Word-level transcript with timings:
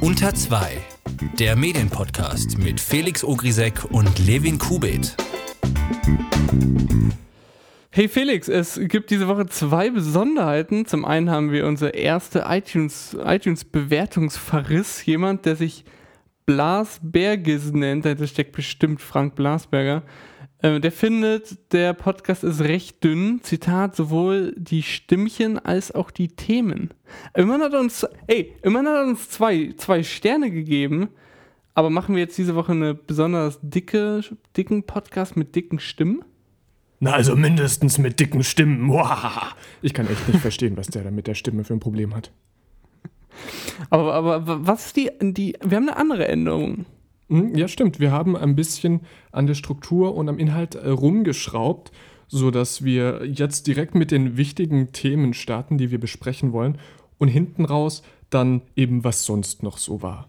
Unter 0.00 0.34
2, 0.34 0.78
der 1.38 1.56
Medienpodcast 1.56 2.58
mit 2.58 2.80
Felix 2.80 3.24
Ogrisek 3.24 3.84
und 3.90 4.18
Levin 4.26 4.58
Kubit. 4.58 5.16
Hey 7.90 8.08
Felix, 8.08 8.48
es 8.48 8.80
gibt 8.88 9.10
diese 9.10 9.28
Woche 9.28 9.46
zwei 9.46 9.90
Besonderheiten. 9.90 10.84
Zum 10.84 11.04
einen 11.04 11.30
haben 11.30 11.52
wir 11.52 11.66
unsere 11.66 11.90
erste 11.90 12.44
iTunes, 12.48 13.16
iTunes-Bewertungsverriss. 13.24 15.06
Jemand, 15.06 15.46
der 15.46 15.56
sich 15.56 15.84
Blasbergis 16.46 17.72
nennt, 17.72 18.04
dahinter 18.04 18.26
steckt 18.26 18.52
bestimmt 18.52 19.00
Frank 19.00 19.34
Blasberger. 19.34 20.02
Äh, 20.64 20.80
der 20.80 20.92
findet, 20.92 21.72
der 21.74 21.92
Podcast 21.92 22.42
ist 22.42 22.62
recht 22.62 23.04
dünn. 23.04 23.40
Zitat, 23.42 23.94
sowohl 23.94 24.54
die 24.56 24.82
Stimmchen 24.82 25.58
als 25.58 25.92
auch 25.92 26.10
die 26.10 26.28
Themen. 26.28 26.88
Immerhin 27.34 27.62
hat 27.62 27.74
er 27.74 27.80
uns, 27.80 28.06
ey, 28.28 28.54
immerhin 28.62 28.88
hat 28.88 29.06
uns 29.06 29.28
zwei, 29.28 29.74
zwei 29.76 30.02
Sterne 30.02 30.50
gegeben. 30.50 31.08
Aber 31.74 31.90
machen 31.90 32.14
wir 32.14 32.22
jetzt 32.22 32.38
diese 32.38 32.54
Woche 32.54 32.72
eine 32.72 32.94
besonders 32.94 33.58
dicke, 33.60 34.22
dicken 34.56 34.84
Podcast 34.84 35.36
mit 35.36 35.54
dicken 35.54 35.80
Stimmen? 35.80 36.24
Na, 36.98 37.12
also 37.12 37.36
mindestens 37.36 37.98
mit 37.98 38.18
dicken 38.18 38.42
Stimmen. 38.42 38.90
Ich 39.82 39.92
kann 39.92 40.08
echt 40.08 40.26
nicht 40.28 40.40
verstehen, 40.40 40.78
was 40.78 40.86
der 40.86 41.04
da 41.04 41.10
mit 41.10 41.26
der 41.26 41.34
Stimme 41.34 41.64
für 41.64 41.74
ein 41.74 41.80
Problem 41.80 42.14
hat. 42.14 42.32
Aber, 43.90 44.14
aber 44.14 44.66
was 44.66 44.86
ist 44.86 44.96
die, 44.96 45.10
die. 45.20 45.56
Wir 45.62 45.76
haben 45.76 45.90
eine 45.90 45.98
andere 45.98 46.26
Änderung. 46.26 46.86
Hm, 47.28 47.54
ja, 47.54 47.68
stimmt. 47.68 48.00
Wir 48.00 48.12
haben 48.12 48.36
ein 48.36 48.54
bisschen 48.54 49.00
an 49.32 49.46
der 49.46 49.54
Struktur 49.54 50.14
und 50.14 50.28
am 50.28 50.38
Inhalt 50.38 50.74
äh, 50.74 50.88
rumgeschraubt, 50.88 51.92
sodass 52.28 52.84
wir 52.84 53.24
jetzt 53.26 53.66
direkt 53.66 53.94
mit 53.94 54.10
den 54.10 54.36
wichtigen 54.36 54.92
Themen 54.92 55.34
starten, 55.34 55.78
die 55.78 55.90
wir 55.90 56.00
besprechen 56.00 56.52
wollen. 56.52 56.78
Und 57.18 57.28
hinten 57.28 57.64
raus 57.64 58.02
dann 58.30 58.62
eben, 58.76 59.04
was 59.04 59.24
sonst 59.24 59.62
noch 59.62 59.78
so 59.78 60.02
war. 60.02 60.28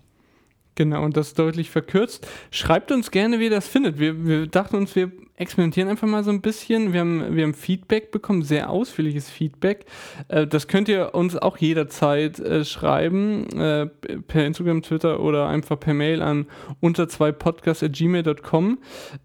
Genau, 0.75 1.03
und 1.03 1.15
das 1.15 1.33
deutlich 1.33 1.69
verkürzt. 1.69 2.27
Schreibt 2.51 2.91
uns 2.91 3.09
gerne, 3.09 3.39
wie 3.39 3.45
ihr 3.45 3.49
das 3.49 3.67
findet. 3.67 3.97
Wir, 3.97 4.25
wir 4.25 4.47
dachten 4.47 4.75
uns, 4.75 4.93
wir 4.95 5.09
experimentieren 5.37 5.89
einfach 5.89 6.07
mal 6.07 6.23
so 6.23 6.31
ein 6.31 6.41
bisschen. 6.41 6.93
Wir 6.93 7.01
haben, 7.01 7.35
wir 7.35 7.43
haben 7.43 7.53
Feedback 7.53 8.11
bekommen, 8.11 8.41
sehr 8.41 8.69
ausführliches 8.69 9.29
Feedback. 9.29 9.85
Äh, 10.27 10.47
das 10.47 10.67
könnt 10.67 10.87
ihr 10.89 11.15
uns 11.15 11.35
auch 11.37 11.57
jederzeit 11.57 12.39
äh, 12.39 12.65
schreiben, 12.65 13.47
äh, 13.57 13.87
per 14.27 14.45
Instagram, 14.45 14.81
Twitter 14.81 15.19
oder 15.19 15.47
einfach 15.47 15.79
per 15.79 15.93
Mail 15.93 16.21
an 16.21 16.45
unter 16.79 17.07
zwei 17.07 17.31
podcast.gmail.com. 17.31 18.79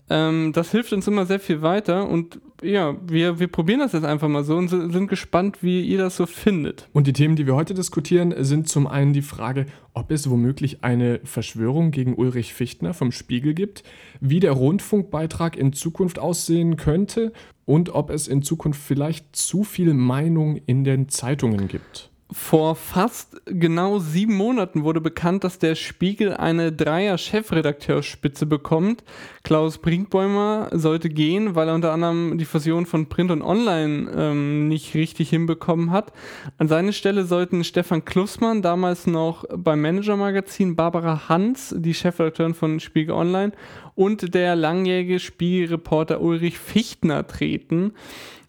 Ähm, 0.08 0.52
das 0.52 0.70
hilft 0.70 0.92
uns 0.92 1.06
immer 1.06 1.26
sehr 1.26 1.40
viel 1.40 1.62
weiter 1.62 2.08
und 2.08 2.40
ja, 2.62 2.96
wir, 3.06 3.38
wir 3.38 3.48
probieren 3.48 3.80
das 3.80 3.92
jetzt 3.92 4.04
einfach 4.04 4.28
mal 4.28 4.44
so 4.44 4.56
und 4.56 4.68
sind 4.68 5.08
gespannt, 5.08 5.62
wie 5.62 5.82
ihr 5.82 5.98
das 5.98 6.16
so 6.16 6.26
findet. 6.26 6.88
Und 6.92 7.06
die 7.06 7.12
Themen, 7.12 7.36
die 7.36 7.46
wir 7.46 7.54
heute 7.54 7.74
diskutieren, 7.74 8.34
sind 8.38 8.68
zum 8.68 8.86
einen 8.86 9.12
die 9.12 9.22
Frage, 9.22 9.66
ob 9.94 10.10
es 10.10 10.28
womöglich 10.30 10.84
eine 10.84 11.20
Verschwörung 11.24 11.90
gegen 11.90 12.14
Ulrich 12.14 12.54
Fichtner 12.54 12.94
vom 12.94 13.12
Spiegel 13.12 13.54
gibt, 13.54 13.82
wie 14.20 14.40
der 14.40 14.52
Rundfunkbeitrag 14.52 15.56
in 15.56 15.72
Zukunft 15.72 16.18
aussehen 16.18 16.76
könnte 16.76 17.32
und 17.64 17.94
ob 17.94 18.10
es 18.10 18.28
in 18.28 18.42
Zukunft 18.42 18.80
vielleicht 18.80 19.34
zu 19.34 19.64
viel 19.64 19.94
Meinung 19.94 20.60
in 20.66 20.84
den 20.84 21.08
Zeitungen 21.08 21.68
gibt. 21.68 22.09
Vor 22.32 22.76
fast 22.76 23.40
genau 23.44 23.98
sieben 23.98 24.36
Monaten 24.36 24.84
wurde 24.84 25.00
bekannt, 25.00 25.42
dass 25.42 25.58
der 25.58 25.74
Spiegel 25.74 26.34
eine 26.34 26.70
Dreier-Chefredakteurspitze 26.70 28.46
bekommt. 28.46 29.02
Klaus 29.42 29.78
Brinkbäumer 29.78 30.68
sollte 30.70 31.08
gehen, 31.08 31.56
weil 31.56 31.68
er 31.68 31.74
unter 31.74 31.92
anderem 31.92 32.38
die 32.38 32.44
Fusion 32.44 32.86
von 32.86 33.08
Print 33.08 33.32
und 33.32 33.42
Online 33.42 34.10
ähm, 34.14 34.68
nicht 34.68 34.94
richtig 34.94 35.30
hinbekommen 35.30 35.90
hat. 35.90 36.12
An 36.58 36.68
seine 36.68 36.92
Stelle 36.92 37.24
sollten 37.24 37.64
Stefan 37.64 38.04
Klussmann, 38.04 38.62
damals 38.62 39.08
noch 39.08 39.44
beim 39.52 39.80
Manager-Magazin, 39.80 40.76
Barbara 40.76 41.28
Hans, 41.28 41.74
die 41.76 41.94
Chefredakteurin 41.94 42.54
von 42.54 42.78
Spiegel 42.78 43.14
Online, 43.14 43.52
und 43.96 44.34
der 44.34 44.54
langjährige 44.56 45.18
Spiegelreporter 45.18 46.20
Ulrich 46.20 46.58
Fichtner 46.58 47.26
treten. 47.26 47.92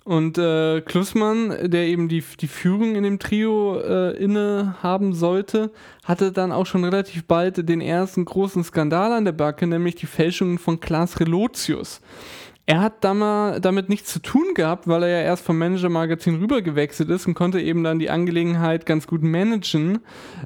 Und 0.04 0.40
äh, 0.40 0.82
Klussmann, 0.82 1.70
der 1.70 1.86
eben 1.86 2.10
die, 2.10 2.24
die 2.40 2.48
Führung 2.48 2.96
in 2.96 3.04
dem 3.04 3.20
Trio 3.20 3.80
äh, 3.80 4.18
inne 4.18 4.76
haben 4.82 5.14
sollte, 5.14 5.72
hatte 6.04 6.32
dann 6.32 6.52
auch 6.52 6.66
schon 6.66 6.84
relativ 6.84 7.26
bald 7.26 7.70
den 7.70 7.82
ersten 7.82 8.26
großen 8.26 8.64
Skandal 8.64 9.12
an 9.14 9.26
der 9.26 9.32
Backe, 9.32 9.68
nämlich 9.68 9.96
die 9.96 10.08
Fälschungen 10.08 10.58
von 10.58 10.80
Klaas 10.80 11.20
Relotius. 11.20 12.02
Er 12.66 12.82
hat 12.82 13.04
damit 13.04 13.90
nichts 13.90 14.14
zu 14.14 14.20
tun 14.20 14.54
gehabt, 14.56 14.88
weil 14.88 15.04
er 15.04 15.10
ja 15.10 15.22
erst 15.22 15.44
vom 15.44 15.58
Manager-Magazin 15.58 16.40
rübergewechselt 16.40 17.10
ist 17.10 17.28
und 17.28 17.34
konnte 17.34 17.60
eben 17.60 17.84
dann 17.84 18.00
die 18.00 18.10
Angelegenheit 18.10 18.86
ganz 18.86 19.08
gut 19.08 19.24
managen 19.24 20.00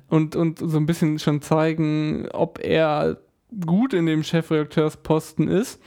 und, 0.10 0.36
und 0.36 0.60
so 0.60 0.78
ein 0.78 0.86
bisschen 0.86 1.20
schon 1.20 1.42
zeigen, 1.42 2.28
ob 2.32 2.60
er 2.64 3.18
gut 3.66 3.94
in 3.94 4.06
dem 4.06 4.24
Chefredakteursposten 4.24 5.48
ist. 5.48 5.82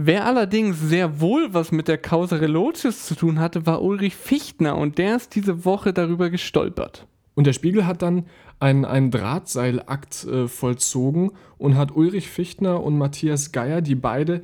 Wer 0.00 0.26
allerdings 0.26 0.78
sehr 0.78 1.20
wohl 1.20 1.52
was 1.54 1.72
mit 1.72 1.88
der 1.88 1.98
Causa 1.98 2.36
Relotius 2.36 3.04
zu 3.04 3.16
tun 3.16 3.40
hatte, 3.40 3.66
war 3.66 3.82
Ulrich 3.82 4.14
Fichtner 4.14 4.78
und 4.78 4.96
der 4.96 5.16
ist 5.16 5.34
diese 5.34 5.64
Woche 5.64 5.92
darüber 5.92 6.30
gestolpert. 6.30 7.08
Und 7.34 7.48
der 7.48 7.52
Spiegel 7.52 7.84
hat 7.84 8.00
dann 8.00 8.26
einen, 8.60 8.84
einen 8.84 9.10
Drahtseilakt 9.10 10.24
äh, 10.24 10.46
vollzogen 10.46 11.32
und 11.56 11.76
hat 11.76 11.96
Ulrich 11.96 12.28
Fichtner 12.28 12.80
und 12.80 12.96
Matthias 12.96 13.50
Geier, 13.50 13.80
die 13.80 13.96
beide 13.96 14.42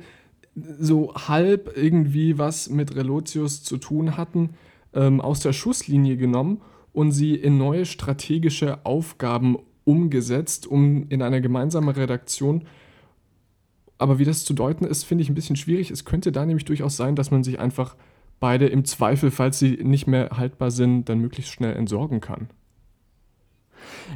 so 0.55 1.13
halb 1.15 1.71
irgendwie 1.77 2.37
was 2.37 2.69
mit 2.69 2.93
Relotius 2.93 3.63
zu 3.63 3.77
tun 3.77 4.17
hatten, 4.17 4.55
ähm, 4.93 5.21
aus 5.21 5.39
der 5.39 5.53
Schusslinie 5.53 6.17
genommen 6.17 6.63
und 6.91 7.13
sie 7.13 7.33
in 7.33 7.57
neue 7.57 7.85
strategische 7.85 8.85
Aufgaben 8.85 9.55
umgesetzt, 9.85 10.67
um 10.67 11.07
in 11.07 11.21
einer 11.21 11.39
gemeinsamen 11.39 11.95
Redaktion 11.95 12.65
aber 13.97 14.19
wie 14.19 14.25
das 14.25 14.45
zu 14.45 14.53
deuten 14.53 14.85
ist, 14.85 15.03
finde 15.03 15.21
ich 15.23 15.29
ein 15.29 15.35
bisschen 15.35 15.55
schwierig. 15.55 15.91
Es 15.91 16.05
könnte 16.05 16.31
da 16.31 16.45
nämlich 16.45 16.65
durchaus 16.65 16.97
sein, 16.97 17.15
dass 17.15 17.31
man 17.31 17.43
sich 17.43 17.59
einfach 17.59 17.95
beide 18.39 18.67
im 18.67 18.85
Zweifel, 18.85 19.31
falls 19.31 19.59
sie 19.59 19.79
nicht 19.81 20.07
mehr 20.07 20.31
haltbar 20.31 20.71
sind, 20.71 21.07
dann 21.09 21.19
möglichst 21.19 21.51
schnell 21.51 21.75
entsorgen 21.75 22.19
kann. 22.19 22.49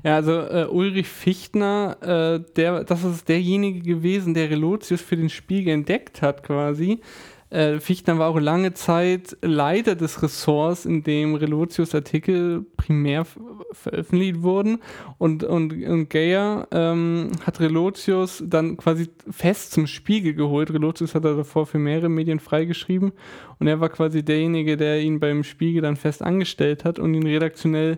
Ja, 0.03 0.15
also 0.15 0.33
äh, 0.33 0.67
Ulrich 0.69 1.07
Fichtner, 1.07 1.97
äh, 2.01 2.53
der, 2.55 2.83
das 2.83 3.03
ist 3.03 3.29
derjenige 3.29 3.81
gewesen, 3.81 4.33
der 4.33 4.49
Relotius 4.49 5.01
für 5.01 5.17
den 5.17 5.29
Spiegel 5.29 5.73
entdeckt 5.73 6.21
hat 6.21 6.43
quasi. 6.43 6.99
Äh, 7.49 7.79
Fichtner 7.79 8.19
war 8.19 8.29
auch 8.29 8.39
lange 8.39 8.73
Zeit 8.73 9.35
Leiter 9.41 9.95
des 9.95 10.21
Ressorts, 10.21 10.85
in 10.85 11.03
dem 11.03 11.33
Relotius 11.33 11.95
Artikel 11.95 12.63
primär 12.77 13.25
veröffentlicht 13.71 14.43
wurden. 14.43 14.79
Und, 15.17 15.43
und, 15.43 15.73
und 15.73 16.09
Geyer 16.09 16.67
ähm, 16.71 17.31
hat 17.43 17.59
Relotius 17.59 18.43
dann 18.45 18.77
quasi 18.77 19.09
fest 19.31 19.71
zum 19.71 19.87
Spiegel 19.87 20.35
geholt. 20.35 20.71
Relotius 20.71 21.15
hat 21.15 21.25
er 21.25 21.37
davor 21.37 21.65
für 21.65 21.79
mehrere 21.79 22.09
Medien 22.09 22.39
freigeschrieben. 22.39 23.13
Und 23.57 23.67
er 23.67 23.79
war 23.79 23.89
quasi 23.89 24.23
derjenige, 24.23 24.77
der 24.77 25.01
ihn 25.01 25.19
beim 25.19 25.43
Spiegel 25.43 25.81
dann 25.81 25.95
fest 25.95 26.21
angestellt 26.21 26.85
hat 26.85 26.99
und 26.99 27.15
ihn 27.15 27.25
redaktionell 27.25 27.97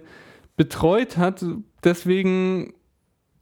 betreut 0.55 1.17
hat. 1.17 1.43
Deswegen 1.83 2.73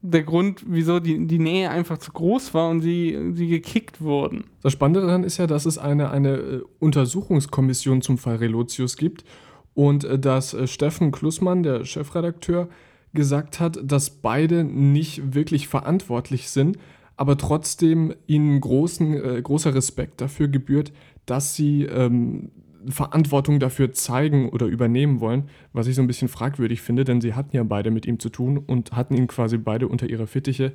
der 0.01 0.23
Grund, 0.23 0.63
wieso 0.65 0.99
die, 0.99 1.27
die 1.27 1.39
Nähe 1.39 1.69
einfach 1.69 1.97
zu 1.97 2.11
groß 2.11 2.53
war 2.53 2.69
und 2.69 2.81
sie, 2.81 3.17
sie 3.33 3.47
gekickt 3.47 4.01
wurden. 4.01 4.45
Das 4.61 4.73
Spannende 4.73 5.01
daran 5.01 5.23
ist 5.23 5.37
ja, 5.37 5.47
dass 5.47 5.65
es 5.65 5.77
eine, 5.77 6.09
eine 6.09 6.35
äh, 6.37 6.61
Untersuchungskommission 6.79 8.01
zum 8.01 8.17
Fall 8.17 8.37
Relotius 8.37 8.95
gibt 8.95 9.25
und 9.73 10.05
äh, 10.05 10.17
dass 10.17 10.53
äh, 10.53 10.67
Steffen 10.67 11.11
Klussmann, 11.11 11.63
der 11.63 11.85
Chefredakteur, 11.85 12.69
gesagt 13.13 13.59
hat, 13.59 13.79
dass 13.83 14.09
beide 14.09 14.63
nicht 14.63 15.33
wirklich 15.33 15.67
verantwortlich 15.67 16.49
sind, 16.49 16.77
aber 17.17 17.37
trotzdem 17.37 18.13
ihnen 18.27 18.61
großen, 18.61 19.13
äh, 19.13 19.41
großer 19.41 19.73
Respekt 19.73 20.21
dafür 20.21 20.47
gebührt, 20.47 20.93
dass 21.25 21.55
sie 21.55 21.83
ähm, 21.83 22.51
Verantwortung 22.87 23.59
dafür 23.59 23.91
zeigen 23.93 24.49
oder 24.49 24.65
übernehmen 24.65 25.19
wollen, 25.19 25.49
was 25.73 25.87
ich 25.87 25.95
so 25.95 26.01
ein 26.01 26.07
bisschen 26.07 26.27
fragwürdig 26.27 26.81
finde, 26.81 27.03
denn 27.03 27.21
sie 27.21 27.33
hatten 27.33 27.55
ja 27.55 27.63
beide 27.63 27.91
mit 27.91 28.05
ihm 28.05 28.19
zu 28.19 28.29
tun 28.29 28.57
und 28.57 28.93
hatten 28.93 29.15
ihn 29.15 29.27
quasi 29.27 29.57
beide 29.57 29.87
unter 29.87 30.09
ihrer 30.09 30.27
Fittiche 30.27 30.73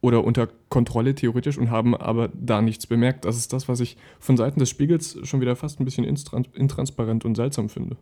oder 0.00 0.24
unter 0.24 0.48
Kontrolle 0.68 1.14
theoretisch 1.14 1.58
und 1.58 1.70
haben 1.70 1.96
aber 1.96 2.28
da 2.28 2.62
nichts 2.62 2.86
bemerkt. 2.86 3.24
Das 3.24 3.36
ist 3.36 3.52
das, 3.52 3.68
was 3.68 3.80
ich 3.80 3.96
von 4.18 4.36
Seiten 4.36 4.60
des 4.60 4.70
Spiegels 4.70 5.18
schon 5.22 5.40
wieder 5.40 5.56
fast 5.56 5.80
ein 5.80 5.84
bisschen 5.84 6.04
intransparent 6.04 7.24
und 7.24 7.34
seltsam 7.34 7.68
finde. 7.68 7.96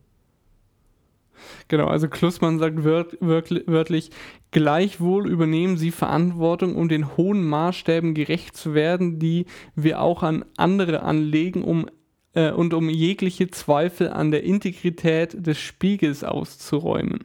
Genau, 1.69 1.87
also 1.87 2.09
Klussmann 2.09 2.59
sagt 2.59 2.85
wört, 2.85 3.17
wörtlich, 3.21 4.11
gleichwohl 4.51 5.29
übernehmen 5.29 5.77
sie 5.77 5.91
Verantwortung, 5.91 6.77
um 6.77 6.89
den 6.89 7.17
hohen 7.17 7.45
Maßstäben 7.45 8.15
gerecht 8.15 8.57
zu 8.57 8.75
werden, 8.75 9.19
die 9.19 9.47
wir 9.75 10.01
auch 10.01 10.23
an 10.23 10.45
andere 10.57 11.03
anlegen, 11.03 11.63
um 11.63 11.87
äh, 12.35 12.51
und 12.51 12.75
um 12.75 12.89
jegliche 12.89 13.51
Zweifel 13.51 14.11
an 14.11 14.31
der 14.31 14.45
Integrität 14.45 15.47
des 15.47 15.59
Spiegels 15.59 16.25
auszuräumen. 16.25 17.25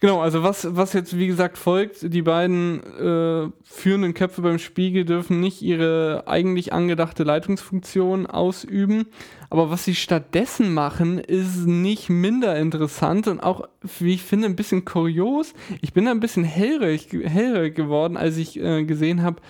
Genau, 0.00 0.20
also 0.20 0.44
was, 0.44 0.76
was 0.76 0.92
jetzt 0.92 1.18
wie 1.18 1.26
gesagt 1.26 1.58
folgt, 1.58 2.14
die 2.14 2.22
beiden 2.22 2.80
äh, 2.84 3.50
führenden 3.64 4.14
Köpfe 4.14 4.42
beim 4.42 4.60
Spiegel 4.60 5.04
dürfen 5.04 5.40
nicht 5.40 5.60
ihre 5.60 6.22
eigentlich 6.26 6.72
angedachte 6.72 7.24
Leitungsfunktion 7.24 8.26
ausüben, 8.26 9.06
aber 9.50 9.70
was 9.70 9.84
sie 9.84 9.96
stattdessen 9.96 10.72
machen, 10.72 11.18
ist 11.18 11.66
nicht 11.66 12.10
minder 12.10 12.56
interessant 12.56 13.26
und 13.26 13.40
auch, 13.40 13.68
wie 13.98 14.14
ich 14.14 14.22
finde, 14.22 14.46
ein 14.46 14.54
bisschen 14.54 14.84
kurios. 14.84 15.52
Ich 15.80 15.92
bin 15.92 16.04
da 16.04 16.12
ein 16.12 16.20
bisschen 16.20 16.44
hellhörig, 16.44 17.08
hellhörig 17.10 17.74
geworden, 17.74 18.16
als 18.16 18.36
ich 18.36 18.60
äh, 18.60 18.84
gesehen 18.84 19.24
habe, 19.24 19.42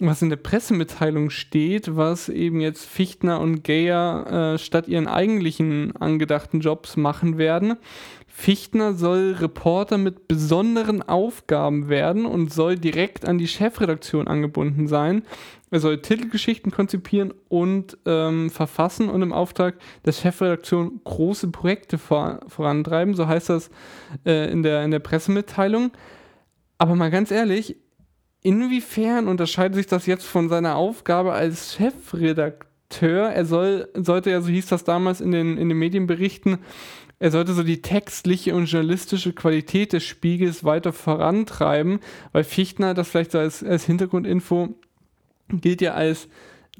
was 0.00 0.22
in 0.22 0.30
der 0.30 0.36
Pressemitteilung 0.36 1.30
steht, 1.30 1.96
was 1.96 2.28
eben 2.28 2.60
jetzt 2.60 2.86
Fichtner 2.86 3.40
und 3.40 3.62
Geyer 3.62 4.54
äh, 4.54 4.58
statt 4.58 4.88
ihren 4.88 5.06
eigentlichen 5.06 5.94
angedachten 5.96 6.60
Jobs 6.60 6.96
machen 6.96 7.38
werden. 7.38 7.76
Fichtner 8.26 8.94
soll 8.94 9.36
Reporter 9.38 9.98
mit 9.98 10.26
besonderen 10.26 11.02
Aufgaben 11.02 11.88
werden 11.88 12.24
und 12.24 12.52
soll 12.52 12.76
direkt 12.76 13.26
an 13.26 13.36
die 13.36 13.48
Chefredaktion 13.48 14.28
angebunden 14.28 14.88
sein. 14.88 15.24
Er 15.70 15.80
soll 15.80 16.00
Titelgeschichten 16.00 16.72
konzipieren 16.72 17.34
und 17.48 17.98
ähm, 18.06 18.50
verfassen 18.50 19.08
und 19.08 19.22
im 19.22 19.32
Auftrag 19.32 19.76
der 20.04 20.12
Chefredaktion 20.12 21.00
große 21.04 21.48
Projekte 21.48 21.98
vor, 21.98 22.40
vorantreiben. 22.48 23.14
So 23.14 23.28
heißt 23.28 23.50
das 23.50 23.70
äh, 24.24 24.50
in, 24.50 24.62
der, 24.62 24.84
in 24.84 24.90
der 24.90 24.98
Pressemitteilung. 25.00 25.92
Aber 26.78 26.94
mal 26.94 27.10
ganz 27.10 27.30
ehrlich, 27.30 27.76
inwiefern 28.42 29.28
unterscheidet 29.28 29.74
sich 29.74 29.86
das 29.86 30.06
jetzt 30.06 30.24
von 30.24 30.48
seiner 30.48 30.76
Aufgabe 30.76 31.32
als 31.32 31.74
Chefredakteur? 31.74 33.28
Er 33.28 33.44
soll, 33.44 33.88
sollte 33.94 34.30
ja, 34.30 34.40
so 34.40 34.48
hieß 34.48 34.66
das 34.66 34.84
damals 34.84 35.20
in 35.20 35.32
den, 35.32 35.58
in 35.58 35.68
den 35.68 35.78
Medienberichten, 35.78 36.58
er 37.22 37.30
sollte 37.30 37.52
so 37.52 37.62
die 37.62 37.82
textliche 37.82 38.54
und 38.54 38.64
journalistische 38.64 39.34
Qualität 39.34 39.92
des 39.92 40.04
Spiegels 40.04 40.64
weiter 40.64 40.94
vorantreiben, 40.94 42.00
weil 42.32 42.44
Fichtner, 42.44 42.94
das 42.94 43.10
vielleicht 43.10 43.32
so 43.32 43.38
als, 43.38 43.62
als 43.62 43.84
Hintergrundinfo, 43.84 44.70
gilt 45.50 45.82
ja 45.82 45.92
als 45.92 46.28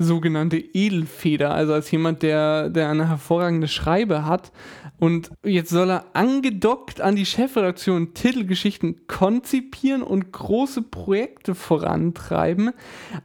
sogenannte 0.00 0.56
Edelfeder, 0.56 1.52
also 1.52 1.74
als 1.74 1.90
jemand, 1.90 2.22
der, 2.22 2.70
der 2.70 2.88
eine 2.88 3.08
hervorragende 3.08 3.68
Schreibe 3.68 4.24
hat. 4.24 4.50
Und 4.98 5.30
jetzt 5.44 5.68
soll 5.68 5.90
er 5.90 6.06
angedockt 6.14 7.02
an 7.02 7.16
die 7.16 7.26
Chefredaktion 7.26 8.14
Titelgeschichten 8.14 9.06
konzipieren 9.06 10.02
und 10.02 10.32
große 10.32 10.82
Projekte 10.82 11.54
vorantreiben. 11.54 12.72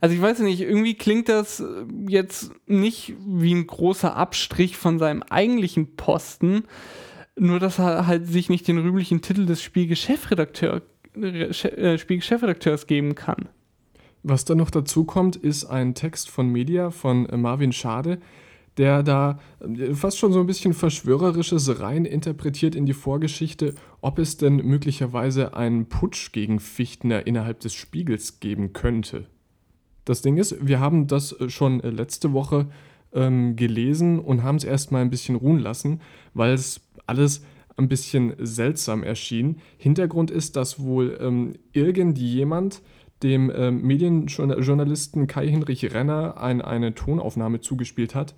Also 0.02 0.16
ich 0.16 0.22
weiß 0.22 0.40
nicht, 0.40 0.62
irgendwie 0.62 0.96
klingt 0.96 1.30
das 1.30 1.64
jetzt 2.08 2.52
nicht 2.68 3.14
wie 3.26 3.54
ein 3.54 3.68
großer 3.68 4.16
Abstrich 4.16 4.76
von 4.76 5.00
seinem 5.00 5.24
eigentlichen 5.24 5.96
Posten. 5.96 6.66
Nur, 7.38 7.60
dass 7.60 7.80
er 7.80 8.06
halt 8.06 8.28
sich 8.28 8.50
nicht 8.50 8.68
den 8.68 8.80
rühmlichen 8.80 9.22
Titel 9.22 9.46
des 9.46 9.64
Spiegel-Chefredakteur, 9.64 10.82
äh, 11.22 11.98
Spiegel-Chefredakteurs 11.98 12.86
geben 12.86 13.16
kann. 13.16 13.50
Was 14.28 14.44
da 14.44 14.56
noch 14.56 14.72
dazu 14.72 15.04
kommt, 15.04 15.36
ist 15.36 15.66
ein 15.66 15.94
Text 15.94 16.32
von 16.32 16.50
Media 16.50 16.90
von 16.90 17.30
äh, 17.30 17.38
Marvin 17.38 17.72
Schade, 17.72 18.18
der 18.76 19.04
da 19.04 19.38
äh, 19.60 19.94
fast 19.94 20.18
schon 20.18 20.34
so 20.34 20.40
ein 20.40 20.48
bisschen 20.48 20.74
Verschwörerisches 20.74 21.80
rein 21.80 22.06
interpretiert 22.06 22.74
in 22.74 22.88
die 22.88 22.94
Vorgeschichte, 22.94 23.76
ob 24.02 24.18
es 24.18 24.38
denn 24.38 24.56
möglicherweise 24.56 25.56
einen 25.56 25.90
Putsch 25.90 26.32
gegen 26.32 26.60
Fichtner 26.60 27.28
innerhalb 27.28 27.60
des 27.60 27.76
Spiegels 27.76 28.40
geben 28.40 28.74
könnte. 28.74 29.28
Das 30.06 30.24
Ding 30.24 30.38
ist, 30.38 30.56
wir 30.60 30.80
haben 30.80 31.06
das 31.06 31.36
schon 31.50 31.82
letzte 31.82 32.34
Woche 32.34 32.66
ähm, 33.14 33.56
gelesen 33.56 34.18
und 34.18 34.42
haben 34.42 34.56
es 34.56 34.64
erstmal 34.64 35.04
ein 35.04 35.12
bisschen 35.12 35.36
ruhen 35.36 35.60
lassen, 35.60 36.02
weil 36.34 36.56
es 36.56 36.82
alles 37.06 37.44
ein 37.78 37.90
bisschen 37.90 38.34
seltsam 38.40 39.04
erschien. 39.04 39.58
Hintergrund 39.78 40.32
ist, 40.32 40.56
dass 40.56 40.80
wohl 40.80 41.16
ähm, 41.22 41.54
irgendjemand 41.74 42.82
dem 43.24 43.52
ähm, 43.56 43.82
Medienjournalisten 43.82 45.28
Kai-Hinrich 45.28 45.94
Renner 45.94 46.38
ein, 46.38 46.62
eine 46.62 46.94
Tonaufnahme 46.96 47.62
zugespielt 47.62 48.16
hat, 48.16 48.36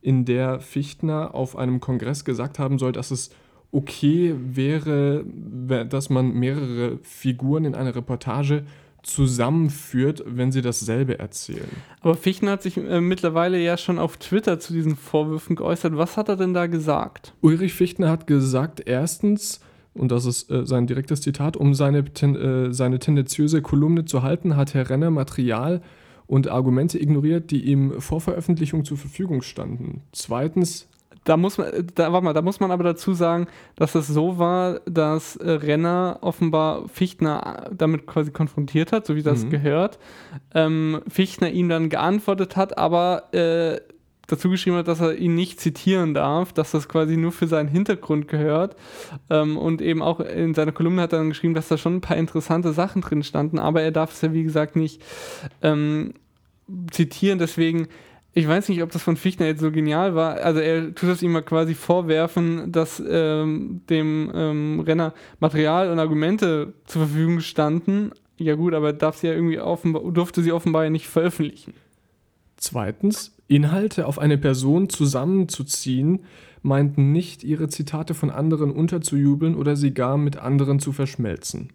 in 0.00 0.24
der 0.24 0.60
Fichtner 0.60 1.34
auf 1.34 1.56
einem 1.56 1.80
Kongress 1.80 2.24
gesagt 2.24 2.58
haben 2.58 2.78
soll, 2.78 2.92
dass 2.92 3.10
es 3.10 3.30
okay 3.72 4.34
wäre, 4.38 5.24
dass 5.24 6.08
man 6.08 6.32
mehrere 6.32 6.98
Figuren 7.02 7.64
in 7.64 7.74
einer 7.74 7.94
Reportage 7.94 8.64
zusammenführt, 9.02 10.22
wenn 10.26 10.52
sie 10.52 10.62
dasselbe 10.62 11.18
erzählen. 11.18 11.68
Aber 12.00 12.14
Fichtner 12.14 12.52
hat 12.52 12.62
sich 12.62 12.76
äh, 12.76 13.00
mittlerweile 13.00 13.58
ja 13.58 13.76
schon 13.76 13.98
auf 13.98 14.16
Twitter 14.16 14.58
zu 14.58 14.72
diesen 14.72 14.96
Vorwürfen 14.96 15.56
geäußert. 15.56 15.96
Was 15.96 16.16
hat 16.16 16.28
er 16.28 16.36
denn 16.36 16.52
da 16.52 16.66
gesagt? 16.66 17.32
Ulrich 17.40 17.74
Fichtner 17.74 18.10
hat 18.10 18.26
gesagt, 18.26 18.82
erstens, 18.86 19.60
und 19.94 20.12
das 20.12 20.24
ist 20.24 20.50
äh, 20.50 20.64
sein 20.66 20.86
direktes 20.86 21.20
Zitat, 21.20 21.56
um 21.56 21.74
seine, 21.74 22.04
ten, 22.04 22.36
äh, 22.36 22.72
seine 22.72 22.98
tendenziöse 22.98 23.62
Kolumne 23.62 24.04
zu 24.04 24.22
halten, 24.22 24.56
hat 24.56 24.74
Herr 24.74 24.88
Renner 24.88 25.10
Material 25.10 25.82
und 26.26 26.48
Argumente 26.48 27.00
ignoriert, 27.00 27.50
die 27.50 27.64
ihm 27.64 28.00
vor 28.00 28.20
Veröffentlichung 28.20 28.84
zur 28.84 28.98
Verfügung 28.98 29.42
standen. 29.42 30.02
Zweitens 30.12 30.88
da 31.28 31.36
muss 31.36 31.58
man, 31.58 31.68
da, 31.94 32.10
warte 32.12 32.24
mal, 32.24 32.32
da 32.32 32.42
muss 32.42 32.58
man 32.60 32.70
aber 32.70 32.84
dazu 32.84 33.12
sagen, 33.12 33.48
dass 33.76 33.94
es 33.94 34.06
so 34.06 34.38
war, 34.38 34.80
dass 34.86 35.36
äh, 35.36 35.50
Renner 35.50 36.18
offenbar 36.22 36.88
Fichtner 36.88 37.70
damit 37.70 38.06
quasi 38.06 38.30
konfrontiert 38.30 38.92
hat, 38.92 39.04
so 39.04 39.14
wie 39.14 39.22
das 39.22 39.44
mhm. 39.44 39.50
gehört. 39.50 39.98
Ähm, 40.54 41.02
Fichtner 41.06 41.50
ihm 41.50 41.68
dann 41.68 41.90
geantwortet 41.90 42.56
hat, 42.56 42.78
aber 42.78 43.34
äh, 43.34 43.78
dazu 44.28 44.48
geschrieben 44.48 44.76
hat, 44.76 44.86
dass 44.86 45.00
er 45.00 45.16
ihn 45.16 45.34
nicht 45.34 45.58
zitieren 45.58 46.14
darf, 46.14 46.52
dass 46.52 46.70
das 46.70 46.88
quasi 46.88 47.16
nur 47.16 47.32
für 47.32 47.48
seinen 47.48 47.68
Hintergrund 47.68 48.28
gehört. 48.28 48.76
Ähm, 49.28 49.56
und 49.56 49.82
eben 49.82 50.02
auch 50.02 50.20
in 50.20 50.54
seiner 50.54 50.72
Kolumne 50.72 51.02
hat 51.02 51.12
er 51.12 51.18
dann 51.18 51.30
geschrieben, 51.30 51.54
dass 51.54 51.68
da 51.68 51.76
schon 51.76 51.96
ein 51.96 52.00
paar 52.00 52.16
interessante 52.16 52.72
Sachen 52.72 53.02
drin 53.02 53.24
standen, 53.24 53.58
aber 53.58 53.82
er 53.82 53.90
darf 53.90 54.12
es 54.12 54.20
ja 54.20 54.32
wie 54.32 54.44
gesagt 54.44 54.76
nicht 54.76 55.02
ähm, 55.62 56.14
zitieren. 56.90 57.40
Deswegen 57.40 57.88
ich 58.34 58.46
weiß 58.46 58.68
nicht, 58.68 58.82
ob 58.84 58.92
das 58.92 59.02
von 59.02 59.16
Fichtner 59.16 59.46
jetzt 59.46 59.60
so 59.60 59.72
genial 59.72 60.14
war. 60.14 60.36
Also 60.36 60.60
er 60.60 60.94
tut 60.94 61.08
es 61.08 61.22
ihm 61.22 61.32
mal 61.32 61.42
quasi 61.42 61.74
vorwerfen, 61.74 62.70
dass 62.70 63.02
ähm, 63.04 63.80
dem 63.90 64.30
ähm, 64.32 64.80
Renner 64.86 65.12
Material 65.40 65.90
und 65.90 65.98
Argumente 65.98 66.74
zur 66.86 67.06
Verfügung 67.06 67.40
standen. 67.40 68.12
Ja 68.36 68.54
gut, 68.54 68.74
aber 68.74 68.92
darf 68.92 69.16
sie 69.16 69.26
ja 69.26 69.32
irgendwie 69.32 69.58
offenbar, 69.58 70.02
durfte 70.12 70.42
sie 70.42 70.52
offenbar 70.52 70.84
ja 70.84 70.90
nicht 70.90 71.08
veröffentlichen. 71.08 71.74
Zweitens, 72.58 73.36
Inhalte 73.46 74.06
auf 74.06 74.18
eine 74.18 74.36
Person 74.36 74.88
zusammenzuziehen, 74.88 76.24
meinten 76.62 77.12
nicht, 77.12 77.44
ihre 77.44 77.68
Zitate 77.68 78.14
von 78.14 78.30
anderen 78.30 78.72
unterzujubeln 78.72 79.54
oder 79.54 79.76
sie 79.76 79.94
gar 79.94 80.18
mit 80.18 80.36
anderen 80.36 80.80
zu 80.80 80.92
verschmelzen. 80.92 81.70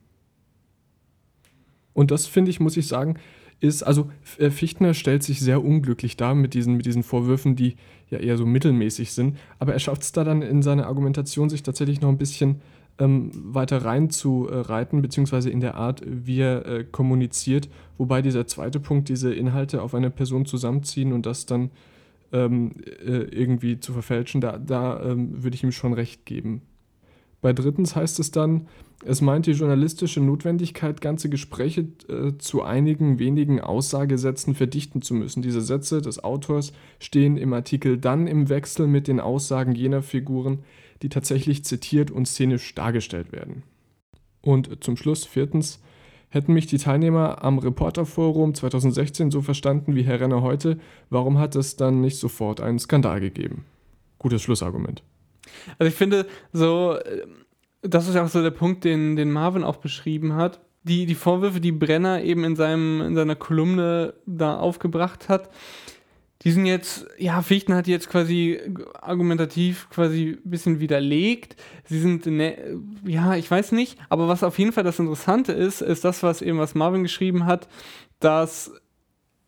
Und 1.94 2.12
das 2.12 2.28
finde 2.28 2.52
ich, 2.52 2.60
muss 2.60 2.76
ich 2.76 2.88
sagen, 2.88 3.18
ist, 3.62 3.82
also 3.82 4.12
äh, 4.38 4.50
Fichtner 4.50 4.94
stellt 4.94 5.24
sich 5.24 5.40
sehr 5.40 5.64
unglücklich 5.64 6.18
dar 6.18 6.36
mit 6.36 6.54
diesen, 6.54 6.76
mit 6.76 6.86
diesen 6.86 7.04
Vorwürfen, 7.04 7.56
die 7.56 7.78
ja 8.10 8.20
eher 8.20 8.38
so 8.38 8.46
mittelmäßig 8.46 9.14
sind, 9.14 9.38
aber 9.58 9.72
er 9.72 9.80
schafft 9.80 10.02
es 10.02 10.12
da 10.12 10.26
dann 10.26 10.42
in 10.42 10.62
seiner 10.62 10.88
Argumentation, 10.88 11.50
sich 11.50 11.64
tatsächlich 11.64 12.02
noch 12.02 12.10
ein 12.10 12.18
bisschen 12.18 12.62
ähm, 13.00 13.32
weiter 13.34 13.84
reinzureiten, 13.84 15.02
beziehungsweise 15.02 15.50
in 15.50 15.62
der 15.62 15.76
Art, 15.76 16.02
wie 16.06 16.40
er 16.40 16.66
äh, 16.66 16.84
kommuniziert, 16.84 17.70
wobei 17.98 18.22
dieser 18.22 18.48
zweite 18.48 18.80
Punkt, 18.80 19.10
diese 19.10 19.34
Inhalte 19.34 19.82
auf 19.82 19.96
eine 19.96 20.10
Person 20.10 20.46
zusammenziehen 20.46 21.14
und 21.14 21.26
das 21.26 21.46
dann 21.46 21.72
ähm, 22.32 22.72
äh, 23.06 23.24
irgendwie 23.24 23.80
zu 23.80 23.94
verfälschen, 23.94 24.42
da, 24.42 24.58
da 24.58 25.02
ähm, 25.04 25.44
würde 25.44 25.56
ich 25.56 25.64
ihm 25.64 25.72
schon 25.72 25.94
recht 25.94 26.26
geben. 26.26 26.62
Bei 27.42 27.52
drittens 27.52 27.96
heißt 27.96 28.20
es 28.20 28.32
dann, 28.32 28.68
es 29.06 29.20
meint 29.20 29.48
die 29.48 29.52
journalistische 29.52 30.22
Notwendigkeit, 30.22 31.02
ganze 31.02 31.28
Gespräche 31.30 31.88
äh, 32.08 32.38
zu 32.38 32.64
einigen 32.64 33.20
wenigen 33.20 33.60
Aussagesätzen 33.60 34.56
verdichten 34.56 35.02
zu 35.02 35.14
müssen. 35.14 35.42
Diese 35.42 35.62
Sätze 35.62 36.02
des 36.02 36.24
Autors 36.24 36.72
stehen 37.00 37.36
im 37.36 37.52
Artikel 37.52 37.98
dann 37.98 38.28
im 38.28 38.48
Wechsel 38.48 38.88
mit 38.88 39.10
den 39.10 39.20
Aussagen 39.20 39.76
jener 39.76 40.02
Figuren, 40.02 40.60
die 41.04 41.10
tatsächlich 41.10 41.64
zitiert 41.66 42.10
und 42.10 42.28
szenisch 42.28 42.74
dargestellt 42.74 43.32
werden. 43.32 43.64
Und 44.42 44.84
zum 44.84 44.98
Schluss 44.98 45.26
viertens, 45.26 45.82
hätten 46.30 46.54
mich 46.54 46.66
die 46.66 46.80
Teilnehmer 46.80 47.44
am 47.44 47.60
Reporterforum 47.60 48.56
2016 48.56 49.30
so 49.30 49.42
verstanden 49.42 49.96
wie 49.96 50.04
Herr 50.04 50.20
Renner 50.20 50.42
heute, 50.42 50.80
warum 51.10 51.38
hat 51.38 51.56
es 51.56 51.76
dann 51.76 52.02
nicht 52.02 52.18
sofort 52.18 52.60
einen 52.60 52.80
Skandal 52.80 53.20
gegeben? 53.20 53.66
Gutes 54.18 54.42
Schlussargument. 54.42 55.04
Also 55.78 55.90
ich 55.90 55.96
finde 55.96 56.26
so, 56.52 56.96
äh, 56.96 57.28
das 57.82 58.08
ist 58.08 58.16
auch 58.16 58.30
so 58.30 58.42
der 58.42 58.52
Punkt, 58.52 58.84
den, 58.84 59.16
den 59.16 59.32
Marvin 59.32 59.64
auch 59.64 59.78
beschrieben 59.78 60.34
hat. 60.34 60.62
Die, 60.84 61.06
die 61.06 61.16
Vorwürfe, 61.16 61.62
die 61.62 61.72
Brenner 61.72 62.24
eben 62.24 62.44
in, 62.44 62.56
seinem, 62.56 63.02
in 63.02 63.16
seiner 63.16 63.36
Kolumne 63.36 64.14
da 64.26 64.58
aufgebracht 64.58 65.30
hat, 65.30 65.50
die 66.44 66.52
sind 66.52 66.66
jetzt, 66.66 67.06
ja, 67.18 67.42
Fichten 67.42 67.74
hat 67.74 67.88
jetzt 67.88 68.10
quasi 68.10 68.60
argumentativ 69.02 69.90
quasi 69.90 70.40
ein 70.44 70.50
bisschen 70.50 70.80
widerlegt. 70.80 71.56
Sie 71.86 72.00
sind, 72.00 72.26
ne, 72.26 72.78
ja, 73.06 73.36
ich 73.36 73.50
weiß 73.50 73.72
nicht, 73.72 73.98
aber 74.10 74.28
was 74.28 74.44
auf 74.44 74.60
jeden 74.60 74.74
Fall 74.74 74.84
das 74.84 75.00
Interessante 75.00 75.54
ist, 75.54 75.82
ist 75.82 76.04
das, 76.04 76.22
was 76.22 76.42
eben 76.42 76.58
was 76.58 76.76
Marvin 76.76 77.04
geschrieben 77.04 77.46
hat, 77.46 77.70
dass 78.20 78.72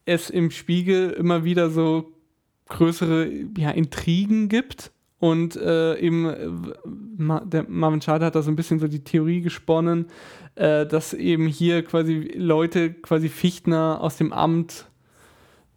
es 0.05 0.29
im 0.29 0.51
Spiegel 0.51 1.09
immer 1.11 1.43
wieder 1.43 1.69
so 1.69 2.13
größere 2.69 3.29
ja, 3.57 3.71
Intrigen 3.71 4.49
gibt 4.49 4.91
Und 5.19 5.55
äh, 5.55 5.97
eben, 5.99 6.25
äh, 6.25 7.63
Marvin 7.67 8.01
Schade 8.01 8.25
hat 8.25 8.35
da 8.35 8.41
so 8.41 8.51
ein 8.51 8.55
bisschen 8.55 8.79
so 8.79 8.87
die 8.87 9.03
Theorie 9.03 9.41
gesponnen, 9.41 10.07
äh, 10.55 10.85
dass 10.85 11.13
eben 11.13 11.47
hier 11.47 11.83
quasi 11.83 12.31
Leute 12.35 12.93
quasi 12.93 13.29
Fichtner 13.29 13.99
aus 14.01 14.17
dem 14.17 14.33
Amt 14.33 14.85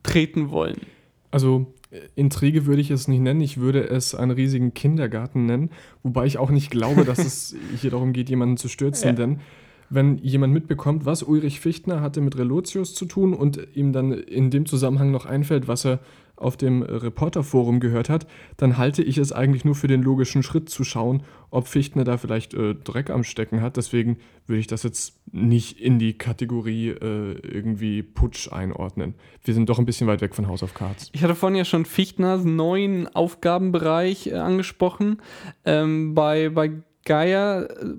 treten 0.03 0.51
wollen. 0.51 0.81
Also 1.31 1.73
Intrige 2.15 2.67
würde 2.67 2.83
ich 2.83 2.91
es 2.91 3.09
nicht 3.09 3.21
nennen, 3.21 3.41
ich 3.41 3.59
würde 3.59 3.89
es 3.89 4.15
einen 4.15 4.31
riesigen 4.31 4.75
Kindergarten 4.75 5.47
nennen, 5.47 5.71
wobei 6.03 6.27
ich 6.27 6.39
auch 6.39 6.51
nicht 6.51 6.71
glaube, 6.71 7.05
dass 7.05 7.19
es 7.19 7.57
hier 7.81 7.91
darum 7.91 8.13
geht, 8.13 8.29
jemanden 8.29 8.57
zu 8.57 8.69
stürzen, 8.69 9.09
ja. 9.09 9.13
denn 9.15 9.41
wenn 9.91 10.19
jemand 10.19 10.53
mitbekommt, 10.53 11.07
was 11.07 11.23
Ulrich 11.23 11.61
Fichtner 11.61 12.03
hatte 12.03 12.21
mit 12.21 12.37
Relotius 12.37 12.95
zu 12.95 13.07
tun 13.07 13.33
und 13.33 13.59
ihm 13.75 13.93
dann 13.95 14.13
in 14.13 14.51
dem 14.51 14.67
Zusammenhang 14.67 15.11
noch 15.11 15.25
einfällt, 15.25 15.67
was 15.67 15.87
er 15.87 16.01
auf 16.39 16.57
dem 16.57 16.83
Reporterforum 16.83 17.81
gehört 17.81 18.09
hat, 18.09 18.27
dann 18.57 18.79
halte 18.79 19.03
ich 19.03 19.19
es 19.19 19.33
eigentlich 19.33 19.65
nur 19.65 19.75
für 19.75 19.89
den 19.89 20.03
logischen 20.03 20.43
Schritt 20.43 20.69
zu 20.69 20.85
schauen, 20.85 21.23
ob 21.51 21.67
Fichtner 21.67 22.05
da 22.05 22.17
vielleicht 22.17 22.55
äh, 22.55 22.75
Dreck 22.75 23.11
am 23.11 23.25
Stecken 23.25 23.61
hat. 23.61 23.77
Deswegen 23.77 24.19
würde 24.47 24.61
ich 24.61 24.67
das 24.67 24.83
jetzt 24.83 25.19
nicht 25.33 25.81
in 25.81 25.99
die 25.99 26.17
Kategorie 26.17 26.91
äh, 26.91 27.33
irgendwie 27.43 28.03
Putsch 28.03 28.53
einordnen. 28.53 29.15
Wir 29.43 29.55
sind 29.55 29.69
doch 29.69 29.79
ein 29.79 29.87
bisschen 29.87 30.07
weit 30.07 30.21
weg 30.21 30.35
von 30.35 30.47
House 30.47 30.63
of 30.63 30.75
Cards. 30.75 31.11
Ich 31.13 31.23
hatte 31.23 31.35
vorhin 31.35 31.57
ja 31.57 31.65
schon 31.65 31.85
Fichtners 31.85 32.45
neuen 32.45 33.09
Aufgabenbereich 33.15 34.29
äh, 34.29 34.35
angesprochen. 34.35 35.21
Ähm, 35.65 36.15
bei, 36.15 36.49
bei 36.51 36.73
Geier 37.05 37.69
äh, 37.71 37.95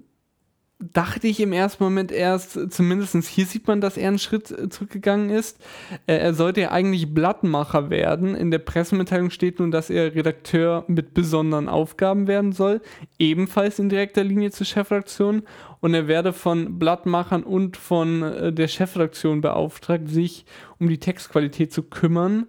dachte 0.80 1.28
ich 1.28 1.42
im 1.42 1.52
ersten 1.52 1.84
Moment 1.84 2.12
erst, 2.12 2.72
zumindest 2.72 3.16
hier 3.28 3.46
sieht 3.46 3.68
man, 3.68 3.82
dass 3.82 3.98
er 3.98 4.08
einen 4.08 4.20
Schritt 4.20 4.50
äh, 4.50 4.70
zurückgegangen 4.70 5.30
ist. 5.30 5.60
Äh, 6.08 6.16
er 6.18 6.34
sollte 6.34 6.62
ja 6.62 6.72
eigentlich 6.72 7.14
Blattmacher 7.14 7.90
werden. 7.90 8.34
In 8.34 8.50
der 8.50 8.60
Pressemitteilung 8.60 9.30
steht 9.30 9.60
nun, 9.60 9.72
dass 9.72 9.90
er 9.90 10.16
Redakteur 10.16 10.86
mit 10.88 11.14
besonderen 11.14 11.68
Aufgaben 11.68 12.28
werden 12.28 12.54
soll, 12.54 12.82
ebenfalls 13.18 13.80
in 13.80 13.90
direkter 13.90 14.24
Linie 14.24 14.52
zur 14.52 14.66
Chefredaktion. 14.66 15.44
Und 15.82 15.94
er 15.94 16.08
werde 16.08 16.32
von 16.34 16.80
Blattmachern 16.80 17.44
und 17.44 17.76
von 17.76 18.24
äh, 18.24 18.54
der 18.54 18.70
Chefredaktion 18.70 19.42
beauftragt, 19.42 20.08
sich 20.08 20.46
um 20.78 20.88
die 20.88 21.00
Textqualität 21.00 21.74
zu 21.74 21.84
kümmern. 21.84 22.48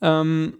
Ähm, 0.00 0.54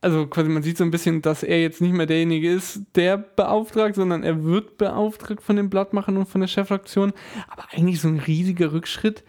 also 0.00 0.26
quasi 0.26 0.48
man 0.48 0.62
sieht 0.62 0.78
so 0.78 0.84
ein 0.84 0.90
bisschen, 0.90 1.22
dass 1.22 1.42
er 1.42 1.60
jetzt 1.60 1.80
nicht 1.80 1.92
mehr 1.92 2.06
derjenige 2.06 2.50
ist, 2.50 2.82
der 2.94 3.18
beauftragt, 3.18 3.96
sondern 3.96 4.22
er 4.22 4.44
wird 4.44 4.78
beauftragt 4.78 5.42
von 5.42 5.56
den 5.56 5.68
Blattmachern 5.68 6.16
und 6.16 6.26
von 6.26 6.40
der 6.40 6.48
Chefredaktion. 6.48 7.12
Aber 7.48 7.64
eigentlich 7.72 8.00
so 8.00 8.08
ein 8.08 8.18
riesiger 8.18 8.72
Rückschritt 8.72 9.24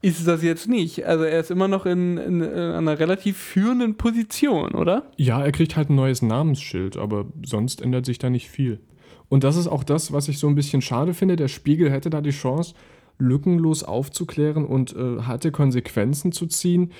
ist 0.00 0.26
das 0.26 0.42
jetzt 0.42 0.68
nicht. 0.68 1.06
Also 1.06 1.24
er 1.24 1.40
ist 1.40 1.50
immer 1.50 1.68
noch 1.68 1.86
in, 1.86 2.18
in, 2.18 2.40
in, 2.40 2.52
einer 2.52 2.98
relativ 2.98 3.36
führenden 3.36 3.96
Position, 3.96 4.72
oder? 4.72 5.10
Ja, 5.16 5.42
er 5.42 5.52
kriegt 5.52 5.76
halt 5.76 5.90
ein 5.90 5.96
neues 5.96 6.22
Namensschild, 6.22 6.96
aber 6.96 7.26
sonst 7.44 7.80
ändert 7.80 8.06
sich 8.06 8.18
da 8.18 8.30
nicht 8.30 8.48
viel. 8.48 8.80
Und 9.28 9.44
das 9.44 9.56
ist 9.56 9.66
auch 9.66 9.84
das, 9.84 10.12
was 10.12 10.28
ich 10.28 10.38
so 10.38 10.48
ein 10.48 10.54
bisschen 10.54 10.82
schade 10.82 11.14
finde. 11.14 11.36
Der 11.36 11.48
Spiegel 11.48 11.90
hätte 11.90 12.10
da 12.10 12.20
die 12.20 12.30
Chance, 12.30 12.74
lückenlos 13.18 13.82
aufzuklären 13.82 14.64
und 14.64 14.94
äh, 14.94 15.22
harte 15.22 15.50
Konsequenzen 15.50 16.30
zu 16.32 16.46
ziehen 16.46 16.92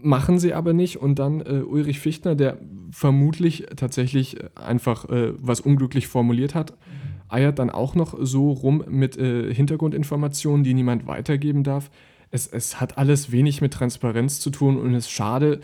machen 0.00 0.38
sie 0.38 0.54
aber 0.54 0.72
nicht. 0.72 0.98
Und 0.98 1.18
dann 1.18 1.40
äh, 1.40 1.62
Ulrich 1.62 2.00
Fichtner, 2.00 2.34
der 2.34 2.58
vermutlich 2.90 3.66
tatsächlich 3.76 4.36
einfach 4.54 5.08
äh, 5.08 5.32
was 5.38 5.60
unglücklich 5.60 6.06
formuliert 6.06 6.54
hat, 6.54 6.74
eiert 7.28 7.58
dann 7.58 7.70
auch 7.70 7.94
noch 7.94 8.16
so 8.20 8.52
rum 8.52 8.84
mit 8.88 9.16
äh, 9.18 9.52
Hintergrundinformationen, 9.52 10.64
die 10.64 10.74
niemand 10.74 11.06
weitergeben 11.06 11.64
darf. 11.64 11.90
Es, 12.30 12.46
es 12.46 12.80
hat 12.80 12.98
alles 12.98 13.32
wenig 13.32 13.60
mit 13.60 13.72
Transparenz 13.72 14.40
zu 14.40 14.50
tun 14.50 14.76
und 14.76 14.94
es 14.94 15.06
ist 15.06 15.10
schade, 15.10 15.60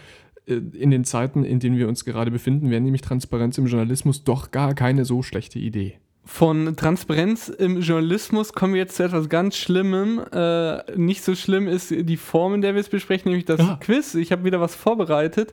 äh, 0.47 0.55
in 0.55 0.91
den 0.91 1.05
Zeiten, 1.05 1.45
in 1.45 1.61
denen 1.61 1.77
wir 1.77 1.89
uns 1.89 2.05
gerade 2.05 2.31
befinden, 2.31 2.71
wäre 2.71 2.81
nämlich 2.81 3.03
Transparenz 3.03 3.59
im 3.59 3.67
Journalismus 3.67 4.25
doch 4.25 4.51
gar 4.51 4.75
keine 4.75 5.05
so 5.05 5.23
schlechte 5.23 5.59
Idee. 5.59 5.99
Von 6.25 6.77
Transparenz 6.77 7.49
im 7.49 7.81
Journalismus 7.81 8.53
kommen 8.53 8.75
wir 8.75 8.81
jetzt 8.81 8.97
zu 8.97 9.03
etwas 9.03 9.29
ganz 9.29 9.57
Schlimmem. 9.57 10.21
Äh, 10.33 10.97
nicht 10.97 11.25
so 11.25 11.35
schlimm 11.35 11.67
ist 11.67 11.91
die 11.91 12.17
Form, 12.17 12.55
in 12.55 12.63
der 12.63 12.75
wir 12.75 12.81
es 12.81 12.89
besprechen, 12.89 13.31
nämlich 13.31 13.45
das 13.45 13.61
ah. 13.61 13.79
Quiz. 13.81 14.15
Ich 14.15 14.31
habe 14.31 14.45
wieder 14.45 14.61
was 14.61 14.77
vorbereitet. 14.77 15.53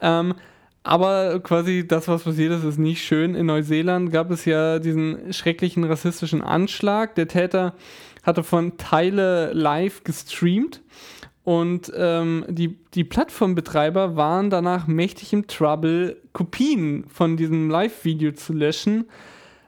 Ähm, 0.00 0.34
aber 0.82 1.40
quasi 1.40 1.86
das, 1.86 2.06
was 2.08 2.24
passiert 2.24 2.52
ist, 2.52 2.64
ist 2.64 2.78
nicht 2.78 3.02
schön. 3.02 3.34
In 3.34 3.46
Neuseeland 3.46 4.12
gab 4.12 4.30
es 4.30 4.44
ja 4.44 4.78
diesen 4.78 5.32
schrecklichen 5.32 5.84
rassistischen 5.84 6.42
Anschlag. 6.42 7.14
Der 7.14 7.28
Täter 7.28 7.74
hatte 8.22 8.42
von 8.42 8.76
Teile 8.76 9.52
live 9.54 10.04
gestreamt. 10.04 10.82
Und 11.44 11.90
ähm, 11.96 12.44
die, 12.48 12.78
die 12.94 13.04
Plattformbetreiber 13.04 14.16
waren 14.16 14.50
danach 14.50 14.86
mächtig 14.86 15.32
im 15.32 15.46
Trouble, 15.46 16.16
Kopien 16.32 17.04
von 17.08 17.36
diesem 17.36 17.70
Live-Video 17.70 18.32
zu 18.32 18.52
löschen. 18.52 19.06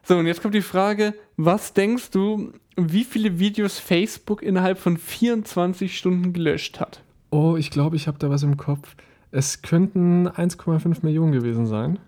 So, 0.05 0.19
und 0.19 0.27
jetzt 0.27 0.43
kommt 0.43 0.55
die 0.55 0.63
Frage, 0.63 1.15
was 1.37 1.75
denkst 1.75 2.11
du, 2.11 2.53
wie 2.77 3.05
viele 3.05 3.39
Videos 3.39 3.79
Facebook 3.79 4.43
innerhalb 4.43 4.79
von 4.79 4.97
24 4.97 5.97
Stunden 5.97 6.33
gelöscht 6.33 6.81
hat? 6.81 7.03
Oh, 7.31 7.57
ich 7.57 7.71
glaube, 7.71 7.97
ich 7.97 8.09
habe 8.09 8.19
da 8.19 8.29
was 8.29 8.43
im 8.43 8.57
Kopf. 8.57 8.97
Es 9.31 9.63
könnten 9.63 10.29
1,5 10.29 10.99
Millionen 11.03 11.33
gewesen 11.33 11.67
sein. 11.67 11.99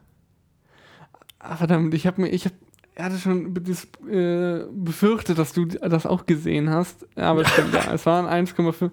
Ah, 1.39 1.57
verdammt, 1.57 1.95
ich 1.95 2.07
habe 2.07 2.23
mir, 2.23 2.29
ich 2.29 2.45
habe, 2.47 2.55
er 2.95 3.07
hatte 3.07 3.19
schon 3.19 3.55
das, 3.55 3.87
äh, 4.11 4.65
befürchtet, 4.73 5.39
dass 5.39 5.53
du 5.53 5.67
das 5.67 6.05
auch 6.05 6.27
gesehen 6.27 6.71
hast. 6.71 7.07
Aber 7.17 7.43
es 7.43 7.51
stimmt, 7.51 7.75
ja, 7.75 7.91
es 7.93 8.05
waren 8.07 8.27
1,5. 8.27 8.91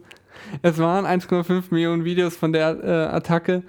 Es 0.61 0.77
waren 0.77 1.05
1,5 1.05 1.65
Millionen 1.71 2.05
Videos 2.05 2.35
von 2.35 2.53
der 2.53 2.83
äh, 2.83 3.15
Attacke. 3.15 3.63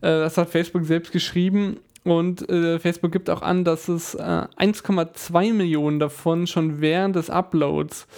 Äh, 0.00 0.08
das 0.08 0.36
hat 0.36 0.50
Facebook 0.50 0.84
selbst 0.84 1.12
geschrieben. 1.12 1.78
Und 2.04 2.48
äh, 2.48 2.80
Facebook 2.80 3.12
gibt 3.12 3.30
auch 3.30 3.42
an, 3.42 3.64
dass 3.64 3.88
es 3.88 4.14
äh, 4.14 4.20
1,2 4.20 5.52
Millionen 5.52 6.00
davon 6.00 6.48
schon 6.48 6.80
während 6.80 7.14
des 7.14 7.30
Uploads 7.30 8.08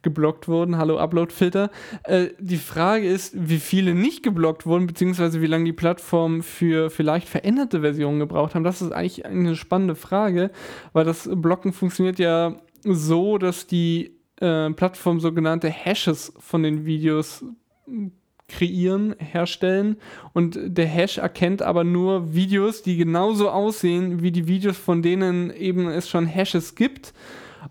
geblockt 0.00 0.48
wurden. 0.48 0.78
Hallo 0.78 0.98
Upload-Filter. 0.98 1.70
Äh, 2.04 2.28
die 2.38 2.56
Frage 2.56 3.06
ist, 3.06 3.34
wie 3.36 3.58
viele 3.58 3.94
nicht 3.94 4.22
geblockt 4.22 4.64
wurden, 4.64 4.86
beziehungsweise 4.86 5.42
wie 5.42 5.46
lange 5.46 5.66
die 5.66 5.74
Plattform 5.74 6.42
für 6.42 6.88
vielleicht 6.88 7.28
veränderte 7.28 7.82
Versionen 7.82 8.18
gebraucht 8.18 8.54
haben. 8.54 8.64
Das 8.64 8.80
ist 8.80 8.92
eigentlich 8.92 9.26
eine 9.26 9.56
spannende 9.56 9.94
Frage, 9.94 10.50
weil 10.94 11.04
das 11.04 11.28
Blocken 11.30 11.74
funktioniert 11.74 12.18
ja 12.18 12.56
so, 12.82 13.36
dass 13.36 13.66
die 13.66 14.16
äh, 14.40 14.70
Plattform 14.70 15.20
sogenannte 15.20 15.68
Hashes 15.68 16.32
von 16.38 16.62
den 16.62 16.86
Videos 16.86 17.44
kreieren, 18.48 19.14
herstellen 19.18 19.96
und 20.32 20.58
der 20.62 20.86
Hash 20.86 21.18
erkennt 21.18 21.62
aber 21.62 21.84
nur 21.84 22.34
Videos, 22.34 22.82
die 22.82 22.96
genauso 22.96 23.50
aussehen 23.50 24.22
wie 24.22 24.32
die 24.32 24.46
Videos, 24.46 24.76
von 24.76 25.02
denen 25.02 25.50
eben 25.50 25.88
es 25.88 26.08
schon 26.08 26.26
Hashes 26.26 26.74
gibt 26.74 27.14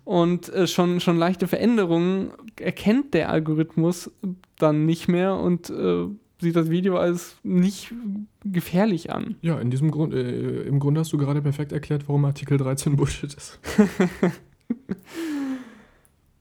und 0.02 0.52
äh, 0.52 0.66
schon, 0.66 1.00
schon 1.00 1.16
leichte 1.16 1.46
Veränderungen 1.46 2.32
erkennt 2.58 3.14
der 3.14 3.30
Algorithmus 3.30 4.10
dann 4.58 4.86
nicht 4.86 5.08
mehr 5.08 5.36
und 5.36 5.70
äh, 5.70 6.06
sieht 6.40 6.56
das 6.56 6.70
Video 6.70 6.96
als 6.96 7.36
nicht 7.42 7.92
gefährlich 8.44 9.12
an. 9.12 9.36
Ja, 9.40 9.58
in 9.60 9.70
diesem 9.70 9.90
Grund, 9.90 10.12
äh, 10.14 10.62
im 10.62 10.80
Grunde 10.80 11.00
hast 11.00 11.12
du 11.12 11.18
gerade 11.18 11.40
perfekt 11.42 11.72
erklärt, 11.72 12.08
warum 12.08 12.24
Artikel 12.24 12.58
13 12.58 12.96
Bullshit 12.96 13.32
ist. 13.32 13.60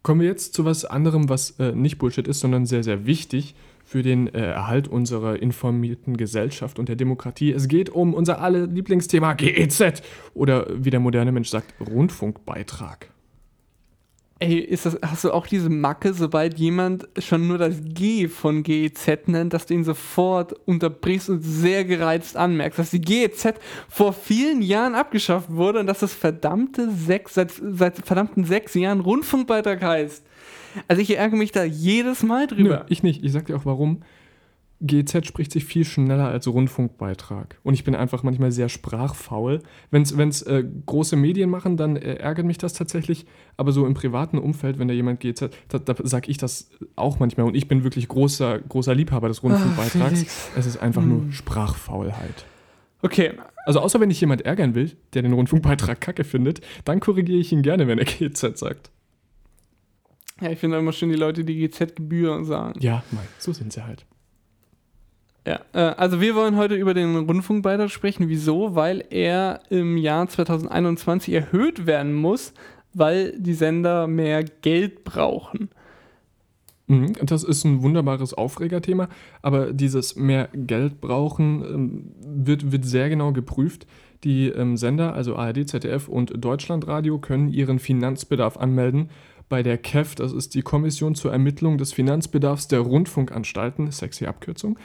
Kommen 0.03 0.21
wir 0.21 0.27
jetzt 0.27 0.53
zu 0.53 0.65
was 0.65 0.83
anderem, 0.85 1.29
was 1.29 1.51
äh, 1.59 1.71
nicht 1.71 1.97
Bullshit 1.97 2.27
ist, 2.27 2.41
sondern 2.41 2.65
sehr, 2.65 2.83
sehr 2.83 3.05
wichtig 3.05 3.55
für 3.93 4.01
den 4.01 4.25
äh, 4.33 4.41
Erhalt 4.41 4.87
unserer 4.87 5.39
informierten 5.39 6.17
Gesellschaft 6.17 6.79
und 6.79 6.89
der 6.89 6.95
Demokratie. 6.95 7.51
Es 7.51 7.67
geht 7.67 7.91
um 7.91 8.15
unser 8.15 8.41
alle 8.41 8.65
Lieblingsthema 8.65 9.33
GEZ 9.33 10.01
oder 10.33 10.65
wie 10.83 10.89
der 10.89 10.99
moderne 10.99 11.31
Mensch 11.31 11.49
sagt, 11.49 11.75
Rundfunkbeitrag. 11.79 13.12
Ey, 14.43 14.59
ist 14.59 14.85
das, 14.85 14.97
hast 15.01 15.23
du 15.23 15.31
auch 15.31 15.47
diese 15.47 15.69
Macke, 15.69 16.13
sobald 16.13 16.59
jemand 16.59 17.07
schon 17.17 17.47
nur 17.47 17.57
das 17.57 17.77
G 17.81 18.27
von 18.27 18.61
GEZ 18.61 19.27
nennt, 19.27 19.53
dass 19.53 19.67
du 19.67 19.73
ihn 19.73 19.85
sofort 19.85 20.51
unterbrichst 20.67 21.29
und 21.29 21.39
sehr 21.39 21.85
gereizt 21.85 22.35
anmerkst, 22.35 22.77
dass 22.77 22.89
die 22.89 22.99
GEZ 22.99 23.53
vor 23.87 24.11
vielen 24.11 24.61
Jahren 24.61 24.95
abgeschafft 24.95 25.49
wurde 25.49 25.79
und 25.79 25.87
dass 25.87 25.99
das 25.99 26.13
verdammte 26.13 26.91
sechs, 26.91 27.35
seit, 27.35 27.53
seit 27.71 28.05
verdammten 28.05 28.43
sechs 28.43 28.73
Jahren 28.73 28.99
Rundfunkbeitrag 28.99 29.81
heißt. 29.81 30.25
Also 30.89 31.01
ich 31.01 31.15
ärgere 31.15 31.37
mich 31.37 31.53
da 31.53 31.63
jedes 31.63 32.21
Mal 32.21 32.47
drüber. 32.47 32.79
Nö, 32.79 32.85
ich 32.89 33.01
nicht. 33.01 33.23
Ich 33.23 33.31
sag 33.31 33.45
dir 33.45 33.55
auch 33.55 33.65
warum. 33.65 34.01
GZ 34.85 35.25
spricht 35.25 35.51
sich 35.53 35.63
viel 35.63 35.85
schneller 35.85 36.27
als 36.27 36.47
Rundfunkbeitrag. 36.47 37.57
Und 37.63 37.73
ich 37.73 37.85
bin 37.85 37.95
einfach 37.95 38.21
manchmal 38.23 38.51
sehr 38.51 38.67
sprachfaul. 38.67 39.59
Wenn 39.91 40.01
es 40.01 40.41
äh, 40.41 40.63
große 40.85 41.15
Medien 41.15 41.49
machen, 41.49 41.77
dann 41.77 41.95
äh, 41.95 42.15
ärgert 42.15 42.45
mich 42.45 42.57
das 42.57 42.73
tatsächlich. 42.73 43.25
Aber 43.55 43.71
so 43.71 43.85
im 43.85 43.93
privaten 43.93 44.37
Umfeld, 44.37 44.79
wenn 44.79 44.89
da 44.89 44.93
jemand 44.93 45.21
GZ, 45.21 45.49
da, 45.69 45.79
da 45.79 45.95
sage 46.03 46.29
ich 46.29 46.37
das 46.37 46.69
auch 46.97 47.19
manchmal. 47.19 47.47
Und 47.47 47.55
ich 47.55 47.69
bin 47.69 47.85
wirklich 47.85 48.09
großer, 48.09 48.59
großer 48.59 48.93
Liebhaber 48.93 49.29
des 49.29 49.41
Rundfunkbeitrags. 49.41 50.25
Ach, 50.27 50.57
es 50.57 50.65
ist 50.65 50.77
einfach 50.77 51.01
hm. 51.01 51.09
nur 51.09 51.31
Sprachfaulheit. 51.31 52.45
Okay. 53.01 53.33
Also 53.65 53.79
außer 53.79 54.01
wenn 54.01 54.11
ich 54.11 54.19
jemand 54.19 54.41
ärgern 54.41 54.75
will, 54.75 54.91
der 55.13 55.21
den 55.21 55.31
Rundfunkbeitrag 55.31 56.01
kacke 56.01 56.25
findet, 56.25 56.59
dann 56.83 56.99
korrigiere 56.99 57.39
ich 57.39 57.53
ihn 57.53 57.61
gerne, 57.61 57.87
wenn 57.87 57.99
er 57.99 58.05
GZ 58.05 58.57
sagt. 58.57 58.91
Ja, 60.41 60.49
ich 60.49 60.59
finde 60.59 60.77
immer 60.77 60.91
schön 60.91 61.09
die 61.09 61.15
Leute, 61.15 61.45
die 61.45 61.55
GZ-Gebühr 61.55 62.43
sagen. 62.43 62.77
Ja, 62.81 63.03
mein, 63.11 63.23
so 63.39 63.53
sind 63.53 63.71
sie 63.71 63.85
halt. 63.85 64.05
Ja, 65.45 65.59
äh, 65.73 65.79
also 65.79 66.21
wir 66.21 66.35
wollen 66.35 66.55
heute 66.55 66.75
über 66.75 66.93
den 66.93 67.15
Rundfunkbeitrag 67.15 67.89
sprechen. 67.89 68.29
Wieso? 68.29 68.75
Weil 68.75 69.03
er 69.09 69.61
im 69.69 69.97
Jahr 69.97 70.27
2021 70.27 71.33
erhöht 71.33 71.85
werden 71.85 72.13
muss, 72.13 72.53
weil 72.93 73.37
die 73.37 73.53
Sender 73.53 74.07
mehr 74.07 74.43
Geld 74.43 75.03
brauchen. 75.03 75.69
Mhm, 76.87 77.13
das 77.21 77.43
ist 77.43 77.63
ein 77.63 77.81
wunderbares 77.81 78.33
Aufregerthema, 78.33 79.07
aber 79.41 79.71
dieses 79.71 80.15
mehr 80.15 80.49
Geld 80.53 80.99
brauchen 80.99 81.63
ähm, 81.63 82.11
wird, 82.45 82.71
wird 82.71 82.85
sehr 82.85 83.09
genau 83.09 83.31
geprüft. 83.31 83.87
Die 84.23 84.47
ähm, 84.47 84.77
Sender, 84.77 85.13
also 85.13 85.35
ARD, 85.35 85.67
ZDF 85.67 86.07
und 86.07 86.33
Deutschlandradio, 86.43 87.19
können 87.19 87.49
ihren 87.49 87.79
Finanzbedarf 87.79 88.57
anmelden 88.57 89.09
bei 89.49 89.63
der 89.63 89.77
KEF, 89.77 90.15
das 90.15 90.31
ist 90.31 90.55
die 90.55 90.61
Kommission 90.61 91.15
zur 91.15 91.31
Ermittlung 91.31 91.77
des 91.77 91.93
Finanzbedarfs 91.93 92.69
der 92.69 92.79
Rundfunkanstalten, 92.79 93.91
sexy 93.91 94.25
Abkürzung. 94.25 94.79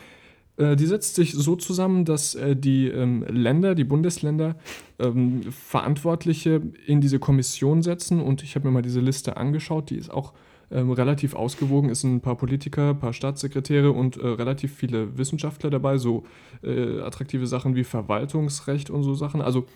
Äh, 0.58 0.76
die 0.76 0.86
setzt 0.86 1.14
sich 1.14 1.32
so 1.32 1.56
zusammen, 1.56 2.04
dass 2.04 2.34
äh, 2.34 2.56
die 2.56 2.88
ähm, 2.88 3.24
Länder, 3.28 3.74
die 3.74 3.84
Bundesländer, 3.84 4.56
ähm, 4.98 5.42
Verantwortliche 5.50 6.60
in 6.86 7.00
diese 7.00 7.18
Kommission 7.18 7.82
setzen. 7.82 8.20
Und 8.20 8.42
ich 8.42 8.54
habe 8.54 8.66
mir 8.66 8.74
mal 8.74 8.82
diese 8.82 9.00
Liste 9.00 9.36
angeschaut, 9.36 9.90
die 9.90 9.96
ist 9.96 10.10
auch 10.10 10.34
ähm, 10.70 10.90
relativ 10.90 11.34
ausgewogen. 11.34 11.90
Es 11.90 12.00
sind 12.00 12.16
ein 12.16 12.20
paar 12.20 12.36
Politiker, 12.36 12.90
ein 12.90 12.98
paar 12.98 13.12
Staatssekretäre 13.12 13.92
und 13.92 14.16
äh, 14.16 14.26
relativ 14.26 14.74
viele 14.74 15.16
Wissenschaftler 15.16 15.70
dabei, 15.70 15.96
so 15.96 16.24
attraktive 16.60 17.46
Sachen 17.46 17.76
wie 17.76 17.84
Verwaltungsrecht 17.84 18.90
und 18.90 19.04
so 19.04 19.14
Sachen. 19.14 19.40
Also 19.40 19.66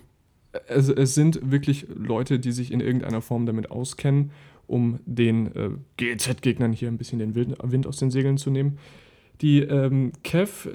es, 0.67 0.89
es, 0.89 1.15
sind 1.15 1.53
wirklich 1.53 1.87
Leute, 1.95 2.41
die 2.41 2.51
sich 2.51 2.73
in 2.73 2.81
irgendeiner 2.81 3.21
Form 3.21 3.47
damit 3.47 3.71
auskennen, 3.71 4.33
um 4.67 4.99
den 5.07 5.79
GZ-Gegnern 5.97 6.73
hier 6.73 6.89
ein 6.89 6.99
bisschen 6.99 7.21
den 7.21 7.37
Wind 7.37 7.87
aus 7.87 7.99
den 7.99 8.11
Segeln 8.11 8.37
zu 8.37 8.51
nehmen. 8.51 8.79
Die 9.43 9.61
ähm, 9.61 10.13
KEF 10.23 10.67
äh, 10.67 10.71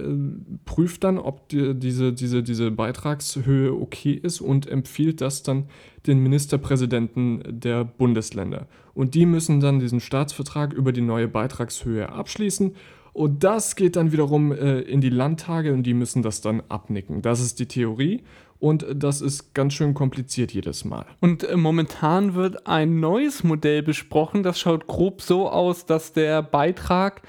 prüft 0.65 1.05
dann, 1.05 1.17
ob 1.17 1.47
die, 1.49 1.73
diese, 1.73 2.11
diese, 2.11 2.43
diese 2.43 2.69
Beitragshöhe 2.69 3.73
okay 3.73 4.11
ist 4.11 4.41
und 4.41 4.67
empfiehlt 4.67 5.21
das 5.21 5.41
dann 5.41 5.69
den 6.05 6.19
Ministerpräsidenten 6.19 7.41
der 7.47 7.85
Bundesländer. 7.85 8.67
Und 8.93 9.15
die 9.15 9.25
müssen 9.25 9.61
dann 9.61 9.79
diesen 9.79 10.01
Staatsvertrag 10.01 10.73
über 10.73 10.91
die 10.91 11.01
neue 11.01 11.29
Beitragshöhe 11.29 12.09
abschließen. 12.09 12.75
Und 13.13 13.43
das 13.43 13.75
geht 13.75 13.95
dann 13.95 14.11
wiederum 14.11 14.51
äh, 14.51 14.81
in 14.81 14.99
die 14.99 15.09
Landtage 15.09 15.73
und 15.73 15.83
die 15.83 15.93
müssen 15.93 16.21
das 16.21 16.41
dann 16.41 16.61
abnicken. 16.67 17.21
Das 17.21 17.39
ist 17.39 17.59
die 17.59 17.65
Theorie 17.67 18.21
und 18.59 18.85
das 18.93 19.21
ist 19.21 19.53
ganz 19.53 19.73
schön 19.73 19.93
kompliziert 19.93 20.51
jedes 20.51 20.83
Mal. 20.83 21.05
Und 21.21 21.43
äh, 21.43 21.55
momentan 21.55 22.35
wird 22.35 22.67
ein 22.67 22.99
neues 22.99 23.43
Modell 23.43 23.81
besprochen. 23.81 24.43
Das 24.43 24.59
schaut 24.59 24.87
grob 24.87 25.21
so 25.21 25.49
aus, 25.49 25.85
dass 25.85 26.11
der 26.13 26.43
Beitrag 26.43 27.21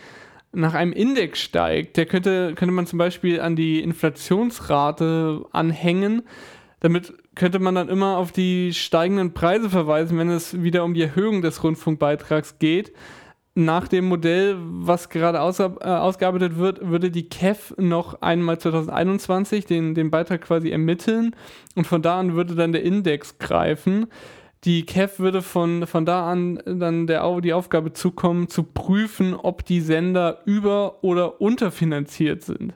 nach 0.52 0.74
einem 0.74 0.92
Index 0.92 1.40
steigt, 1.40 1.96
der 1.96 2.06
könnte, 2.06 2.54
könnte 2.54 2.72
man 2.72 2.86
zum 2.86 2.98
Beispiel 2.98 3.40
an 3.40 3.56
die 3.56 3.80
Inflationsrate 3.80 5.44
anhängen. 5.52 6.22
Damit 6.80 7.12
könnte 7.34 7.58
man 7.58 7.74
dann 7.74 7.88
immer 7.88 8.16
auf 8.16 8.32
die 8.32 8.72
steigenden 8.72 9.34
Preise 9.34 9.68
verweisen, 9.68 10.18
wenn 10.18 10.30
es 10.30 10.62
wieder 10.62 10.84
um 10.84 10.94
die 10.94 11.02
Erhöhung 11.02 11.42
des 11.42 11.62
Rundfunkbeitrags 11.62 12.58
geht. 12.58 12.92
Nach 13.54 13.88
dem 13.88 14.04
Modell, 14.04 14.56
was 14.60 15.08
gerade 15.08 15.40
aus, 15.40 15.58
äh, 15.58 15.64
ausgearbeitet 15.64 16.58
wird, 16.58 16.88
würde 16.88 17.10
die 17.10 17.28
KEF 17.28 17.74
noch 17.76 18.22
einmal 18.22 18.58
2021 18.58 19.66
den, 19.66 19.96
den 19.96 20.12
Beitrag 20.12 20.42
quasi 20.42 20.70
ermitteln 20.70 21.34
und 21.74 21.86
von 21.86 22.00
da 22.00 22.20
an 22.20 22.34
würde 22.34 22.54
dann 22.54 22.72
der 22.72 22.84
Index 22.84 23.38
greifen 23.38 24.06
die 24.64 24.84
KEF 24.84 25.18
würde 25.18 25.42
von, 25.42 25.86
von 25.86 26.04
da 26.04 26.30
an 26.30 26.60
dann 26.66 27.06
der, 27.06 27.40
die 27.40 27.52
Aufgabe 27.52 27.92
zukommen, 27.92 28.48
zu 28.48 28.64
prüfen, 28.64 29.34
ob 29.34 29.64
die 29.64 29.80
Sender 29.80 30.40
über- 30.44 31.02
oder 31.02 31.40
unterfinanziert 31.40 32.42
sind. 32.42 32.74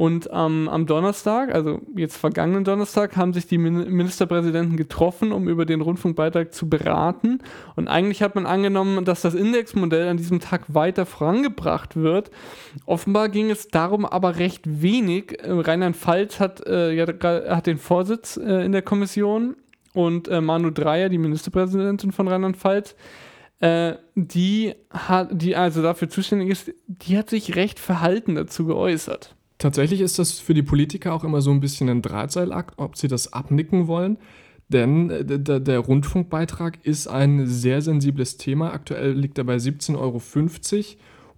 Und 0.00 0.30
ähm, 0.32 0.66
am 0.70 0.86
Donnerstag, 0.86 1.54
also 1.54 1.82
jetzt 1.94 2.16
vergangenen 2.16 2.64
Donnerstag, 2.64 3.18
haben 3.18 3.34
sich 3.34 3.46
die 3.46 3.58
Ministerpräsidenten 3.58 4.78
getroffen, 4.78 5.30
um 5.30 5.46
über 5.46 5.66
den 5.66 5.82
Rundfunkbeitrag 5.82 6.54
zu 6.54 6.70
beraten. 6.70 7.40
Und 7.76 7.88
eigentlich 7.88 8.22
hat 8.22 8.34
man 8.34 8.46
angenommen, 8.46 9.04
dass 9.04 9.20
das 9.20 9.34
Indexmodell 9.34 10.08
an 10.08 10.16
diesem 10.16 10.40
Tag 10.40 10.72
weiter 10.72 11.04
vorangebracht 11.04 11.96
wird. 11.96 12.30
Offenbar 12.86 13.28
ging 13.28 13.50
es 13.50 13.68
darum 13.68 14.06
aber 14.06 14.38
recht 14.38 14.62
wenig. 14.80 15.38
Äh, 15.42 15.50
Rheinland-Pfalz 15.50 16.40
hat, 16.40 16.66
äh, 16.66 16.92
ja, 16.92 17.04
hat 17.06 17.66
den 17.66 17.76
Vorsitz 17.76 18.38
äh, 18.38 18.64
in 18.64 18.72
der 18.72 18.80
Kommission 18.80 19.54
und 19.94 20.28
äh, 20.28 20.40
Manu 20.40 20.70
Dreyer, 20.70 21.08
die 21.08 21.18
Ministerpräsidentin 21.18 22.12
von 22.12 22.28
Rheinland-Pfalz, 22.28 22.94
äh, 23.60 23.94
die 24.14 24.74
hat, 24.90 25.28
die 25.32 25.56
also 25.56 25.82
dafür 25.82 26.08
zuständig 26.08 26.48
ist, 26.48 26.72
die 26.86 27.18
hat 27.18 27.30
sich 27.30 27.56
recht 27.56 27.78
verhalten 27.78 28.34
dazu 28.34 28.64
geäußert. 28.64 29.34
Tatsächlich 29.58 30.00
ist 30.00 30.18
das 30.18 30.38
für 30.38 30.54
die 30.54 30.62
Politiker 30.62 31.12
auch 31.12 31.24
immer 31.24 31.42
so 31.42 31.50
ein 31.50 31.60
bisschen 31.60 31.88
ein 31.90 32.00
Drahtseilakt, 32.00 32.78
ob 32.78 32.96
sie 32.96 33.08
das 33.08 33.32
abnicken 33.32 33.86
wollen. 33.86 34.16
Denn 34.70 35.10
äh, 35.10 35.38
der, 35.38 35.60
der 35.60 35.78
Rundfunkbeitrag 35.80 36.78
ist 36.84 37.08
ein 37.08 37.46
sehr 37.46 37.82
sensibles 37.82 38.38
Thema. 38.38 38.72
Aktuell 38.72 39.12
liegt 39.12 39.36
er 39.36 39.44
bei 39.44 39.56
17,50 39.56 39.96
Euro 39.98 40.22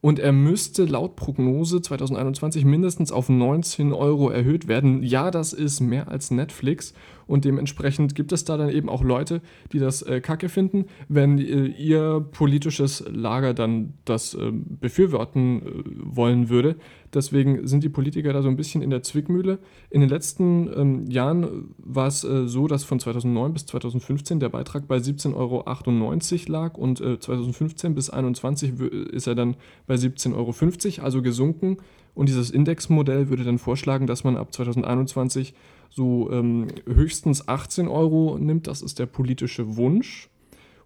und 0.02 0.18
er 0.18 0.32
müsste 0.32 0.84
laut 0.84 1.16
Prognose 1.16 1.80
2021 1.80 2.64
mindestens 2.64 3.12
auf 3.12 3.28
19 3.28 3.92
Euro 3.92 4.30
erhöht 4.30 4.68
werden. 4.68 5.02
Ja, 5.02 5.30
das 5.30 5.52
ist 5.52 5.80
mehr 5.80 6.08
als 6.08 6.30
Netflix 6.30 6.92
und 7.26 7.44
dementsprechend 7.44 8.14
gibt 8.14 8.32
es 8.32 8.44
da 8.44 8.56
dann 8.56 8.70
eben 8.70 8.88
auch 8.88 9.02
Leute, 9.02 9.40
die 9.72 9.78
das 9.78 10.02
äh, 10.02 10.20
kacke 10.20 10.48
finden, 10.48 10.86
wenn 11.08 11.38
äh, 11.38 11.66
ihr 11.66 12.20
politisches 12.32 13.04
Lager 13.08 13.54
dann 13.54 13.94
das 14.04 14.34
äh, 14.34 14.50
befürworten 14.52 15.62
wollen 16.02 16.48
würde. 16.48 16.76
Deswegen 17.14 17.66
sind 17.66 17.84
die 17.84 17.90
Politiker 17.90 18.32
da 18.32 18.42
so 18.42 18.48
ein 18.48 18.56
bisschen 18.56 18.80
in 18.80 18.90
der 18.90 19.02
Zwickmühle. 19.02 19.58
In 19.90 20.00
den 20.00 20.08
letzten 20.08 20.70
ähm, 20.74 21.10
Jahren 21.10 21.74
war 21.78 22.06
es 22.06 22.24
äh, 22.24 22.46
so, 22.46 22.66
dass 22.66 22.84
von 22.84 23.00
2009 23.00 23.52
bis 23.52 23.66
2015 23.66 24.40
der 24.40 24.48
Beitrag 24.48 24.88
bei 24.88 24.96
17,98 24.96 25.34
Euro 25.36 26.52
lag 26.52 26.78
und 26.78 26.98
2015 26.98 27.90
äh, 27.90 27.94
bis 27.94 28.06
2021 28.06 28.80
ist 29.12 29.26
er 29.26 29.34
dann 29.34 29.56
bei 29.86 29.94
17,50 29.94 30.34
Euro, 30.34 31.04
also 31.04 31.22
gesunken. 31.22 31.76
Und 32.14 32.28
dieses 32.28 32.50
Indexmodell 32.50 33.28
würde 33.28 33.44
dann 33.44 33.58
vorschlagen, 33.58 34.06
dass 34.06 34.24
man 34.24 34.36
ab 34.36 34.52
2021 34.52 35.54
so 35.90 36.30
ähm, 36.30 36.68
höchstens 36.86 37.48
18 37.48 37.88
Euro 37.88 38.38
nimmt, 38.38 38.66
das 38.66 38.82
ist 38.82 38.98
der 38.98 39.06
politische 39.06 39.76
Wunsch, 39.76 40.28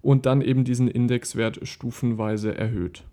und 0.02 0.26
dann 0.26 0.40
eben 0.40 0.64
diesen 0.64 0.88
Indexwert 0.88 1.66
stufenweise 1.66 2.56
erhöht. 2.56 3.04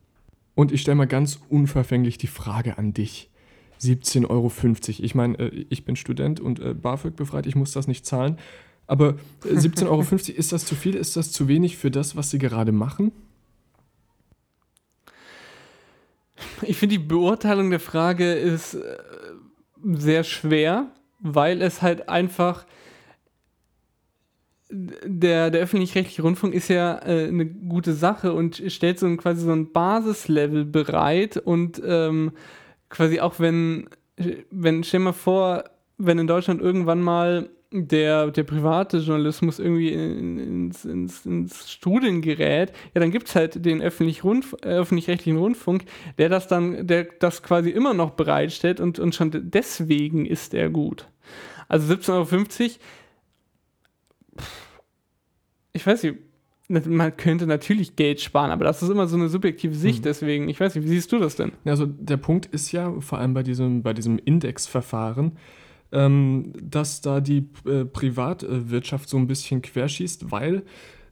Und 0.55 0.71
ich 0.71 0.81
stelle 0.81 0.95
mal 0.95 1.07
ganz 1.07 1.39
unverfänglich 1.49 2.17
die 2.17 2.27
Frage 2.27 2.77
an 2.77 2.93
dich. 2.93 3.29
17,50 3.81 4.29
Euro. 4.29 4.51
Ich 4.87 5.15
meine, 5.15 5.39
äh, 5.39 5.65
ich 5.69 5.85
bin 5.85 5.95
Student 5.95 6.39
und 6.39 6.59
äh, 6.59 6.73
BAföG 6.73 7.15
befreit, 7.15 7.45
ich 7.47 7.55
muss 7.55 7.71
das 7.71 7.87
nicht 7.87 8.05
zahlen. 8.05 8.37
Aber 8.85 9.15
17,50 9.43 9.87
Euro, 9.87 10.03
ist 10.37 10.51
das 10.51 10.65
zu 10.65 10.75
viel? 10.75 10.95
Ist 10.95 11.15
das 11.15 11.31
zu 11.31 11.47
wenig 11.47 11.77
für 11.77 11.91
das, 11.91 12.15
was 12.15 12.29
sie 12.29 12.37
gerade 12.37 12.71
machen? 12.71 13.11
Ich 16.61 16.77
finde, 16.77 16.97
die 16.97 17.03
Beurteilung 17.03 17.69
der 17.69 17.79
Frage 17.79 18.33
ist 18.33 18.75
äh, 18.75 18.97
sehr 19.83 20.23
schwer, 20.23 20.91
weil 21.19 21.61
es 21.61 21.81
halt 21.81 22.09
einfach 22.09 22.65
der, 24.73 25.51
der 25.51 25.61
öffentlich-rechtliche 25.61 26.23
Rundfunk 26.23 26.53
ist 26.53 26.67
ja 26.67 26.99
äh, 27.05 27.27
eine 27.27 27.45
gute 27.45 27.93
Sache 27.93 28.33
und 28.33 28.61
stellt 28.67 28.99
so 28.99 29.05
ein, 29.05 29.17
quasi 29.17 29.45
so 29.45 29.51
ein 29.51 29.71
Basislevel 29.71 30.65
bereit 30.65 31.37
und 31.37 31.81
ähm, 31.85 32.31
quasi 32.89 33.19
auch 33.19 33.39
wenn, 33.39 33.87
wenn, 34.49 34.83
stell 34.83 35.01
mal 35.01 35.13
vor, 35.13 35.65
wenn 35.97 36.17
in 36.17 36.27
Deutschland 36.27 36.61
irgendwann 36.61 37.01
mal 37.01 37.49
der, 37.71 38.31
der 38.31 38.43
private 38.43 38.97
Journalismus 38.97 39.59
irgendwie 39.59 39.91
ins, 39.91 40.85
ins, 40.85 41.25
ins 41.25 41.71
Studium 41.71 42.21
gerät, 42.21 42.71
ja, 42.93 43.01
dann 43.01 43.11
gibt 43.11 43.27
es 43.27 43.35
halt 43.35 43.65
den 43.65 43.81
öffentlich 43.81 44.23
Rundf 44.23 44.53
äh, 44.61 44.69
öffentlich-rechtlichen 44.69 45.37
Rundfunk, 45.37 45.85
der 46.17 46.29
das 46.29 46.47
dann, 46.47 46.85
der 46.87 47.05
das 47.19 47.41
quasi 47.41 47.69
immer 47.69 47.93
noch 47.93 48.11
bereitstellt 48.11 48.79
und, 48.79 48.99
und 48.99 49.15
schon 49.15 49.31
deswegen 49.33 50.25
ist 50.25 50.53
er 50.53 50.69
gut. 50.69 51.07
Also 51.67 51.93
17,50 51.93 52.11
Euro, 52.11 52.79
ich 55.73 55.85
weiß 55.85 56.03
nicht, 56.03 56.15
man 56.69 57.15
könnte 57.17 57.45
natürlich 57.45 57.95
Geld 57.95 58.21
sparen, 58.21 58.51
aber 58.51 58.63
das 58.63 58.81
ist 58.81 58.89
immer 58.89 59.07
so 59.07 59.17
eine 59.17 59.27
subjektive 59.27 59.75
Sicht, 59.75 59.99
mhm. 59.99 60.03
deswegen, 60.03 60.49
ich 60.49 60.59
weiß 60.59 60.75
nicht, 60.75 60.85
wie 60.85 60.89
siehst 60.89 61.11
du 61.11 61.19
das 61.19 61.35
denn? 61.35 61.51
Also 61.65 61.85
der 61.85 62.17
Punkt 62.17 62.45
ist 62.47 62.71
ja, 62.71 62.93
vor 62.99 63.19
allem 63.19 63.33
bei 63.33 63.43
diesem, 63.43 63.83
bei 63.83 63.93
diesem 63.93 64.17
Indexverfahren, 64.17 65.33
ähm, 65.91 66.53
dass 66.61 67.01
da 67.01 67.19
die 67.19 67.49
äh, 67.65 67.85
Privatwirtschaft 67.85 69.09
so 69.09 69.17
ein 69.17 69.27
bisschen 69.27 69.61
querschießt, 69.61 70.31
weil 70.31 70.63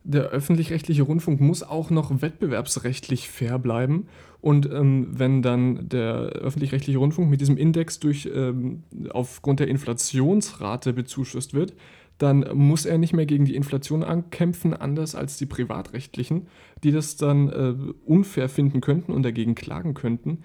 der 0.04 0.30
öffentlich-rechtliche 0.30 1.04
Rundfunk 1.04 1.41
muss 1.41 1.62
auch 1.62 1.91
noch 1.91 2.21
wettbewerbsrechtlich 2.21 3.30
fair 3.30 3.60
bleiben. 3.60 4.08
Und 4.39 4.65
ähm, 4.71 5.08
wenn 5.12 5.43
dann 5.43 5.88
der 5.89 6.13
öffentlich-rechtliche 6.13 6.97
Rundfunk 6.97 7.30
mit 7.30 7.41
diesem 7.41 7.58
Index 7.58 8.00
durch 8.00 8.28
ähm, 8.34 8.82
aufgrund 9.12 9.60
der 9.60 9.67
Inflationsrate 9.67 10.93
bezuschusst 10.93 11.54
wird, 11.54 11.74
dann 12.17 12.45
muss 12.54 12.86
er 12.86 12.97
nicht 12.97 13.13
mehr 13.13 13.26
gegen 13.26 13.45
die 13.45 13.56
Inflation 13.56 14.04
ankämpfen, 14.04 14.74
anders 14.74 15.15
als 15.15 15.38
die 15.38 15.47
privatrechtlichen, 15.47 16.47
die 16.84 16.91
das 16.91 17.17
dann 17.17 17.50
äh, 17.50 17.76
unfair 18.06 18.47
finden 18.47 18.82
könnten 18.82 19.12
und 19.12 19.24
dagegen 19.24 19.56
klagen 19.56 19.93
könnten. 19.93 20.43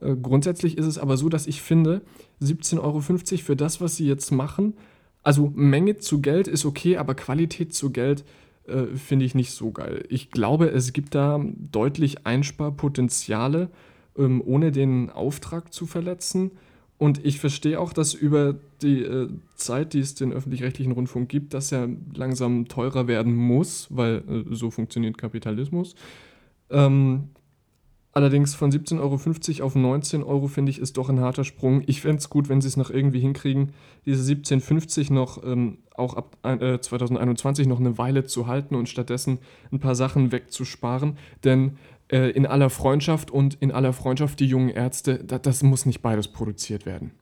Äh, 0.00 0.16
grundsätzlich 0.16 0.78
ist 0.78 0.86
es 0.86 0.98
aber 0.98 1.16
so, 1.16 1.28
dass 1.28 1.46
ich 1.46 1.60
finde, 1.60 2.02
17,50 2.40 2.80
Euro 2.82 3.00
für 3.00 3.56
das, 3.56 3.80
was 3.80 3.96
sie 3.96 4.06
jetzt 4.06 4.30
machen, 4.30 4.74
also 5.22 5.52
Menge 5.54 5.98
zu 5.98 6.20
Geld 6.22 6.48
ist 6.48 6.64
okay, 6.64 6.96
aber 6.96 7.14
Qualität 7.14 7.74
zu 7.74 7.90
Geld 7.90 8.24
äh, 8.66 8.86
finde 8.96 9.24
ich 9.24 9.34
nicht 9.34 9.50
so 9.50 9.72
geil. 9.72 10.04
Ich 10.08 10.30
glaube, 10.30 10.68
es 10.70 10.92
gibt 10.92 11.14
da 11.14 11.44
deutlich 11.56 12.26
Einsparpotenziale, 12.26 13.70
ähm, 14.16 14.42
ohne 14.44 14.72
den 14.72 15.10
Auftrag 15.10 15.72
zu 15.72 15.86
verletzen. 15.86 16.52
Und 16.98 17.24
ich 17.24 17.38
verstehe 17.38 17.78
auch, 17.78 17.92
dass 17.92 18.12
über 18.12 18.56
die 18.82 19.02
äh, 19.02 19.28
Zeit, 19.54 19.94
die 19.94 20.00
es 20.00 20.16
den 20.16 20.32
öffentlich-rechtlichen 20.32 20.92
Rundfunk 20.92 21.28
gibt, 21.28 21.54
dass 21.54 21.70
er 21.70 21.88
langsam 22.12 22.66
teurer 22.66 23.06
werden 23.06 23.34
muss, 23.34 23.86
weil 23.90 24.24
äh, 24.28 24.54
so 24.54 24.72
funktioniert 24.72 25.16
Kapitalismus. 25.16 25.94
Ähm, 26.70 27.28
allerdings 28.12 28.56
von 28.56 28.72
17,50 28.72 28.98
Euro 29.60 29.66
auf 29.66 29.74
19 29.76 30.24
Euro 30.24 30.48
finde 30.48 30.70
ich 30.70 30.80
ist 30.80 30.96
doch 30.96 31.08
ein 31.08 31.20
harter 31.20 31.44
Sprung. 31.44 31.84
Ich 31.86 32.00
fände 32.00 32.18
es 32.18 32.30
gut, 32.30 32.48
wenn 32.48 32.60
sie 32.60 32.66
es 32.66 32.76
noch 32.76 32.90
irgendwie 32.90 33.20
hinkriegen, 33.20 33.70
diese 34.04 34.34
17,50 34.34 35.12
noch 35.12 35.44
ähm, 35.44 35.78
auch 35.94 36.14
ab 36.14 36.36
äh, 36.42 36.80
2021 36.80 37.68
noch 37.68 37.78
eine 37.78 37.96
Weile 37.96 38.24
zu 38.24 38.48
halten 38.48 38.74
und 38.74 38.88
stattdessen 38.88 39.38
ein 39.70 39.78
paar 39.78 39.94
Sachen 39.94 40.32
wegzusparen. 40.32 41.16
Denn 41.44 41.78
äh, 42.10 42.30
in 42.30 42.46
aller 42.46 42.70
Freundschaft 42.70 43.30
und 43.30 43.54
in 43.54 43.70
aller 43.70 43.92
Freundschaft 43.92 44.40
die 44.40 44.46
jungen 44.46 44.70
Ärzte, 44.70 45.22
da, 45.24 45.38
das 45.38 45.62
muss 45.62 45.86
nicht 45.86 46.00
beides 46.00 46.28
produziert 46.28 46.86
werden. 46.86 47.12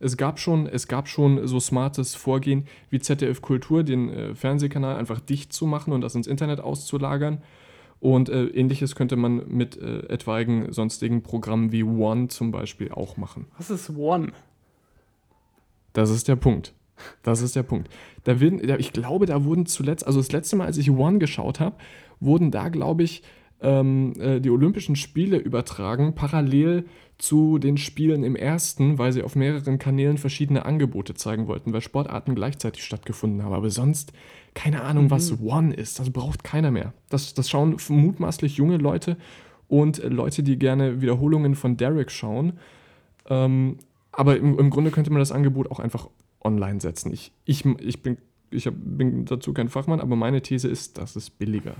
Es 0.00 0.16
gab 0.16 0.38
schon, 0.38 0.66
es 0.66 0.88
gab 0.88 1.08
schon 1.08 1.46
so 1.46 1.60
smartes 1.60 2.14
Vorgehen 2.14 2.66
wie 2.90 3.00
ZDF 3.00 3.40
Kultur, 3.40 3.84
den 3.84 4.10
äh, 4.10 4.34
Fernsehkanal 4.34 4.96
einfach 4.96 5.20
dicht 5.20 5.52
zu 5.52 5.66
machen 5.66 5.92
und 5.92 6.02
das 6.02 6.14
ins 6.14 6.26
Internet 6.26 6.60
auszulagern. 6.60 7.42
Und 8.00 8.28
äh, 8.28 8.44
ähnliches 8.48 8.96
könnte 8.96 9.16
man 9.16 9.48
mit 9.48 9.78
äh, 9.78 10.00
etwaigen 10.08 10.70
sonstigen 10.72 11.22
Programmen 11.22 11.72
wie 11.72 11.84
One 11.84 12.28
zum 12.28 12.50
Beispiel 12.50 12.92
auch 12.92 13.16
machen. 13.16 13.46
Was 13.56 13.70
ist 13.70 13.88
One? 13.96 14.32
Das 15.94 16.10
ist 16.10 16.28
der 16.28 16.36
Punkt. 16.36 16.74
Das 17.22 17.40
ist 17.40 17.56
der 17.56 17.62
Punkt. 17.62 17.88
Da 18.24 18.40
werden, 18.40 18.60
ich 18.78 18.92
glaube, 18.92 19.24
da 19.24 19.44
wurden 19.44 19.64
zuletzt, 19.64 20.06
also 20.06 20.20
das 20.20 20.32
letzte 20.32 20.56
Mal, 20.56 20.66
als 20.66 20.76
ich 20.76 20.90
One 20.90 21.18
geschaut 21.18 21.60
habe, 21.60 21.76
wurden 22.20 22.50
da, 22.50 22.68
glaube 22.68 23.04
ich, 23.04 23.22
ähm, 23.64 24.12
äh, 24.20 24.40
die 24.40 24.50
Olympischen 24.50 24.94
Spiele 24.94 25.38
übertragen, 25.38 26.14
parallel 26.14 26.84
zu 27.16 27.58
den 27.58 27.78
Spielen 27.78 28.22
im 28.22 28.36
ersten, 28.36 28.98
weil 28.98 29.12
sie 29.12 29.22
auf 29.22 29.36
mehreren 29.36 29.78
Kanälen 29.78 30.18
verschiedene 30.18 30.66
Angebote 30.66 31.14
zeigen 31.14 31.46
wollten, 31.46 31.72
weil 31.72 31.80
Sportarten 31.80 32.34
gleichzeitig 32.34 32.84
stattgefunden 32.84 33.42
haben. 33.42 33.54
Aber 33.54 33.70
sonst 33.70 34.12
keine 34.52 34.82
Ahnung, 34.82 35.04
mhm. 35.04 35.10
was 35.10 35.40
One 35.40 35.74
ist. 35.74 35.98
Das 35.98 36.10
braucht 36.10 36.44
keiner 36.44 36.70
mehr. 36.70 36.92
Das, 37.08 37.34
das 37.34 37.48
schauen 37.50 37.76
mutmaßlich 37.88 38.56
junge 38.56 38.76
Leute 38.76 39.16
und 39.66 40.02
Leute, 40.04 40.42
die 40.42 40.58
gerne 40.58 41.00
Wiederholungen 41.00 41.54
von 41.54 41.76
Derek 41.76 42.10
schauen. 42.10 42.54
Ähm, 43.28 43.78
aber 44.12 44.36
im, 44.36 44.58
im 44.58 44.70
Grunde 44.70 44.90
könnte 44.90 45.10
man 45.10 45.18
das 45.20 45.32
Angebot 45.32 45.70
auch 45.70 45.80
einfach 45.80 46.08
online 46.42 46.80
setzen. 46.80 47.12
Ich, 47.12 47.32
ich, 47.44 47.64
ich, 47.64 48.02
bin, 48.02 48.18
ich 48.50 48.66
hab, 48.66 48.74
bin 48.76 49.24
dazu 49.24 49.54
kein 49.54 49.68
Fachmann, 49.68 50.00
aber 50.00 50.14
meine 50.14 50.42
These 50.42 50.68
ist, 50.68 50.98
das 50.98 51.16
ist 51.16 51.38
billiger. 51.38 51.74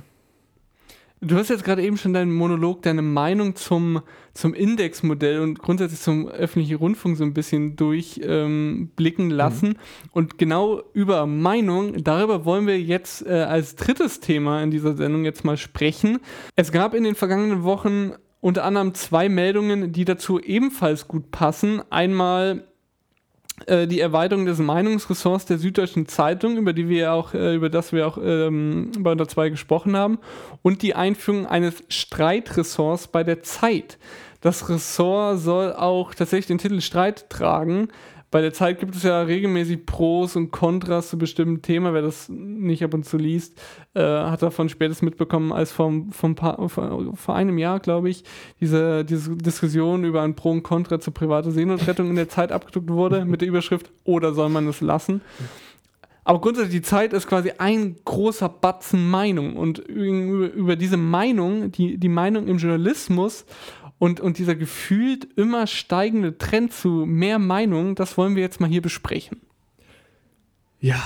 Du 1.21 1.37
hast 1.37 1.49
jetzt 1.49 1.65
gerade 1.65 1.83
eben 1.83 1.97
schon 1.97 2.13
deinen 2.13 2.35
Monolog, 2.35 2.83
deine 2.83 3.01
Meinung 3.01 3.57
zum, 3.57 4.03
zum 4.35 4.53
Indexmodell 4.53 5.41
und 5.41 5.59
grundsätzlich 5.59 6.01
zum 6.01 6.29
öffentlichen 6.29 6.77
Rundfunk 6.77 7.17
so 7.17 7.25
ein 7.25 7.33
bisschen 7.33 7.77
durchblicken 7.77 9.31
ähm, 9.31 9.31
lassen. 9.31 9.69
Mhm. 9.69 9.77
Und 10.13 10.39
genau 10.39 10.83
über 10.93 11.27
Meinung, 11.27 12.05
darüber 12.05 12.45
wollen 12.45 12.67
wir 12.67 12.79
jetzt 12.79 13.25
äh, 13.27 13.31
als 13.43 13.77
drittes 13.77 14.21
Thema 14.21 14.63
in 14.63 14.71
dieser 14.71 14.97
Sendung 14.97 15.25
jetzt 15.25 15.45
mal 15.45 15.57
sprechen. 15.57 16.19
Es 16.57 16.73
gab 16.73 16.93
in 16.93 17.05
den 17.05 17.15
vergangenen 17.15 17.63
Wochen 17.63 18.13
unter 18.41 18.65
anderem 18.65 18.93
zwei 18.93 19.31
Meldungen, 19.31 19.93
die 19.93 20.05
dazu 20.05 20.39
ebenfalls 20.39 21.09
gut 21.09 21.31
passen. 21.31 21.81
Einmal 21.89 22.69
die 23.87 24.01
Erweiterung 24.01 24.47
des 24.47 24.59
Meinungsressorts 24.59 25.47
der 25.47 25.59
Süddeutschen 25.59 26.09
Zeitung, 26.09 26.57
über 26.57 26.73
die 26.73 26.89
wir 26.89 27.13
auch, 27.13 27.35
äh, 27.35 27.55
über 27.55 27.71
das 27.71 27.93
wir 27.93 28.07
auch 28.07 28.19
ähm, 28.21 28.91
bei 28.99 29.13
unter 29.13 29.29
zwei 29.29 29.49
gesprochen 29.49 29.97
haben, 29.97 30.19
und 30.63 30.83
die 30.83 30.95
Einführung 30.95 31.47
eines 31.47 31.85
Streitressorts 31.89 33.09
bei 33.09 33.23
der 33.23 33.43
Zeit. 33.43 33.99
Das 34.41 34.69
Ressort 34.69 35.41
soll 35.41 35.73
auch 35.73 36.15
tatsächlich 36.15 36.49
den 36.49 36.59
Titel 36.59 36.81
Streit 36.81 37.31
tragen. 37.31 37.89
Bei 38.35 38.41
der 38.41 38.53
Zeit 38.53 38.81
gibt 38.81 38.97
es 38.97 39.05
ja 39.05 39.23
regelmäßig 39.23 39.87
Pros 39.87 40.35
und 40.35 40.51
Kontras 40.51 41.09
zu 41.09 41.17
bestimmten 41.17 41.63
Themen. 41.63 41.95
Wer 41.95 42.03
das 42.03 42.29
nicht 42.29 42.83
ab 42.83 42.93
und 42.93 43.05
zu 43.05 43.17
liest, 43.17 43.57
äh, 43.95 44.01
hat 44.03 44.43
davon 44.43 44.69
spätestens 44.69 45.05
mitbekommen, 45.05 45.53
als 45.53 45.71
vom, 45.71 46.11
vom 46.11 46.35
paar, 46.35 46.69
vor, 46.69 47.15
vor, 47.15 47.37
einem 47.37 47.59
Jahr, 47.59 47.79
glaube 47.79 48.11
ich, 48.11 48.25
diese, 48.61 49.05
diese 49.05 49.37
Diskussion 49.37 50.03
über 50.03 50.23
ein 50.23 50.35
Pro 50.35 50.51
und 50.51 50.65
Contra 50.65 50.99
zur 50.99 51.15
privaten 51.15 51.53
Seenotrettung 51.53 52.11
in 52.11 52.17
der 52.17 52.29
Zeit 52.29 52.51
abgedruckt 52.51 52.91
wurde 52.91 53.25
mit 53.25 53.41
der 53.41 53.47
Überschrift 53.47 53.93
Oder 54.03 54.35
soll 54.35 54.49
man 54.49 54.67
es 54.67 54.81
lassen? 54.81 55.21
Aber 56.25 56.41
grundsätzlich, 56.41 56.75
die 56.75 56.83
Zeit 56.83 57.13
ist 57.13 57.29
quasi 57.29 57.53
ein 57.59 57.95
großer 58.05 58.49
Batzen 58.49 59.11
Meinung. 59.11 59.57
Und 59.57 59.79
über, 59.79 60.53
über 60.53 60.75
diese 60.75 60.97
Meinung, 60.97 61.71
die, 61.71 61.99
die 61.99 62.09
Meinung 62.09 62.49
im 62.49 62.57
Journalismus 62.57 63.45
und, 64.05 64.21
und 64.21 64.37
dieser 64.37 64.55
gefühlt 64.55 65.27
immer 65.39 65.67
steigende 65.67 66.37
Trend 66.37 66.75
zu 66.75 67.07
mehr 67.07 67.39
Meinung, 67.39 67.95
das 67.95 68.19
wollen 68.19 68.37
wir 68.37 68.43
jetzt 68.43 68.61
mal 68.61 68.69
hier 68.69 68.83
besprechen. 68.83 69.41
Ja, 70.79 71.01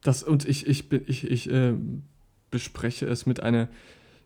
das 0.00 0.22
und 0.22 0.48
ich, 0.48 0.64
ich, 0.68 0.92
ich, 0.92 1.28
ich 1.28 1.50
äh, 1.50 1.72
bespreche 2.52 3.06
es 3.06 3.26
mit 3.26 3.42
einer 3.42 3.66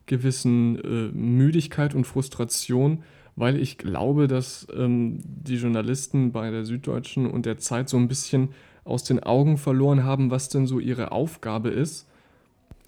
gewissen 0.04 0.78
äh, 0.84 1.16
Müdigkeit 1.16 1.94
und 1.94 2.06
Frustration, 2.06 3.02
weil 3.36 3.58
ich 3.58 3.78
glaube, 3.78 4.28
dass 4.28 4.66
ähm, 4.76 5.20
die 5.24 5.56
Journalisten 5.56 6.30
bei 6.30 6.50
der 6.50 6.66
Süddeutschen 6.66 7.24
und 7.24 7.46
der 7.46 7.56
Zeit 7.56 7.88
so 7.88 7.96
ein 7.96 8.08
bisschen 8.08 8.50
aus 8.84 9.04
den 9.04 9.22
Augen 9.22 9.56
verloren 9.56 10.04
haben, 10.04 10.30
was 10.30 10.50
denn 10.50 10.66
so 10.66 10.78
ihre 10.78 11.10
Aufgabe 11.10 11.70
ist. 11.70 12.06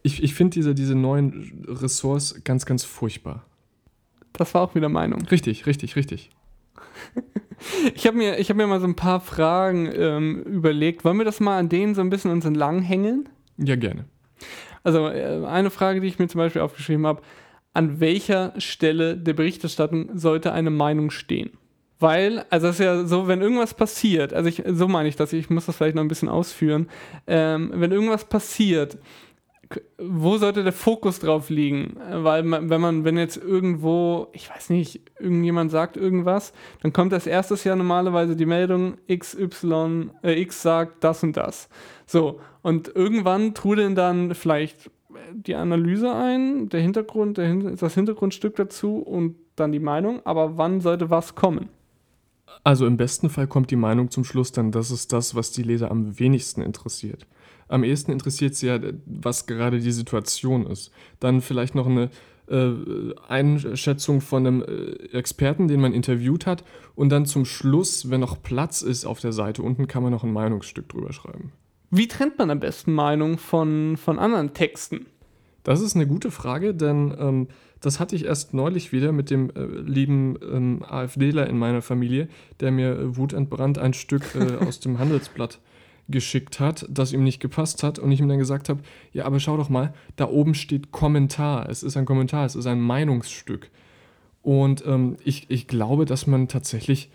Ich, 0.03 0.23
ich 0.23 0.35
finde 0.35 0.53
diese, 0.57 0.75
diese 0.75 0.95
neuen 0.95 1.65
Ressorts 1.67 2.45
ganz, 2.45 2.67
ganz 2.67 2.85
furchtbar. 2.85 3.47
Das 4.37 4.55
war 4.55 4.63
auch 4.63 4.75
wieder 4.75 4.89
Meinung. 4.89 5.23
Richtig, 5.27 5.67
richtig, 5.67 5.97
richtig. 5.97 6.31
ich 7.95 8.07
habe 8.07 8.17
mir, 8.17 8.37
hab 8.37 8.57
mir 8.57 8.67
mal 8.67 8.81
so 8.81 8.87
ein 8.87 8.97
paar 8.97 9.21
Fragen 9.21 9.91
ähm, 9.95 10.43
überlegt. 10.43 11.05
Wollen 11.05 11.19
wir 11.19 11.25
das 11.25 11.41
mal 11.41 11.59
an 11.59 11.69
denen 11.69 11.95
so 11.95 12.01
ein 12.01 12.11
bisschen 12.11 12.31
uns 12.31 12.45
entlang 12.45 12.83
hängeln? 12.83 13.29
Ja, 13.59 13.77
gerne. 13.77 14.05
Also 14.85 15.09
äh, 15.09 15.45
eine 15.47 15.71
Frage, 15.71 16.01
die 16.01 16.09
ich 16.09 16.19
mir 16.19 16.29
zum 16.29 16.39
Beispiel 16.39 16.63
aufgeschrieben 16.63 17.07
habe, 17.07 17.23
an 17.73 18.01
welcher 18.01 18.55
Stelle 18.59 19.17
der 19.17 19.35
Berichterstattung 19.35 20.17
sollte 20.17 20.53
eine 20.53 20.71
Meinung 20.71 21.11
stehen? 21.11 21.51
Weil, 21.99 22.45
also 22.51 22.69
es 22.69 22.79
ist 22.79 22.85
ja 22.85 23.05
so, 23.05 23.27
wenn 23.27 23.41
irgendwas 23.41 23.73
passiert, 23.73 24.35
also 24.35 24.49
ich, 24.49 24.63
so 24.67 24.87
meine 24.87 25.09
ich 25.09 25.17
das, 25.17 25.33
ich 25.33 25.49
muss 25.49 25.65
das 25.65 25.77
vielleicht 25.77 25.95
noch 25.95 26.03
ein 26.03 26.09
bisschen 26.09 26.29
ausführen, 26.29 26.89
ähm, 27.27 27.73
wenn 27.75 27.91
irgendwas 27.91 28.27
passiert, 28.27 28.99
wo 29.99 30.39
sollte 30.39 30.63
der 30.63 30.73
Fokus 30.73 31.19
drauf 31.19 31.51
liegen? 31.51 31.97
Weil 32.11 32.45
wenn 32.45 32.81
man, 32.81 33.05
wenn 33.05 33.17
jetzt 33.17 33.37
irgendwo, 33.37 34.29
ich 34.33 34.49
weiß 34.49 34.71
nicht, 34.71 35.01
irgendjemand 35.19 35.71
sagt 35.71 35.97
irgendwas, 35.97 36.53
dann 36.83 36.93
kommt 36.93 37.13
als 37.13 37.27
erstes 37.27 37.65
ja 37.65 37.75
normalerweise 37.75 38.37
die 38.37 38.47
Meldung 38.47 38.99
XY, 39.09 40.11
äh, 40.23 40.41
X 40.41 40.63
sagt 40.63 41.03
das 41.03 41.23
und 41.23 41.37
das. 41.37 41.69
So, 42.07 42.41
und 42.63 42.95
irgendwann 42.95 43.55
trudeln 43.55 43.95
dann 43.95 44.35
vielleicht 44.35 44.91
die 45.33 45.55
Analyse 45.55 46.15
ein, 46.15 46.69
der 46.69 46.81
Hintergrund, 46.81 47.39
der, 47.39 47.55
das 47.55 47.95
Hintergrundstück 47.95 48.57
dazu 48.57 48.99
und 48.99 49.37
dann 49.57 49.73
die 49.73 49.81
Meinung, 49.81 50.21
aber 50.25 50.57
wann 50.59 50.81
sollte 50.81 51.11
was 51.11 51.35
kommen? 51.35 51.69
Also 52.65 52.87
im 52.87 52.97
besten 52.97 53.31
Fall 53.31 53.47
kommt 53.47 53.71
die 53.71 53.77
Meinung 53.77 54.11
zum 54.11 54.25
Schluss 54.25 54.53
dann, 54.53 54.73
das 54.73 54.91
ist 54.91 55.13
das, 55.13 55.35
was 55.35 55.53
die 55.53 55.63
Leser 55.63 55.91
am 55.91 56.19
wenigsten 56.19 56.63
interessiert. 56.63 57.27
Am 57.69 57.85
ehesten 57.85 58.13
interessiert 58.13 58.55
sie 58.55 58.69
ja, 58.69 58.79
was 59.07 59.47
gerade 59.47 59.81
die 59.81 59.93
Situation 59.93 60.67
ist. 60.67 60.91
Dann 61.21 61.41
vielleicht 61.41 61.75
noch 61.75 61.87
eine 61.87 62.11
äh, 62.49 62.73
Einschätzung 63.29 64.21
von 64.21 64.47
einem 64.47 64.63
äh, 64.63 65.17
Experten, 65.17 65.69
den 65.69 65.81
man 65.81 65.93
interviewt 65.93 66.47
hat. 66.47 66.65
Und 66.95 67.11
dann 67.11 67.27
zum 67.27 67.45
Schluss, 67.45 68.11
wenn 68.11 68.21
noch 68.21 68.43
Platz 68.43 68.83
ist 68.83 69.05
auf 69.05 69.21
der 69.21 69.33
Seite 69.33 69.63
unten, 69.63 69.89
kann 69.89 70.03
man 70.03 70.13
noch 70.13 70.25
ein 70.25 70.33
Meinungsstück 70.33 70.89
drüber 70.89 71.13
schreiben. 71.13 71.53
Wie 71.91 72.09
trennt 72.09 72.39
man 72.39 72.51
am 72.51 72.61
besten 72.61 72.93
Meinung 72.93 73.39
von, 73.39 73.97
von 73.97 74.19
anderen 74.19 74.55
Texten? 74.55 75.07
Das 75.63 75.81
ist 75.81 75.97
eine 75.97 76.07
gute 76.07 76.31
Frage, 76.31 76.75
denn 76.75 77.15
ähm, 77.19 77.49
das 77.81 77.99
hatte 78.01 78.15
ich 78.15 78.25
erst 78.25 78.55
neulich 78.55 78.93
wieder 78.93 79.13
mit 79.13 79.31
dem 79.31 79.51
äh, 79.51 79.65
lieben 79.65 80.37
ähm, 80.43 80.85
AfDler 80.89 81.49
in 81.49 81.59
meiner 81.59 81.83
Familie, 81.83 82.29
der 82.61 82.71
mir 82.71 82.97
äh, 82.97 83.17
wutentbrannt 83.17 83.79
ein 83.79 83.93
Stück 83.93 84.23
äh, 84.35 84.65
aus 84.65 84.81
dem 84.81 84.99
Handelsblatt 84.99 85.59
geschickt 86.09 86.61
hat, 86.61 86.87
das 86.89 87.13
ihm 87.13 87.25
nicht 87.25 87.41
gepasst 87.41 87.83
hat 87.83 87.99
und 87.99 88.13
ich 88.13 88.21
ihm 88.21 88.29
dann 88.29 88.39
gesagt 88.39 88.69
habe, 88.69 88.81
ja, 89.13 89.25
aber 89.25 89.41
schau 89.41 89.57
doch 89.57 89.69
mal, 89.69 89.93
da 90.17 90.29
oben 90.29 90.55
steht 90.55 90.93
Kommentar. 90.93 91.69
Es 91.69 91.83
ist 91.83 91.97
ein 91.97 92.05
Kommentar, 92.05 92.47
es 92.47 92.55
ist 92.55 92.67
ein 92.67 92.81
Meinungsstück. 92.81 93.71
Und 94.43 94.85
ähm, 94.87 95.17
ich, 95.25 95.47
ich 95.51 95.67
glaube, 95.67 96.05
dass 96.05 96.29
man 96.29 96.47
tatsächlich, 96.47 97.11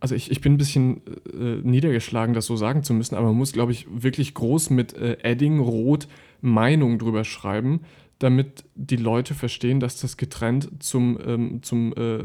also 0.00 0.14
ich, 0.14 0.30
ich 0.30 0.40
bin 0.40 0.54
ein 0.54 0.58
bisschen 0.58 1.02
äh, 1.38 1.60
niedergeschlagen, 1.62 2.34
das 2.34 2.46
so 2.46 2.56
sagen 2.56 2.82
zu 2.82 2.94
müssen, 2.94 3.14
aber 3.14 3.26
man 3.26 3.36
muss, 3.36 3.52
glaube 3.52 3.72
ich, 3.72 3.86
wirklich 3.90 4.32
groß 4.32 4.70
mit 4.70 4.94
äh, 4.94 5.18
Edding 5.22 5.60
rot 5.60 6.08
Meinung 6.40 6.98
drüber 6.98 7.24
schreiben, 7.24 7.80
damit 8.18 8.64
die 8.74 8.96
Leute 8.96 9.34
verstehen, 9.34 9.80
dass 9.80 10.00
das 10.00 10.16
getrennt 10.16 10.70
zum, 10.78 11.18
ähm, 11.24 11.62
zum 11.62 11.92
äh, 11.94 12.22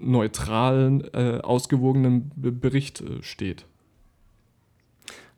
neutralen, 0.00 1.02
äh, 1.12 1.40
ausgewogenen 1.42 2.30
Bericht 2.36 3.02
äh, 3.02 3.22
steht. 3.22 3.66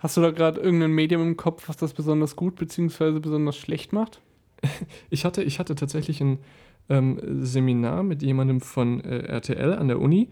Hast 0.03 0.17
du 0.17 0.21
da 0.21 0.33
gerade 0.33 0.61
irgendein 0.61 0.91
Medium 0.91 1.23
im 1.23 1.37
Kopf, 1.37 1.69
was 1.69 1.77
das 1.77 1.93
besonders 1.93 2.35
gut 2.35 2.57
bzw. 2.57 3.21
besonders 3.21 3.57
schlecht 3.57 3.93
macht? 3.93 4.21
Ich 5.11 5.25
hatte, 5.25 5.43
ich 5.45 5.61
hatte 5.61 5.77
tatsächlich 5.77 6.21
ein 6.21 6.38
ähm, 6.88 7.45
Seminar 7.45 8.03
mit 8.03 8.23
jemandem 8.23 8.61
von 8.61 9.01
äh, 9.05 9.19
RTL 9.27 9.75
an 9.75 9.87
der 9.87 10.01
Uni 10.01 10.31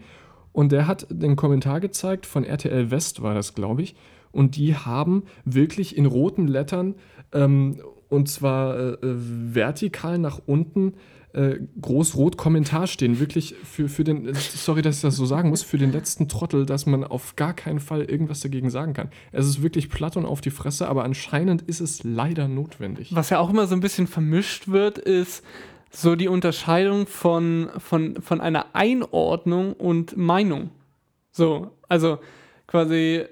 und 0.51 0.73
der 0.73 0.87
hat 0.87 1.07
den 1.09 1.37
Kommentar 1.37 1.79
gezeigt, 1.79 2.25
von 2.25 2.43
RTL 2.43 2.91
West 2.91 3.21
war 3.21 3.33
das, 3.33 3.53
glaube 3.53 3.81
ich, 3.83 3.95
und 4.33 4.57
die 4.57 4.75
haben 4.75 5.23
wirklich 5.45 5.95
in 5.95 6.05
roten 6.05 6.47
Lettern 6.47 6.95
ähm, 7.31 7.81
und 8.11 8.27
zwar 8.29 8.77
äh, 8.77 8.89
äh, 8.91 8.97
vertikal 9.01 10.17
nach 10.17 10.39
unten 10.45 10.93
äh, 11.33 11.59
groß-rot 11.81 12.35
Kommentar 12.35 12.87
stehen. 12.87 13.19
Wirklich 13.19 13.55
für, 13.63 13.87
für 13.87 14.03
den, 14.03 14.33
sorry, 14.33 14.81
dass 14.81 14.97
ich 14.97 15.01
das 15.01 15.15
so 15.15 15.25
sagen 15.25 15.49
muss, 15.49 15.63
für 15.63 15.77
den 15.77 15.91
letzten 15.91 16.27
Trottel, 16.27 16.65
dass 16.65 16.85
man 16.85 17.03
auf 17.05 17.35
gar 17.35 17.53
keinen 17.53 17.79
Fall 17.79 18.03
irgendwas 18.03 18.41
dagegen 18.41 18.69
sagen 18.69 18.93
kann. 18.93 19.09
Es 19.31 19.47
ist 19.47 19.63
wirklich 19.63 19.89
platt 19.89 20.17
und 20.17 20.25
auf 20.25 20.41
die 20.41 20.51
Fresse, 20.51 20.89
aber 20.89 21.05
anscheinend 21.05 21.61
ist 21.61 21.79
es 21.79 22.03
leider 22.03 22.47
notwendig. 22.47 23.15
Was 23.15 23.29
ja 23.29 23.39
auch 23.39 23.49
immer 23.49 23.65
so 23.65 23.75
ein 23.75 23.81
bisschen 23.81 24.07
vermischt 24.07 24.67
wird, 24.67 24.97
ist 24.97 25.43
so 25.89 26.15
die 26.15 26.27
Unterscheidung 26.27 27.07
von, 27.07 27.69
von, 27.77 28.21
von 28.21 28.41
einer 28.41 28.67
Einordnung 28.73 29.73
und 29.73 30.17
Meinung. 30.17 30.69
So, 31.31 31.71
also 31.87 32.19
quasi 32.67 33.23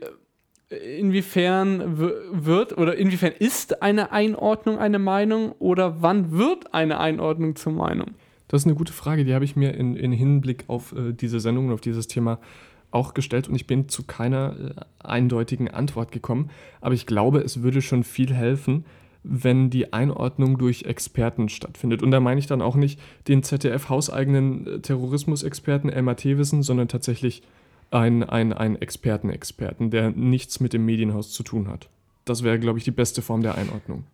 inwiefern 0.70 1.98
wird 1.98 2.78
oder 2.78 2.96
inwiefern 2.96 3.34
ist 3.38 3.82
eine 3.82 4.12
Einordnung 4.12 4.78
eine 4.78 5.00
Meinung 5.00 5.54
oder 5.60 6.02
wann 6.02 6.32
wird 6.32 6.74
eine 6.74 7.00
Einordnung 7.00 7.56
zur 7.56 7.74
Meinung? 7.74 8.12
Das 8.48 8.62
ist 8.62 8.66
eine 8.66 8.76
gute 8.76 8.94
Frage, 8.94 9.26
die 9.26 9.34
habe 9.34 9.46
ich 9.46 9.56
mir 9.56 9.74
in, 9.76 9.96
in 9.96 10.12
Hinblick 10.12 10.66
auf 10.68 10.94
äh, 10.94 11.14
diese 11.14 11.40
Sendung 11.40 11.68
und 11.68 11.74
auf 11.74 11.82
dieses 11.82 12.08
Thema 12.08 12.40
auch 12.92 13.14
gestellt 13.14 13.48
und 13.48 13.56
ich 13.56 13.68
bin 13.68 13.90
zu 13.90 14.04
keiner 14.04 14.76
äh, 14.76 15.08
eindeutigen 15.08 15.70
Antwort 15.70 16.12
gekommen. 16.12 16.50
Aber 16.82 16.94
ich 16.94 17.06
glaube, 17.06 17.40
es 17.40 17.62
würde 17.62 17.82
schon 17.82 18.04
viel 18.04 18.34
helfen, 18.34 18.86
wenn 19.24 19.70
die 19.70 19.92
Einordnung 19.94 20.58
durch 20.58 20.84
Experten 20.84 21.50
stattfindet. 21.50 22.02
Und 22.02 22.12
da 22.12 22.20
meine 22.20 22.40
ich 22.40 22.48
dann 22.48 22.62
auch 22.62 22.76
nicht 22.76 23.00
den 23.28 23.44
ZDF-hauseigenen 23.44 24.68
äh, 24.68 24.80
Terrorismusexperten 24.80 25.90
Elmar 25.90 26.16
Thewissen, 26.16 26.64
sondern 26.64 26.88
tatsächlich 26.88 27.44
ein, 27.92 28.24
ein, 28.24 28.54
ein 28.54 28.76
Experten-Experten, 28.76 29.90
der 29.90 30.12
nichts 30.12 30.60
mit 30.60 30.74
dem 30.74 30.86
Medienhaus 30.86 31.32
zu 31.32 31.44
tun 31.44 31.68
hat. 31.68 31.90
Das 32.26 32.44
wäre, 32.44 32.60
glaube 32.60 32.78
ich, 32.78 32.84
die 32.86 32.92
beste 32.92 33.22
Form 33.22 33.42
der 33.42 33.56
Einordnung. 33.56 34.06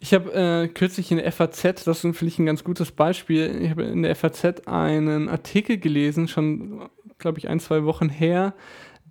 Ich 0.00 0.12
habe 0.12 0.32
äh, 0.34 0.68
kürzlich 0.68 1.10
in 1.10 1.18
der 1.18 1.32
FAZ, 1.32 1.84
das 1.84 2.04
ist 2.04 2.16
vielleicht 2.16 2.38
ein 2.38 2.46
ganz 2.46 2.64
gutes 2.64 2.90
Beispiel, 2.90 3.62
ich 3.62 3.70
habe 3.70 3.84
in 3.84 4.02
der 4.02 4.14
FAZ 4.16 4.66
einen 4.66 5.28
Artikel 5.28 5.78
gelesen, 5.78 6.28
schon, 6.28 6.90
glaube 7.18 7.38
ich, 7.38 7.48
ein, 7.48 7.60
zwei 7.60 7.84
Wochen 7.84 8.08
her. 8.08 8.54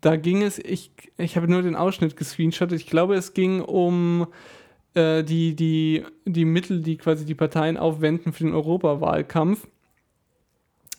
Da 0.02 0.18
ging 0.18 0.44
es, 0.44 0.60
ich, 0.60 0.92
ich 1.18 1.38
habe 1.38 1.48
nur 1.48 1.62
den 1.62 1.76
Ausschnitt 1.76 2.18
gescreenshottet, 2.18 2.80
ich 2.80 2.88
glaube, 2.88 3.16
es 3.16 3.34
ging 3.34 3.62
um 3.62 4.28
äh, 4.94 5.24
die, 5.24 5.56
die, 5.56 6.04
die 6.26 6.46
Mittel, 6.46 6.82
die 6.82 6.98
quasi 6.98 7.26
die 7.26 7.36
Parteien 7.36 7.78
aufwenden 7.78 8.34
für 8.34 8.44
den 8.44 8.54
Europawahlkampf. 8.54 9.68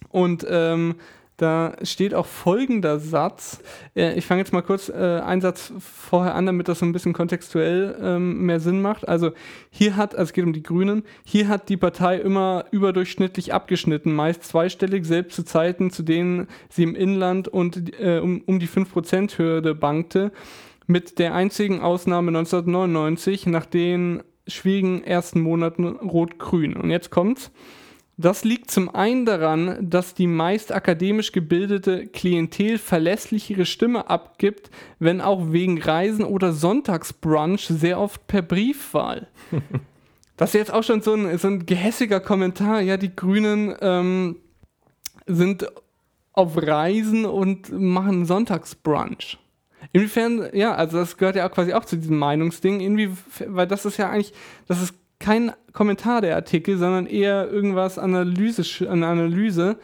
Und 0.08 0.46
ähm, 0.48 0.96
da 1.36 1.74
steht 1.82 2.14
auch 2.14 2.26
folgender 2.26 3.00
Satz. 3.00 3.60
Ich 3.94 4.24
fange 4.24 4.40
jetzt 4.40 4.52
mal 4.52 4.62
kurz 4.62 4.88
äh, 4.88 4.92
einen 4.92 5.40
Satz 5.40 5.72
vorher 5.78 6.36
an, 6.36 6.46
damit 6.46 6.68
das 6.68 6.78
so 6.78 6.86
ein 6.86 6.92
bisschen 6.92 7.12
kontextuell 7.12 7.98
ähm, 8.00 8.46
mehr 8.46 8.60
Sinn 8.60 8.80
macht. 8.80 9.08
Also 9.08 9.32
hier 9.70 9.96
hat, 9.96 10.14
also 10.14 10.30
es 10.30 10.32
geht 10.32 10.44
um 10.44 10.52
die 10.52 10.62
Grünen, 10.62 11.02
hier 11.24 11.48
hat 11.48 11.68
die 11.68 11.76
Partei 11.76 12.18
immer 12.18 12.66
überdurchschnittlich 12.70 13.52
abgeschnitten, 13.52 14.14
meist 14.14 14.44
zweistellig, 14.44 15.04
selbst 15.06 15.34
zu 15.34 15.44
Zeiten, 15.44 15.90
zu 15.90 16.04
denen 16.04 16.46
sie 16.68 16.84
im 16.84 16.94
Inland 16.94 17.48
und 17.48 17.98
äh, 18.00 18.20
um, 18.20 18.42
um 18.46 18.60
die 18.60 18.68
5%-Hürde 18.68 19.74
bankte, 19.74 20.30
mit 20.86 21.18
der 21.18 21.34
einzigen 21.34 21.80
Ausnahme 21.80 22.28
1999, 22.28 23.46
nach 23.46 23.66
den 23.66 24.22
schwierigen 24.46 25.02
ersten 25.02 25.40
Monaten 25.40 25.86
Rot-Grün. 25.96 26.76
Und 26.76 26.90
jetzt 26.90 27.10
kommt's. 27.10 27.50
Das 28.16 28.44
liegt 28.44 28.70
zum 28.70 28.94
einen 28.94 29.26
daran, 29.26 29.90
dass 29.90 30.14
die 30.14 30.28
meist 30.28 30.72
akademisch 30.72 31.32
gebildete 31.32 32.06
Klientel 32.06 32.78
verlässlich 32.78 33.50
ihre 33.50 33.66
Stimme 33.66 34.08
abgibt, 34.08 34.70
wenn 35.00 35.20
auch 35.20 35.50
wegen 35.50 35.82
Reisen 35.82 36.24
oder 36.24 36.52
Sonntagsbrunch 36.52 37.66
sehr 37.66 37.98
oft 37.98 38.26
per 38.28 38.42
Briefwahl. 38.42 39.26
das 40.36 40.50
ist 40.50 40.54
jetzt 40.54 40.72
auch 40.72 40.84
schon 40.84 41.02
so 41.02 41.14
ein, 41.14 41.36
so 41.38 41.48
ein 41.48 41.66
gehässiger 41.66 42.20
Kommentar. 42.20 42.80
Ja, 42.80 42.96
die 42.96 43.14
Grünen 43.14 43.74
ähm, 43.80 44.36
sind 45.26 45.66
auf 46.32 46.56
Reisen 46.56 47.24
und 47.24 47.72
machen 47.72 48.26
Sonntagsbrunch. 48.26 49.38
Inwiefern, 49.92 50.50
ja, 50.52 50.74
also 50.74 50.98
das 50.98 51.16
gehört 51.16 51.36
ja 51.36 51.48
auch 51.48 51.52
quasi 51.52 51.72
auch 51.74 51.84
zu 51.84 51.96
diesem 51.96 52.18
Meinungsding, 52.18 52.80
irgendwie, 52.80 53.10
weil 53.46 53.66
das 53.66 53.84
ist 53.84 53.96
ja 53.96 54.10
eigentlich, 54.10 54.32
das 54.66 54.80
ist 54.80 54.94
kein 55.18 55.52
Kommentar 55.74 56.22
der 56.22 56.36
Artikel, 56.36 56.78
sondern 56.78 57.04
eher 57.06 57.50
irgendwas 57.50 57.98
Analyse, 57.98 58.88
eine 58.88 59.08
Analyse. 59.08 59.76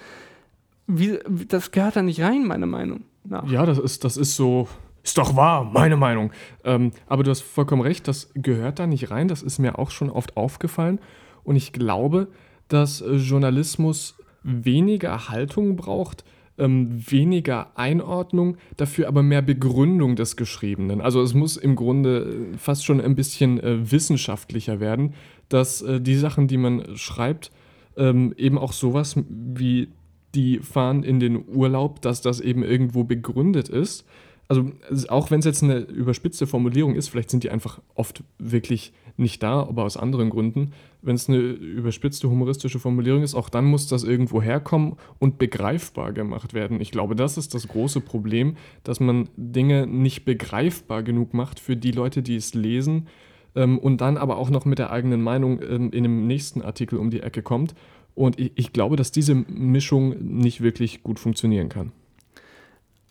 Wie, 0.86 1.18
das 1.48 1.72
gehört 1.72 1.96
da 1.96 2.02
nicht 2.02 2.22
rein, 2.22 2.46
meine 2.46 2.66
Meinung. 2.66 3.02
Nach. 3.24 3.46
Ja, 3.50 3.66
das 3.66 3.78
ist, 3.78 4.04
das 4.04 4.16
ist 4.16 4.34
so. 4.34 4.66
Ist 5.02 5.18
doch 5.18 5.34
wahr, 5.34 5.64
meine 5.64 5.96
Meinung. 5.96 6.30
Ähm, 6.62 6.92
aber 7.06 7.22
du 7.22 7.30
hast 7.30 7.40
vollkommen 7.40 7.82
recht, 7.82 8.06
das 8.06 8.30
gehört 8.34 8.78
da 8.78 8.86
nicht 8.86 9.10
rein. 9.10 9.28
Das 9.28 9.42
ist 9.42 9.58
mir 9.58 9.78
auch 9.78 9.90
schon 9.90 10.10
oft 10.10 10.36
aufgefallen. 10.36 11.00
Und 11.42 11.56
ich 11.56 11.72
glaube, 11.72 12.28
dass 12.68 13.00
äh, 13.00 13.14
Journalismus 13.14 14.16
weniger 14.42 15.28
Haltung 15.28 15.76
braucht, 15.76 16.24
ähm, 16.58 17.02
weniger 17.10 17.72
Einordnung, 17.76 18.58
dafür 18.76 19.08
aber 19.08 19.22
mehr 19.22 19.42
Begründung 19.42 20.16
des 20.16 20.36
Geschriebenen. 20.36 21.00
Also 21.00 21.22
es 21.22 21.34
muss 21.34 21.56
im 21.56 21.74
Grunde 21.76 22.50
äh, 22.54 22.58
fast 22.58 22.84
schon 22.84 23.00
ein 23.00 23.16
bisschen 23.16 23.58
äh, 23.58 23.90
wissenschaftlicher 23.90 24.80
werden, 24.80 25.14
dass 25.50 25.82
äh, 25.82 26.00
die 26.00 26.16
Sachen, 26.16 26.48
die 26.48 26.56
man 26.56 26.96
schreibt, 26.96 27.52
ähm, 27.96 28.32
eben 28.38 28.56
auch 28.56 28.72
sowas 28.72 29.16
wie 29.28 29.88
die 30.34 30.60
fahren 30.60 31.02
in 31.02 31.20
den 31.20 31.44
Urlaub, 31.46 32.00
dass 32.00 32.22
das 32.22 32.40
eben 32.40 32.62
irgendwo 32.62 33.04
begründet 33.04 33.68
ist 33.68 34.06
also 34.50 34.68
auch 35.10 35.30
wenn 35.30 35.38
es 35.38 35.44
jetzt 35.44 35.62
eine 35.62 35.78
überspitzte 35.78 36.44
Formulierung 36.44 36.96
ist, 36.96 37.08
vielleicht 37.08 37.30
sind 37.30 37.44
die 37.44 37.50
einfach 37.50 37.80
oft 37.94 38.24
wirklich 38.40 38.92
nicht 39.16 39.44
da, 39.44 39.60
aber 39.60 39.84
aus 39.84 39.96
anderen 39.96 40.28
Gründen. 40.28 40.72
Wenn 41.02 41.14
es 41.14 41.28
eine 41.28 41.38
überspitzte 41.38 42.28
humoristische 42.28 42.80
Formulierung 42.80 43.22
ist, 43.22 43.36
auch 43.36 43.48
dann 43.48 43.64
muss 43.64 43.86
das 43.86 44.02
irgendwo 44.02 44.42
herkommen 44.42 44.96
und 45.20 45.38
begreifbar 45.38 46.12
gemacht 46.12 46.52
werden. 46.52 46.80
Ich 46.80 46.90
glaube, 46.90 47.14
das 47.14 47.38
ist 47.38 47.54
das 47.54 47.68
große 47.68 48.00
Problem, 48.00 48.56
dass 48.82 48.98
man 48.98 49.28
Dinge 49.36 49.86
nicht 49.86 50.24
begreifbar 50.24 51.04
genug 51.04 51.32
macht 51.32 51.60
für 51.60 51.76
die 51.76 51.92
Leute, 51.92 52.20
die 52.20 52.34
es 52.34 52.52
lesen 52.52 53.06
ähm, 53.54 53.78
und 53.78 54.00
dann 54.00 54.16
aber 54.16 54.36
auch 54.36 54.50
noch 54.50 54.64
mit 54.64 54.78
der 54.78 54.90
eigenen 54.90 55.22
Meinung 55.22 55.60
ähm, 55.62 55.90
in 55.92 56.02
dem 56.02 56.26
nächsten 56.26 56.62
Artikel 56.62 56.98
um 56.98 57.10
die 57.10 57.20
Ecke 57.20 57.42
kommt. 57.42 57.74
Und 58.14 58.38
ich, 58.38 58.52
ich 58.56 58.72
glaube, 58.72 58.96
dass 58.96 59.12
diese 59.12 59.34
Mischung 59.34 60.16
nicht 60.18 60.60
wirklich 60.60 61.02
gut 61.02 61.18
funktionieren 61.18 61.68
kann. 61.68 61.92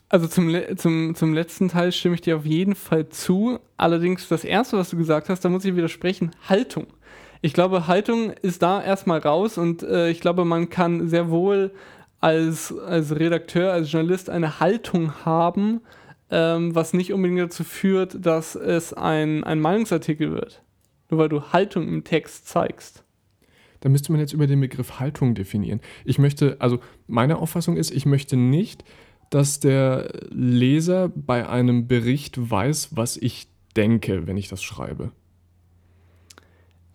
Also 0.10 0.28
zum, 0.28 0.56
zum, 0.76 1.14
zum 1.14 1.34
letzten 1.34 1.70
Teil 1.70 1.92
stimme 1.92 2.16
ich 2.16 2.22
dir 2.22 2.38
auf 2.38 2.46
jeden 2.46 2.74
Fall 2.74 3.10
zu. 3.10 3.60
Allerdings 3.78 4.28
das 4.28 4.44
Erste, 4.44 4.78
was 4.78 4.90
du 4.90 4.98
gesagt 4.98 5.30
hast, 5.30 5.46
da 5.46 5.50
muss 5.50 5.66
ich 5.66 5.76
widersprechen, 5.76 6.32
Haltung. 6.48 6.88
Ich 7.42 7.54
glaube, 7.54 7.88
Haltung 7.88 8.32
ist 8.42 8.64
da 8.64 8.84
erstmal 8.84 9.20
raus 9.20 9.58
und 9.58 9.84
äh, 9.84 10.10
ich 10.10 10.20
glaube, 10.20 10.46
man 10.46 10.70
kann 10.70 11.08
sehr 11.08 11.30
wohl 11.30 11.72
als, 12.20 12.76
als 12.78 13.16
Redakteur, 13.16 13.72
als 13.72 13.92
Journalist 13.92 14.30
eine 14.30 14.60
Haltung 14.60 15.14
haben, 15.26 15.82
ähm, 16.32 16.76
was 16.76 16.94
nicht 16.94 17.14
unbedingt 17.14 17.40
dazu 17.40 17.64
führt, 17.64 18.26
dass 18.26 18.56
es 18.56 18.94
ein, 18.94 19.44
ein 19.44 19.60
Meinungsartikel 19.60 20.32
wird. 20.32 20.64
Nur 21.10 21.20
weil 21.20 21.30
du 21.30 21.42
Haltung 21.52 21.88
im 21.88 22.04
Text 22.04 22.48
zeigst. 22.48 23.04
Da 23.80 23.90
müsste 23.90 24.12
man 24.12 24.20
jetzt 24.22 24.34
über 24.34 24.46
den 24.46 24.60
Begriff 24.60 25.00
Haltung 25.00 25.36
definieren. 25.36 25.80
Ich 26.06 26.20
möchte, 26.20 26.58
also 26.60 26.80
meine 27.08 27.38
Auffassung 27.38 27.78
ist, 27.78 27.92
ich 27.92 28.06
möchte 28.06 28.36
nicht, 28.36 28.84
dass 29.30 29.60
der 29.60 30.12
Leser 30.30 31.10
bei 31.16 31.48
einem 31.48 31.88
Bericht 31.88 32.50
weiß, 32.50 32.90
was 32.96 33.16
ich 33.16 33.48
denke, 33.76 34.28
wenn 34.28 34.38
ich 34.38 34.50
das 34.50 34.62
schreibe. 34.64 35.12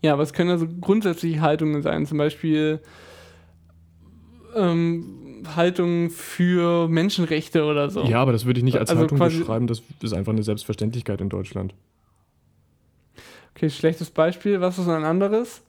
Ja, 0.01 0.13
aber 0.13 0.23
es 0.23 0.33
können 0.33 0.51
also 0.51 0.67
grundsätzliche 0.67 1.41
Haltungen 1.41 1.81
sein, 1.81 2.05
zum 2.05 2.17
Beispiel 2.17 2.81
ähm, 4.55 5.24
Haltungen 5.55 6.09
für 6.09 6.87
Menschenrechte 6.87 7.65
oder 7.65 7.89
so. 7.89 8.03
Ja, 8.03 8.21
aber 8.21 8.31
das 8.31 8.45
würde 8.45 8.59
ich 8.59 8.63
nicht 8.63 8.77
als 8.77 8.89
also 8.89 9.01
Haltung 9.01 9.19
beschreiben, 9.19 9.67
das 9.67 9.81
ist 10.01 10.13
einfach 10.13 10.33
eine 10.33 10.43
Selbstverständlichkeit 10.43 11.21
in 11.21 11.29
Deutschland. 11.29 11.73
Okay, 13.55 13.69
schlechtes 13.69 14.09
Beispiel, 14.09 14.59
was 14.61 14.77
ist 14.77 14.87
ein 14.87 15.03
anderes? 15.03 15.61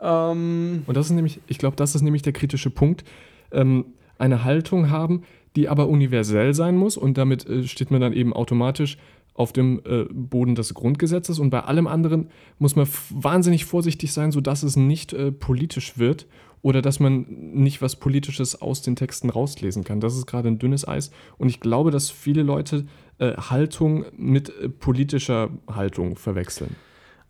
Ähm 0.00 0.82
Und 0.86 0.96
das 0.96 1.06
ist 1.06 1.12
nämlich, 1.12 1.40
ich 1.48 1.58
glaube, 1.58 1.76
das 1.76 1.94
ist 1.94 2.02
nämlich 2.02 2.22
der 2.22 2.32
kritische 2.32 2.70
Punkt. 2.70 3.04
Ähm, 3.50 3.86
eine 4.18 4.44
Haltung 4.44 4.90
haben, 4.90 5.22
die 5.56 5.68
aber 5.68 5.88
universell 5.88 6.54
sein 6.54 6.76
muss 6.76 6.96
und 6.96 7.18
damit 7.18 7.48
äh, 7.48 7.66
steht 7.66 7.90
man 7.90 8.00
dann 8.00 8.12
eben 8.12 8.32
automatisch 8.32 8.98
auf 9.34 9.52
dem 9.52 9.80
äh, 9.84 10.04
Boden 10.12 10.56
des 10.56 10.74
Grundgesetzes 10.74 11.38
und 11.38 11.50
bei 11.50 11.60
allem 11.60 11.86
anderen 11.86 12.28
muss 12.58 12.74
man 12.74 12.88
wahnsinnig 13.10 13.64
vorsichtig 13.64 14.12
sein, 14.12 14.32
sodass 14.32 14.64
es 14.64 14.76
nicht 14.76 15.12
äh, 15.12 15.30
politisch 15.30 15.96
wird 15.98 16.26
oder 16.62 16.82
dass 16.82 17.00
man 17.00 17.26
nicht 17.28 17.82
was 17.82 17.96
Politisches 17.96 18.60
aus 18.60 18.82
den 18.82 18.96
Texten 18.96 19.30
rauslesen 19.30 19.84
kann. 19.84 20.00
Das 20.00 20.16
ist 20.16 20.26
gerade 20.26 20.48
ein 20.48 20.58
dünnes 20.58 20.86
Eis 20.86 21.10
und 21.36 21.48
ich 21.48 21.60
glaube, 21.60 21.90
dass 21.90 22.10
viele 22.10 22.42
Leute 22.42 22.86
äh, 23.18 23.34
Haltung 23.34 24.04
mit 24.16 24.50
äh, 24.50 24.68
politischer 24.68 25.50
Haltung 25.68 26.16
verwechseln. 26.16 26.76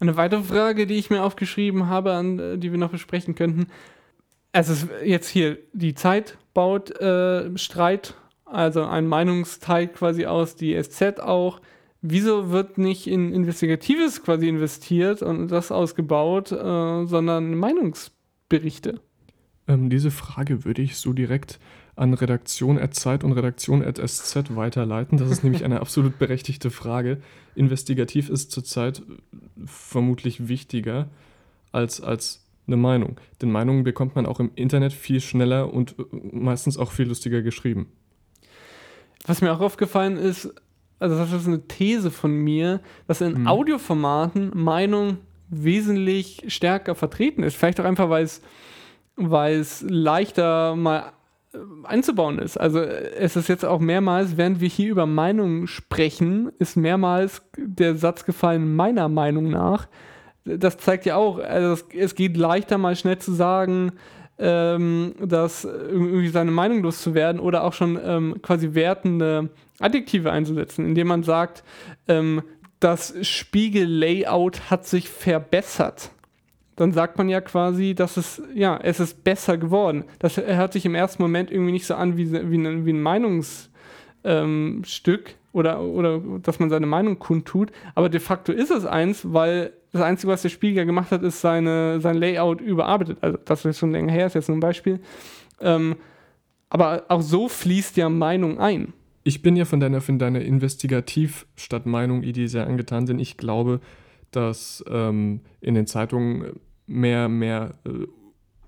Eine 0.00 0.16
weitere 0.16 0.42
Frage, 0.42 0.86
die 0.86 0.94
ich 0.94 1.10
mir 1.10 1.22
aufgeschrieben 1.22 1.88
habe, 1.88 2.12
an, 2.12 2.38
äh, 2.38 2.58
die 2.58 2.70
wir 2.70 2.78
noch 2.78 2.90
besprechen 2.90 3.34
könnten. 3.34 3.66
Ist 4.52 4.88
jetzt 5.04 5.28
hier 5.28 5.58
die 5.72 5.94
Zeit 5.94 6.38
baut 6.54 6.90
äh, 7.00 7.56
Streit, 7.56 8.14
also 8.44 8.84
ein 8.84 9.06
Meinungsteil 9.06 9.88
quasi 9.88 10.26
aus, 10.26 10.56
die 10.56 10.80
SZ 10.80 11.20
auch. 11.20 11.60
Wieso 12.00 12.50
wird 12.50 12.78
nicht 12.78 13.06
in 13.06 13.32
Investigatives 13.32 14.22
quasi 14.22 14.48
investiert 14.48 15.20
und 15.20 15.48
das 15.48 15.70
ausgebaut, 15.70 16.52
äh, 16.52 17.06
sondern 17.06 17.54
Meinungsberichte? 17.56 19.00
Ähm, 19.68 19.90
diese 19.90 20.10
Frage 20.10 20.64
würde 20.64 20.82
ich 20.82 20.96
so 20.96 21.12
direkt 21.12 21.60
an 21.94 22.14
Redaktion 22.14 22.78
at 22.78 22.94
Zeit 22.94 23.22
und 23.22 23.32
Redaktion 23.32 23.84
at 23.84 23.98
SZ 23.98 24.56
weiterleiten. 24.56 25.18
Das 25.18 25.30
ist 25.30 25.44
nämlich 25.44 25.64
eine 25.64 25.80
absolut 25.82 26.18
berechtigte 26.18 26.70
Frage. 26.70 27.20
Investigativ 27.54 28.30
ist 28.30 28.50
zurzeit 28.50 29.02
vermutlich 29.66 30.48
wichtiger 30.48 31.08
als, 31.72 32.00
als 32.00 32.44
eine 32.66 32.76
Meinung. 32.76 33.18
Denn 33.42 33.50
Meinungen 33.50 33.84
bekommt 33.84 34.14
man 34.14 34.26
auch 34.26 34.40
im 34.40 34.50
Internet 34.54 34.92
viel 34.92 35.20
schneller 35.20 35.72
und 35.72 35.96
meistens 36.32 36.78
auch 36.78 36.92
viel 36.92 37.08
lustiger 37.08 37.42
geschrieben. 37.42 37.88
Was 39.26 39.40
mir 39.42 39.52
auch 39.52 39.60
aufgefallen 39.60 40.16
ist, 40.16 40.54
also 41.00 41.16
das 41.16 41.32
ist 41.32 41.46
eine 41.46 41.66
These 41.66 42.10
von 42.10 42.32
mir, 42.32 42.80
dass 43.06 43.20
in 43.20 43.34
hm. 43.34 43.46
Audioformaten 43.46 44.52
Meinung 44.54 45.18
wesentlich 45.48 46.44
stärker 46.48 46.94
vertreten 46.94 47.42
ist. 47.42 47.56
Vielleicht 47.56 47.80
auch 47.80 47.84
einfach, 47.84 48.08
weil 48.10 48.24
es, 48.24 48.42
weil 49.18 49.56
es 49.56 49.84
leichter 49.86 50.76
mal 50.76 51.12
äh, 51.52 51.58
einzubauen 51.84 52.38
ist. 52.38 52.56
Also 52.56 52.80
äh, 52.80 53.10
es 53.16 53.36
ist 53.36 53.48
jetzt 53.48 53.64
auch 53.64 53.80
mehrmals, 53.80 54.36
während 54.36 54.60
wir 54.60 54.68
hier 54.68 54.90
über 54.90 55.06
Meinungen 55.06 55.66
sprechen, 55.66 56.52
ist 56.58 56.76
mehrmals 56.76 57.42
der 57.56 57.96
Satz 57.96 58.24
gefallen, 58.24 58.76
meiner 58.76 59.08
Meinung 59.08 59.50
nach. 59.50 59.88
Das 60.44 60.78
zeigt 60.78 61.04
ja 61.04 61.16
auch, 61.16 61.38
also 61.38 61.82
es 61.94 62.14
geht 62.14 62.36
leichter 62.36 62.78
mal 62.78 62.96
schnell 62.96 63.18
zu 63.18 63.32
sagen, 63.32 63.92
ähm, 64.38 65.14
dass 65.20 65.64
irgendwie 65.64 66.28
seine 66.28 66.52
Meinung 66.52 66.82
loszuwerden 66.82 67.40
oder 67.40 67.64
auch 67.64 67.72
schon 67.72 67.98
ähm, 68.02 68.36
quasi 68.40 68.74
wertende 68.74 69.50
Adjektive 69.80 70.30
einzusetzen, 70.30 70.86
indem 70.86 71.08
man 71.08 71.22
sagt, 71.22 71.64
ähm, 72.06 72.42
das 72.80 73.14
Spiegellayout 73.22 74.70
hat 74.70 74.86
sich 74.86 75.08
verbessert. 75.08 76.12
Dann 76.78 76.92
sagt 76.92 77.18
man 77.18 77.28
ja 77.28 77.40
quasi, 77.40 77.96
dass 77.96 78.16
es, 78.16 78.40
ja, 78.54 78.78
es 78.80 79.00
ist 79.00 79.24
besser 79.24 79.58
geworden. 79.58 80.04
Das 80.20 80.36
hört 80.36 80.72
sich 80.72 80.86
im 80.86 80.94
ersten 80.94 81.20
Moment 81.20 81.50
irgendwie 81.50 81.72
nicht 81.72 81.86
so 81.86 81.96
an 81.96 82.16
wie, 82.16 82.30
wie, 82.30 82.56
ein, 82.56 82.86
wie 82.86 82.92
ein 82.92 83.02
Meinungsstück 83.02 83.70
ähm, 84.24 84.84
oder, 85.52 85.80
oder 85.80 86.20
dass 86.40 86.60
man 86.60 86.70
seine 86.70 86.86
Meinung 86.86 87.18
kundtut, 87.18 87.72
aber 87.96 88.08
de 88.08 88.20
facto 88.20 88.52
ist 88.52 88.70
es 88.70 88.86
eins, 88.86 89.32
weil 89.32 89.72
das 89.90 90.02
Einzige, 90.02 90.32
was 90.32 90.42
der 90.42 90.50
Spiegel 90.50 90.86
gemacht 90.86 91.10
hat, 91.10 91.24
ist 91.24 91.40
seine, 91.40 92.00
sein 92.00 92.16
Layout 92.16 92.60
überarbeitet. 92.60 93.18
Also 93.22 93.38
das 93.44 93.64
ist 93.64 93.78
schon 93.78 93.90
länger 93.90 94.12
her, 94.12 94.26
ist 94.26 94.34
jetzt 94.34 94.48
nur 94.48 94.56
ein 94.56 94.60
Beispiel. 94.60 95.00
Ähm, 95.60 95.96
aber 96.70 97.06
auch 97.08 97.22
so 97.22 97.48
fließt 97.48 97.96
ja 97.96 98.08
Meinung 98.08 98.60
ein. 98.60 98.92
Ich 99.24 99.42
bin 99.42 99.56
ja 99.56 99.64
von 99.64 99.80
deiner, 99.80 100.00
von 100.00 100.20
deiner 100.20 100.42
Investigativ 100.42 101.44
statt 101.56 101.86
Meinung-Idee 101.86 102.46
sehr 102.46 102.68
angetan, 102.68 103.06
denn 103.06 103.18
ich 103.18 103.36
glaube, 103.36 103.80
dass 104.30 104.84
ähm, 104.88 105.40
in 105.60 105.74
den 105.74 105.86
Zeitungen 105.86 106.60
mehr, 106.88 107.28
mehr 107.28 107.74
äh, 107.84 108.06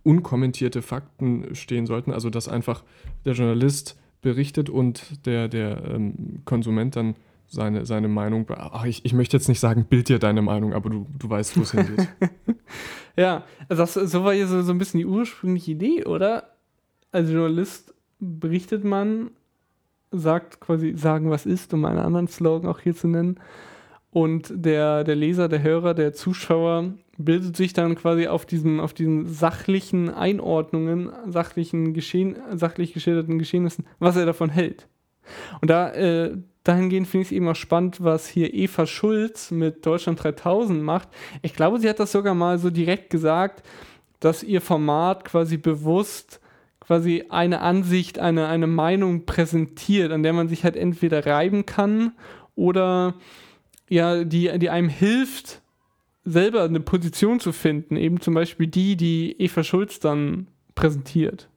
unkommentierte 0.02 0.82
Fakten 0.82 1.54
stehen 1.54 1.86
sollten. 1.86 2.12
Also 2.12 2.30
dass 2.30 2.48
einfach 2.48 2.84
der 3.24 3.34
Journalist 3.34 3.98
berichtet 4.22 4.70
und 4.70 5.26
der, 5.26 5.48
der 5.48 5.84
ähm, 5.84 6.42
Konsument 6.44 6.96
dann 6.96 7.16
seine, 7.46 7.84
seine 7.84 8.08
Meinung. 8.08 8.46
Ach, 8.48 8.84
ich, 8.84 9.04
ich 9.04 9.12
möchte 9.12 9.36
jetzt 9.36 9.48
nicht 9.48 9.60
sagen, 9.60 9.84
bild 9.84 10.08
dir 10.08 10.18
deine 10.18 10.42
Meinung, 10.42 10.72
aber 10.72 10.88
du, 10.90 11.06
du 11.18 11.28
weißt, 11.28 11.56
wo 11.56 11.62
es 11.62 11.72
hingeht. 11.72 12.08
ja, 13.16 13.44
das, 13.68 13.94
so 13.94 14.24
war 14.24 14.32
hier 14.32 14.46
so, 14.46 14.62
so 14.62 14.72
ein 14.72 14.78
bisschen 14.78 14.98
die 14.98 15.06
ursprüngliche 15.06 15.72
Idee, 15.72 16.04
oder? 16.04 16.54
Als 17.12 17.30
Journalist 17.30 17.92
berichtet 18.20 18.84
man, 18.84 19.30
sagt 20.12 20.60
quasi, 20.60 20.94
sagen, 20.96 21.30
was 21.30 21.44
ist, 21.46 21.74
um 21.74 21.84
einen 21.84 21.98
anderen 21.98 22.28
Slogan 22.28 22.70
auch 22.70 22.80
hier 22.80 22.94
zu 22.94 23.08
nennen. 23.08 23.40
Und 24.12 24.52
der, 24.52 25.04
der 25.04 25.14
Leser, 25.14 25.48
der 25.48 25.62
Hörer, 25.62 25.94
der 25.94 26.12
Zuschauer 26.12 26.94
bildet 27.16 27.56
sich 27.56 27.72
dann 27.72 27.94
quasi 27.94 28.26
auf 28.26 28.44
diesen, 28.44 28.80
auf 28.80 28.92
diesen 28.92 29.28
sachlichen 29.28 30.08
Einordnungen, 30.10 31.10
sachlichen 31.28 31.94
Geschehen, 31.94 32.36
sachlich 32.54 32.92
geschilderten 32.92 33.38
Geschehnissen, 33.38 33.86
was 33.98 34.16
er 34.16 34.26
davon 34.26 34.50
hält. 34.50 34.88
Und 35.60 35.70
da, 35.70 35.90
äh, 35.90 36.36
dahingehend 36.64 37.06
finde 37.06 37.22
ich 37.22 37.28
es 37.28 37.36
eben 37.36 37.48
auch 37.48 37.56
spannend, 37.56 38.02
was 38.02 38.26
hier 38.26 38.52
Eva 38.52 38.86
Schulz 38.86 39.50
mit 39.50 39.86
Deutschland 39.86 40.22
3000 40.22 40.82
macht. 40.82 41.08
Ich 41.42 41.54
glaube, 41.54 41.78
sie 41.78 41.88
hat 41.88 42.00
das 42.00 42.12
sogar 42.12 42.34
mal 42.34 42.58
so 42.58 42.70
direkt 42.70 43.10
gesagt, 43.10 43.62
dass 44.18 44.42
ihr 44.42 44.60
Format 44.60 45.24
quasi 45.24 45.56
bewusst 45.56 46.40
quasi 46.80 47.26
eine 47.28 47.60
Ansicht, 47.60 48.18
eine, 48.18 48.48
eine 48.48 48.66
Meinung 48.66 49.24
präsentiert, 49.24 50.10
an 50.10 50.24
der 50.24 50.32
man 50.32 50.48
sich 50.48 50.64
halt 50.64 50.76
entweder 50.76 51.24
reiben 51.24 51.64
kann 51.64 52.12
oder 52.56 53.14
ja, 53.90 54.24
die, 54.24 54.58
die 54.58 54.70
einem 54.70 54.88
hilft, 54.88 55.60
selber 56.24 56.62
eine 56.62 56.80
Position 56.80 57.40
zu 57.40 57.52
finden, 57.52 57.96
eben 57.96 58.20
zum 58.20 58.34
Beispiel 58.34 58.68
die, 58.68 58.96
die 58.96 59.32
Eva 59.38 59.64
Schulz 59.64 59.98
dann 59.98 60.46
präsentiert. 60.74 61.48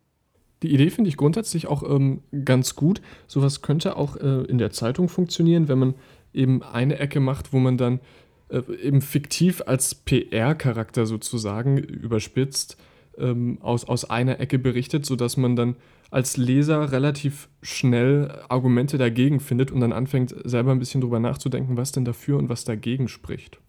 Die 0.64 0.74
Idee 0.74 0.90
finde 0.90 1.10
ich 1.10 1.18
grundsätzlich 1.18 1.68
auch 1.68 1.84
ähm, 1.84 2.22
ganz 2.44 2.76
gut. 2.76 3.02
Sowas 3.28 3.62
könnte 3.62 3.98
auch 3.98 4.16
äh, 4.16 4.44
in 4.46 4.58
der 4.58 4.72
Zeitung 4.72 5.10
funktionieren, 5.10 5.68
wenn 5.68 5.78
man 5.78 5.94
eben 6.34 6.64
eine 6.64 6.98
Ecke 7.00 7.20
macht, 7.20 7.54
wo 7.54 7.60
man 7.60 7.78
dann 7.78 8.00
äh, 8.50 8.62
eben 8.82 9.02
fiktiv 9.02 9.62
als 9.66 9.94
PR-Charakter 9.94 11.06
sozusagen 11.06 11.78
überspitzt 11.78 12.78
ähm, 13.18 13.60
aus, 13.62 13.86
aus 13.86 14.10
einer 14.10 14.40
Ecke 14.40 14.58
berichtet, 14.58 15.06
sodass 15.06 15.38
man 15.38 15.56
dann 15.56 15.76
als 16.14 16.38
Leser 16.38 16.92
relativ 16.92 17.50
schnell 17.64 18.44
Argumente 18.48 19.00
dagegen 19.00 19.40
findet 19.40 19.72
und 19.72 19.80
dann 19.80 19.92
anfängt 19.92 20.36
selber 20.44 20.72
ein 20.72 20.78
bisschen 20.78 21.02
drüber 21.02 21.20
nachzudenken, 21.20 21.76
was 21.76 21.92
denn 21.92 22.06
dafür 22.06 22.38
und 22.38 22.50
was 22.50 22.66
dagegen 22.66 23.08
spricht. 23.08 23.60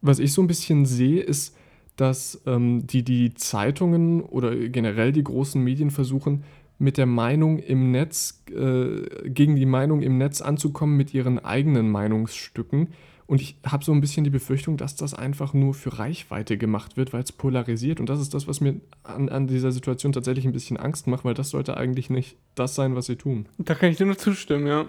Was 0.00 0.20
ich 0.20 0.32
so 0.32 0.42
ein 0.42 0.46
bisschen 0.46 0.86
sehe, 0.86 1.20
ist, 1.20 1.56
dass 1.96 2.40
ähm, 2.46 2.86
die, 2.86 3.02
die 3.02 3.34
Zeitungen 3.34 4.22
oder 4.22 4.54
generell 4.54 5.10
die 5.10 5.24
großen 5.24 5.60
Medien 5.62 5.90
versuchen, 5.90 6.44
mit 6.82 6.98
der 6.98 7.06
Meinung 7.06 7.58
im 7.58 7.92
Netz, 7.92 8.42
äh, 8.50 9.28
gegen 9.28 9.54
die 9.54 9.66
Meinung 9.66 10.02
im 10.02 10.18
Netz 10.18 10.40
anzukommen 10.40 10.96
mit 10.96 11.14
ihren 11.14 11.38
eigenen 11.38 11.90
Meinungsstücken. 11.90 12.88
Und 13.26 13.40
ich 13.40 13.56
habe 13.64 13.84
so 13.84 13.92
ein 13.92 14.00
bisschen 14.00 14.24
die 14.24 14.30
Befürchtung, 14.30 14.76
dass 14.76 14.96
das 14.96 15.14
einfach 15.14 15.54
nur 15.54 15.74
für 15.74 15.98
Reichweite 15.98 16.58
gemacht 16.58 16.96
wird, 16.96 17.12
weil 17.12 17.22
es 17.22 17.30
polarisiert. 17.30 18.00
Und 18.00 18.08
das 18.08 18.20
ist 18.20 18.34
das, 18.34 18.48
was 18.48 18.60
mir 18.60 18.80
an, 19.04 19.28
an 19.28 19.46
dieser 19.46 19.70
Situation 19.70 20.12
tatsächlich 20.12 20.44
ein 20.44 20.52
bisschen 20.52 20.76
Angst 20.76 21.06
macht, 21.06 21.24
weil 21.24 21.34
das 21.34 21.50
sollte 21.50 21.76
eigentlich 21.76 22.10
nicht 22.10 22.36
das 22.56 22.74
sein, 22.74 22.96
was 22.96 23.06
sie 23.06 23.16
tun. 23.16 23.46
Da 23.58 23.74
kann 23.74 23.90
ich 23.90 23.96
dir 23.96 24.06
nur 24.06 24.18
zustimmen, 24.18 24.66
ja. 24.66 24.84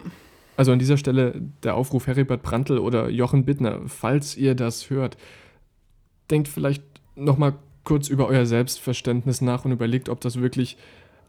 Also 0.57 0.71
an 0.71 0.79
dieser 0.79 0.97
Stelle 0.97 1.41
der 1.61 1.75
Aufruf 1.75 2.07
Heribert 2.07 2.41
Prantl 2.41 2.79
oder 2.79 3.09
Jochen 3.09 3.45
Bittner, 3.45 3.81
falls 3.85 4.35
ihr 4.35 4.55
das 4.55 4.89
hört, 4.89 5.15
denkt 6.31 6.47
vielleicht 6.47 6.83
nochmal 7.15 7.53
kurz 7.83 8.09
über 8.09 8.27
euer 8.27 8.47
Selbstverständnis 8.47 9.41
nach 9.41 9.63
und 9.65 9.71
überlegt, 9.71 10.09
ob 10.09 10.21
das 10.21 10.41
wirklich 10.41 10.77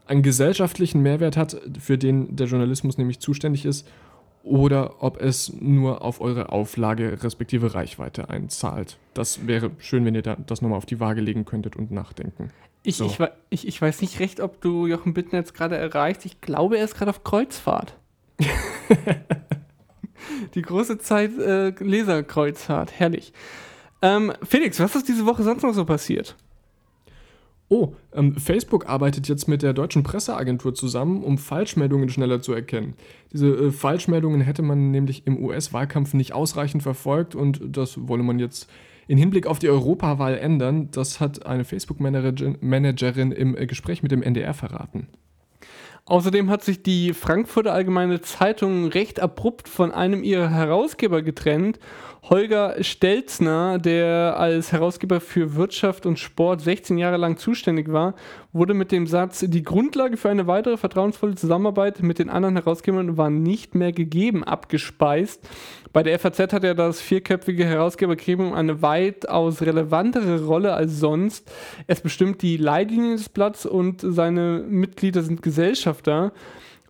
einen 0.05 0.21
gesellschaftlichen 0.23 1.01
Mehrwert 1.01 1.37
hat, 1.37 1.57
für 1.79 1.97
den 1.97 2.35
der 2.35 2.47
Journalismus 2.47 2.97
nämlich 2.97 3.19
zuständig 3.19 3.65
ist, 3.65 3.87
oder 4.43 5.01
ob 5.03 5.19
es 5.19 5.51
nur 5.59 6.03
auf 6.03 6.21
eure 6.21 6.49
Auflage 6.51 7.23
respektive 7.23 7.73
Reichweite 7.73 8.29
einzahlt. 8.29 8.97
Das 9.15 9.47
wäre 9.47 9.71
schön, 9.79 10.05
wenn 10.05 10.13
ihr 10.13 10.21
da 10.21 10.35
das 10.35 10.61
nochmal 10.61 10.77
auf 10.77 10.85
die 10.85 10.99
Waage 10.99 11.21
legen 11.21 11.45
könntet 11.45 11.75
und 11.75 11.89
nachdenken. 11.91 12.51
Ich, 12.83 12.97
so. 12.97 13.05
ich, 13.05 13.17
ich, 13.49 13.67
ich 13.67 13.81
weiß 13.81 14.01
nicht 14.01 14.19
recht, 14.19 14.39
ob 14.39 14.61
du 14.61 14.85
Jochen 14.85 15.15
Bittner 15.15 15.39
jetzt 15.39 15.55
gerade 15.55 15.75
erreicht. 15.75 16.25
Ich 16.25 16.41
glaube, 16.41 16.77
er 16.77 16.85
ist 16.85 16.95
gerade 16.95 17.09
auf 17.09 17.23
Kreuzfahrt. 17.23 17.97
Die 20.53 20.61
große 20.61 20.99
Zeit 20.99 21.37
äh, 21.39 21.69
Leserkreuzfahrt, 21.71 22.91
herrlich. 22.99 23.33
Ähm, 24.01 24.33
Felix, 24.43 24.79
was 24.79 24.95
ist 24.95 25.07
diese 25.07 25.25
Woche 25.25 25.41
sonst 25.43 25.63
noch 25.63 25.73
so 25.73 25.85
passiert? 25.85 26.35
Oh, 27.67 27.95
ähm, 28.13 28.35
Facebook 28.35 28.87
arbeitet 28.87 29.27
jetzt 29.27 29.47
mit 29.47 29.63
der 29.63 29.73
deutschen 29.73 30.03
Presseagentur 30.03 30.75
zusammen, 30.75 31.23
um 31.23 31.39
Falschmeldungen 31.39 32.09
schneller 32.09 32.41
zu 32.41 32.53
erkennen. 32.53 32.93
Diese 33.33 33.47
äh, 33.47 33.71
Falschmeldungen 33.71 34.41
hätte 34.41 34.61
man 34.61 34.91
nämlich 34.91 35.25
im 35.25 35.43
US-Wahlkampf 35.43 36.13
nicht 36.13 36.33
ausreichend 36.33 36.83
verfolgt 36.83 37.33
und 37.33 37.61
das 37.65 38.07
wolle 38.07 38.21
man 38.21 38.37
jetzt 38.37 38.69
in 39.07 39.17
Hinblick 39.17 39.47
auf 39.47 39.57
die 39.57 39.69
Europawahl 39.69 40.37
ändern. 40.37 40.89
Das 40.91 41.19
hat 41.19 41.45
eine 41.45 41.63
Facebook-Managerin 41.63 43.31
im 43.31 43.57
äh, 43.57 43.65
Gespräch 43.65 44.03
mit 44.03 44.11
dem 44.11 44.21
NDR 44.21 44.53
verraten. 44.53 45.07
Außerdem 46.07 46.51
hat 46.51 46.63
sich 46.63 46.83
die 46.83 47.13
Frankfurter 47.13 47.73
Allgemeine 47.73 48.21
Zeitung 48.21 48.85
recht 48.89 49.19
abrupt 49.19 49.67
von 49.67 49.91
einem 49.91 50.23
ihrer 50.23 50.51
Herausgeber 50.51 51.23
getrennt. 51.23 51.79
Holger 52.29 52.83
Stelzner, 52.83 53.77
der 53.77 54.35
als 54.37 54.71
Herausgeber 54.71 55.19
für 55.19 55.55
Wirtschaft 55.55 56.07
und 56.07 56.17
Sport 56.17 56.61
16 56.61 56.97
Jahre 56.97 57.17
lang 57.17 57.37
zuständig 57.37 57.91
war, 57.91 58.15
wurde 58.51 58.73
mit 58.73 58.91
dem 58.91 59.05
Satz, 59.05 59.45
die 59.47 59.63
Grundlage 59.63 60.17
für 60.17 60.29
eine 60.29 60.47
weitere 60.47 60.77
vertrauensvolle 60.77 61.35
Zusammenarbeit 61.35 62.01
mit 62.01 62.17
den 62.17 62.29
anderen 62.29 62.55
Herausgebern 62.55 63.17
war 63.17 63.29
nicht 63.29 63.75
mehr 63.75 63.91
gegeben, 63.91 64.43
abgespeist. 64.43 65.47
Bei 65.93 66.03
der 66.03 66.17
FAZ 66.17 66.51
hat 66.51 66.63
er 66.63 66.73
das 66.73 66.99
vierköpfige 66.99 67.65
Herausgebergremium 67.65 68.53
eine 68.53 68.81
weitaus 68.81 69.61
relevantere 69.61 70.43
Rolle 70.45 70.73
als 70.73 70.99
sonst. 70.99 71.51
Es 71.85 72.01
bestimmt 72.01 72.41
die 72.41 72.57
Leitlinien 72.57 73.17
des 73.17 73.29
Blatts 73.29 73.65
und 73.65 74.01
seine 74.01 74.65
Mitglieder 74.67 75.21
sind 75.21 75.41
Gesellschafter. 75.95 76.31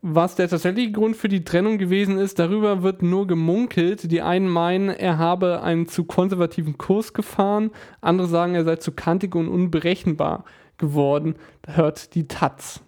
Was 0.08 0.36
der 0.36 0.48
tatsächliche 0.48 0.92
Grund 0.92 1.16
für 1.16 1.30
die 1.30 1.44
Trennung 1.44 1.80
gewesen 1.80 2.20
ist, 2.20 2.38
darüber 2.38 2.84
wird 2.84 3.02
nur 3.02 3.26
gemunkelt. 3.26 4.12
Die 4.12 4.22
einen 4.22 4.48
meinen, 4.48 4.90
er 4.90 5.18
habe 5.18 5.64
einen 5.64 5.88
zu 5.88 6.04
konservativen 6.04 6.78
Kurs 6.78 7.14
gefahren, 7.14 7.72
andere 8.02 8.28
sagen, 8.28 8.54
er 8.54 8.64
sei 8.66 8.76
zu 8.76 8.92
kantig 8.92 9.34
und 9.34 9.48
unberechenbar 9.48 10.46
geworden. 10.78 11.36
Da 11.64 11.74
hört 11.74 12.14
die 12.14 12.28
Taz. 12.28 12.82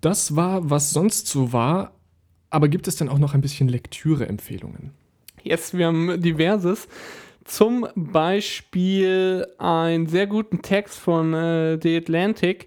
Das 0.00 0.34
war, 0.34 0.70
was 0.70 0.90
sonst 0.90 1.26
so 1.26 1.52
war, 1.52 1.92
aber 2.48 2.68
gibt 2.68 2.88
es 2.88 2.96
denn 2.96 3.10
auch 3.10 3.18
noch 3.18 3.34
ein 3.34 3.42
bisschen 3.42 3.68
Lektüre-Empfehlungen? 3.68 4.92
Yes, 5.42 5.76
wir 5.76 5.88
haben 5.88 6.22
diverses. 6.22 6.88
Zum 7.44 7.86
Beispiel 7.94 9.46
einen 9.58 10.06
sehr 10.06 10.26
guten 10.26 10.62
Text 10.62 10.98
von 10.98 11.34
äh, 11.34 11.78
The 11.82 11.96
Atlantic, 11.96 12.66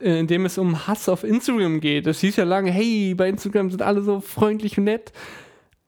in 0.00 0.26
dem 0.26 0.44
es 0.44 0.58
um 0.58 0.86
Hass 0.86 1.08
auf 1.08 1.24
Instagram 1.24 1.80
geht. 1.80 2.06
Es 2.06 2.20
hieß 2.20 2.36
ja 2.36 2.44
lange, 2.44 2.70
hey, 2.70 3.14
bei 3.14 3.28
Instagram 3.28 3.70
sind 3.70 3.82
alle 3.82 4.02
so 4.02 4.20
freundlich 4.20 4.78
und 4.78 4.84
nett. 4.84 5.12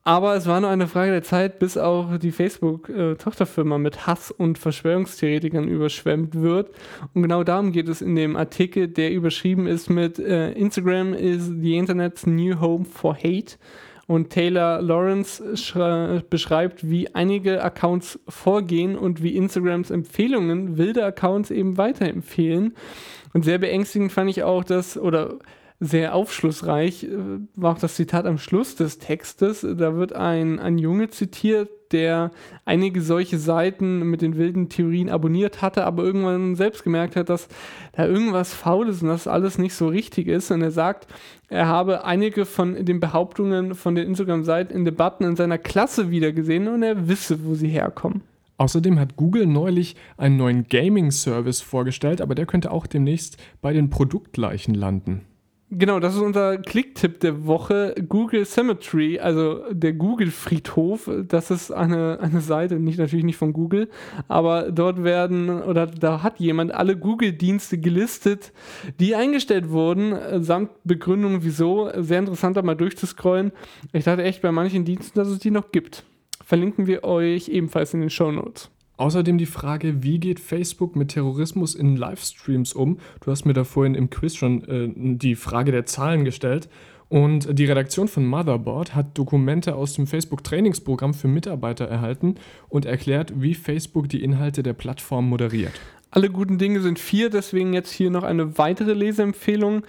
Aber 0.09 0.35
es 0.35 0.47
war 0.47 0.59
nur 0.59 0.71
eine 0.71 0.87
Frage 0.87 1.11
der 1.11 1.23
Zeit, 1.23 1.59
bis 1.59 1.77
auch 1.77 2.17
die 2.17 2.33
Facebook-Tochterfirma 2.33 3.77
mit 3.77 4.07
Hass 4.07 4.31
und 4.31 4.57
Verschwörungstheoretikern 4.57 5.69
überschwemmt 5.69 6.35
wird. 6.35 6.71
Und 7.13 7.23
genau 7.23 7.45
darum 7.45 7.73
geht 7.73 7.91
es 7.91 8.01
in 8.01 8.17
dem 8.17 8.35
Artikel, 8.35 8.89
der 8.89 9.13
überschrieben 9.13 9.67
ist 9.67 9.91
mit 9.91 10.19
äh, 10.19 10.53
Instagram 10.53 11.13
is 11.13 11.49
the 11.61 11.77
Internet's 11.77 12.27
new 12.27 12.59
home 12.59 12.87
for 12.87 13.15
hate. 13.15 13.59
Und 14.09 14.31
Taylor 14.31 14.81
Lawrence 14.81 15.43
beschreibt, 16.31 16.89
wie 16.89 17.15
einige 17.15 17.63
Accounts 17.63 18.19
vorgehen 18.27 18.97
und 18.97 19.23
wie 19.23 19.37
Instagrams 19.37 19.91
Empfehlungen 19.91 20.79
wilde 20.79 21.05
Accounts 21.05 21.51
eben 21.51 21.77
weiterempfehlen. 21.77 22.75
Und 23.35 23.45
sehr 23.45 23.59
beängstigend 23.59 24.11
fand 24.11 24.31
ich 24.31 24.43
auch, 24.43 24.65
dass, 24.65 24.97
oder 24.97 25.39
sehr 25.81 26.15
aufschlussreich 26.15 27.05
äh, 27.05 27.19
war 27.55 27.75
auch 27.75 27.79
das 27.79 27.95
Zitat 27.95 28.27
am 28.27 28.39
Schluss 28.39 28.75
des 28.75 28.99
Textes. 28.99 29.61
Da 29.61 29.95
wird 29.95 30.13
ein, 30.13 30.59
ein 30.59 30.79
Junge 30.79 31.09
zitiert, 31.11 31.69
der 31.93 32.33
einige 32.65 33.01
solche 33.01 33.39
Seiten 33.39 34.01
mit 34.11 34.21
den 34.21 34.37
wilden 34.37 34.69
Theorien 34.69 35.09
abonniert 35.09 35.63
hatte, 35.63 35.85
aber 35.85 36.03
irgendwann 36.03 36.57
selbst 36.57 36.83
gemerkt 36.83 37.17
hat, 37.17 37.29
dass 37.29 37.49
da 37.93 38.07
irgendwas 38.07 38.53
faul 38.53 38.89
ist 38.89 39.03
und 39.03 39.09
dass 39.09 39.29
alles 39.29 39.59
nicht 39.59 39.75
so 39.75 39.89
richtig 39.89 40.27
ist. 40.27 40.51
Und 40.51 40.63
er 40.63 40.71
sagt, 40.71 41.07
er 41.49 41.67
habe 41.67 42.05
einige 42.05 42.45
von 42.45 42.85
den 42.85 43.01
Behauptungen 43.01 43.75
von 43.75 43.95
den 43.95 44.07
Instagram-Seiten 44.07 44.75
in 44.75 44.85
Debatten 44.85 45.25
in 45.25 45.37
seiner 45.37 45.57
Klasse 45.57 46.11
wiedergesehen 46.11 46.69
und 46.69 46.83
er 46.83 47.09
wisse, 47.09 47.45
wo 47.45 47.55
sie 47.55 47.69
herkommen. 47.69 48.23
Außerdem 48.59 48.99
hat 48.99 49.17
Google 49.17 49.47
neulich 49.47 49.97
einen 50.17 50.37
neuen 50.37 50.69
Gaming-Service 50.69 51.61
vorgestellt, 51.63 52.21
aber 52.21 52.35
der 52.35 52.45
könnte 52.45 52.71
auch 52.71 52.87
demnächst 52.87 53.39
bei 53.63 53.73
den 53.73 53.89
Produktleichen 53.89 54.75
landen. 54.75 55.23
Genau, 55.71 56.01
das 56.01 56.14
ist 56.14 56.23
unser 56.23 56.57
Klicktipp 56.57 57.21
der 57.21 57.45
Woche. 57.47 57.95
Google 58.09 58.47
Cemetery, 58.47 59.19
also 59.19 59.71
der 59.71 59.93
Google-Friedhof. 59.93 61.11
Das 61.29 61.51
ist 61.51 61.71
eine, 61.71 62.21
eine 62.23 62.41
Seite, 62.41 62.77
nicht 62.77 62.99
natürlich 62.99 63.27
nicht 63.27 63.37
von 63.37 63.53
Google, 63.53 63.91
aber 64.29 64.73
dort 64.73 65.05
werden 65.05 65.51
oder 65.62 65.87
da 65.87 66.23
hat 66.23 66.41
jemand 66.41 66.73
alle 66.73 66.97
Google-Dienste 66.97 67.77
gelistet, 67.77 68.55
die 68.99 69.14
eingestellt 69.14 69.69
wurden, 69.69 70.43
samt 70.43 70.71
Begründung, 70.85 71.45
wieso. 71.45 71.91
Sehr 71.99 72.21
interessant, 72.21 72.57
da 72.57 72.62
mal 72.62 72.75
durchzuscrollen. 72.75 73.53
Ich 73.93 74.05
dachte 74.05 74.23
echt 74.23 74.41
bei 74.41 74.53
manchen 74.53 74.87
Diensten, 74.87 75.19
dass 75.19 75.29
es 75.29 75.39
die 75.39 75.51
noch 75.51 75.71
gibt. 75.71 76.05
Verlinken 76.43 76.87
wir 76.87 77.05
euch 77.05 77.51
ebenfalls 77.51 77.93
in 77.93 78.01
den 78.01 78.11
Show 78.11 78.33
Notes. 78.33 78.71
Außerdem 78.99 79.39
die 79.39 79.47
Frage, 79.47 80.03
wie 80.03 80.19
geht 80.19 80.41
Facebook 80.41 80.97
mit 80.97 81.11
Terrorismus 81.11 81.77
in 81.77 81.97
Livestreams 81.97 82.73
um? 82.73 82.99
Du 83.25 83.31
hast 83.31 83.45
mir 83.45 83.53
da 83.53 83.63
vorhin 83.63 83.95
im 83.95 84.11
Quiz 84.11 84.35
schon 84.35 84.65
äh, 84.65 84.91
die 84.95 85.37
Frage 85.37 85.71
der 85.73 85.87
Zahlen 85.87 86.25
gestellt. 86.25 86.69
Und 87.09 87.59
die 87.59 87.65
Redaktion 87.65 88.09
von 88.09 88.27
Motherboard 88.27 88.95
hat 88.95 89.17
Dokumente 89.17 89.77
aus 89.77 89.95
dem 89.95 90.07
Facebook-Trainingsprogramm 90.07 91.15
für 91.15 91.29
Mitarbeiter 91.29 91.87
erhalten 91.87 92.35
und 92.69 92.85
erklärt, 92.85 93.33
wie 93.41 93.55
Facebook 93.55 94.09
die 94.09 94.23
Inhalte 94.23 94.63
der 94.63 94.75
Plattform 94.75 95.29
moderiert. 95.29 95.73
Alle 96.11 96.31
guten 96.31 96.59
Dinge 96.59 96.81
sind 96.81 96.99
vier, 96.99 97.31
deswegen 97.31 97.75
jetzt 97.75 97.93
hier 97.93 98.11
noch 98.11 98.25
eine 98.25 98.59
weitere 98.59 98.95
Leseempfehlung. 98.95 99.83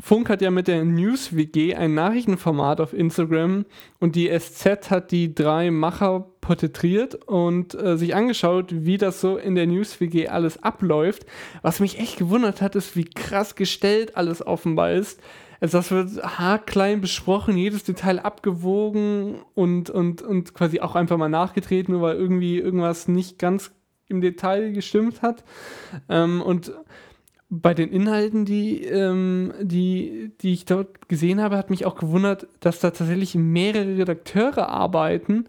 Funk 0.00 0.28
hat 0.28 0.40
ja 0.40 0.50
mit 0.50 0.68
der 0.68 0.84
News 0.84 1.34
WG 1.34 1.74
ein 1.74 1.94
Nachrichtenformat 1.94 2.80
auf 2.80 2.92
Instagram 2.92 3.64
und 3.98 4.14
die 4.14 4.28
SZ 4.28 4.90
hat 4.90 5.10
die 5.10 5.34
drei 5.34 5.70
Macher 5.70 6.31
porträtiert 6.42 7.14
und 7.14 7.74
äh, 7.74 7.96
sich 7.96 8.14
angeschaut, 8.14 8.66
wie 8.70 8.98
das 8.98 9.22
so 9.22 9.38
in 9.38 9.54
der 9.54 9.66
News 9.66 9.98
WG 10.00 10.28
alles 10.28 10.62
abläuft. 10.62 11.24
Was 11.62 11.80
mich 11.80 11.98
echt 11.98 12.18
gewundert 12.18 12.60
hat, 12.60 12.76
ist, 12.76 12.94
wie 12.96 13.04
krass 13.04 13.54
gestellt 13.54 14.16
alles 14.16 14.46
offenbar 14.46 14.92
ist. 14.92 15.20
Also 15.60 15.78
das 15.78 15.90
wird 15.92 16.22
haarklein 16.22 17.00
besprochen, 17.00 17.56
jedes 17.56 17.84
Detail 17.84 18.18
abgewogen 18.18 19.36
und, 19.54 19.88
und, 19.88 20.20
und 20.20 20.52
quasi 20.52 20.80
auch 20.80 20.96
einfach 20.96 21.16
mal 21.16 21.28
nachgetreten, 21.28 21.94
nur 21.94 22.02
weil 22.02 22.16
irgendwie 22.16 22.58
irgendwas 22.58 23.06
nicht 23.06 23.38
ganz 23.38 23.70
im 24.08 24.20
Detail 24.20 24.72
gestimmt 24.72 25.22
hat. 25.22 25.44
Ähm, 26.08 26.42
und 26.42 26.72
bei 27.54 27.74
den 27.74 27.90
Inhalten, 27.90 28.46
die, 28.46 28.82
ähm, 28.82 29.52
die, 29.60 30.30
die 30.40 30.54
ich 30.54 30.64
dort 30.64 31.06
gesehen 31.10 31.38
habe, 31.42 31.58
hat 31.58 31.68
mich 31.68 31.84
auch 31.84 31.96
gewundert, 31.96 32.46
dass 32.60 32.80
da 32.80 32.90
tatsächlich 32.90 33.34
mehrere 33.34 33.98
Redakteure 33.98 34.70
arbeiten. 34.70 35.44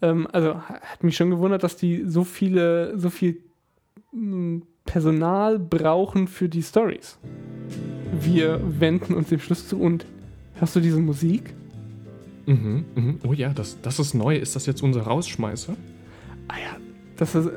Ähm, 0.00 0.26
also 0.32 0.54
hat 0.54 1.04
mich 1.04 1.14
schon 1.14 1.28
gewundert, 1.28 1.62
dass 1.62 1.76
die 1.76 2.04
so 2.06 2.24
viele, 2.24 2.98
so 2.98 3.10
viel 3.10 3.36
hm, 4.12 4.62
Personal 4.86 5.58
brauchen 5.58 6.26
für 6.26 6.48
die 6.48 6.62
Stories. 6.62 7.18
Wir 8.18 8.58
wenden 8.80 9.12
uns 9.12 9.28
dem 9.28 9.38
Schluss 9.38 9.68
zu 9.68 9.78
und 9.78 10.06
hörst 10.54 10.74
du 10.74 10.80
diese 10.80 11.00
Musik? 11.00 11.52
Mhm, 12.46 12.84
mhm. 12.94 13.18
Oh 13.28 13.34
ja, 13.34 13.50
das, 13.50 13.78
das 13.82 13.98
ist 13.98 14.14
neu. 14.14 14.36
Ist 14.36 14.56
das 14.56 14.64
jetzt 14.64 14.82
unser 14.82 15.02
Rausschmeißer? 15.02 15.76
Ah 16.48 16.56
ja, 16.58 16.76
das 17.18 17.34
ist, 17.34 17.50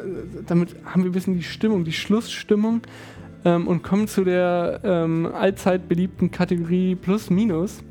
damit 0.47 0.75
haben 0.83 1.03
wir 1.03 1.09
ein 1.09 1.13
bisschen 1.13 1.35
die 1.35 1.43
Stimmung, 1.43 1.85
die 1.85 1.93
Schlussstimmung 1.93 2.81
ähm, 3.45 3.67
und 3.67 3.83
kommen 3.83 4.07
zu 4.07 4.23
der 4.23 4.81
ähm, 4.83 5.27
allzeit 5.33 5.87
beliebten 5.87 6.31
Kategorie 6.31 6.95
Plus 6.95 7.29
Minus. 7.29 7.83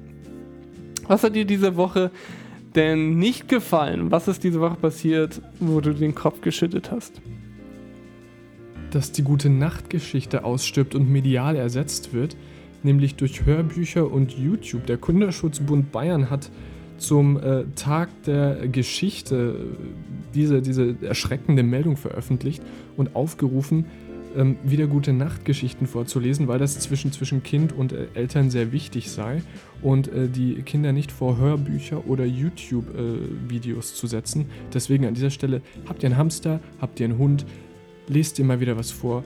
Was 1.07 1.23
hat 1.23 1.35
dir 1.37 1.45
diese 1.45 1.77
Woche 1.77 2.11
denn 2.75 3.19
nicht 3.19 3.49
gefallen? 3.49 4.11
Was 4.11 4.29
ist 4.29 4.43
diese 4.43 4.61
Woche 4.61 4.77
passiert, 4.77 5.41
wo 5.61 5.81
du 5.81 5.95
den 5.95 6.15
Kopf 6.15 6.41
geschüttet 6.41 6.91
hast? 6.91 7.21
Dass 8.91 9.13
die 9.13 9.23
gute 9.23 9.49
Nachtgeschichte 9.49 10.45
ausstirbt 10.45 10.95
und 10.95 11.11
medial 11.11 11.57
ersetzt 11.57 12.13
wird, 12.13 12.37
nämlich 12.83 13.15
durch 13.17 13.45
Hörbücher 13.45 14.11
und 14.11 14.33
YouTube. 14.33 14.87
Der 14.87 14.99
Kunderschutzbund 14.99 15.93
Bayern 15.93 16.31
hat 16.31 16.51
zum 16.97 17.37
äh, 17.39 17.65
Tag 17.75 18.09
der 18.25 18.69
Geschichte 18.69 19.57
diese, 20.35 20.63
diese 20.63 20.97
erschreckende 21.03 21.63
Meldung 21.63 21.97
veröffentlicht 21.97 22.63
und 22.97 23.15
aufgerufen, 23.17 23.87
ähm, 24.37 24.57
wieder 24.63 24.87
gute 24.87 25.13
Nachtgeschichten 25.13 25.87
vorzulesen, 25.87 26.49
weil 26.49 26.59
das 26.59 26.79
zwischen, 26.79 27.13
zwischen 27.13 27.43
Kind 27.43 27.73
und 27.73 27.93
äh, 27.93 28.07
Eltern 28.15 28.51
sehr 28.51 28.73
wichtig 28.73 29.11
sei 29.11 29.43
und 29.83 30.09
äh, 30.09 30.29
die 30.29 30.63
Kinder 30.63 30.93
nicht 30.93 31.13
vor 31.13 31.39
Hörbücher 31.39 32.07
oder 32.07 32.25
YouTube-Videos 32.25 33.93
äh, 33.93 33.95
zu 33.95 34.07
setzen. 34.07 34.47
Deswegen 34.73 35.07
an 35.07 35.15
dieser 35.15 35.31
Stelle, 35.31 35.63
habt 35.89 36.03
ihr 36.03 36.09
einen 36.09 36.19
Hamster, 36.19 36.61
habt 36.81 37.01
ihr 37.01 37.05
einen 37.05 37.19
Hund, 37.19 37.47
lest 38.09 38.39
ihr 38.39 38.45
mal 38.45 38.61
wieder 38.61 38.77
was 38.77 38.91
vor. 38.91 39.25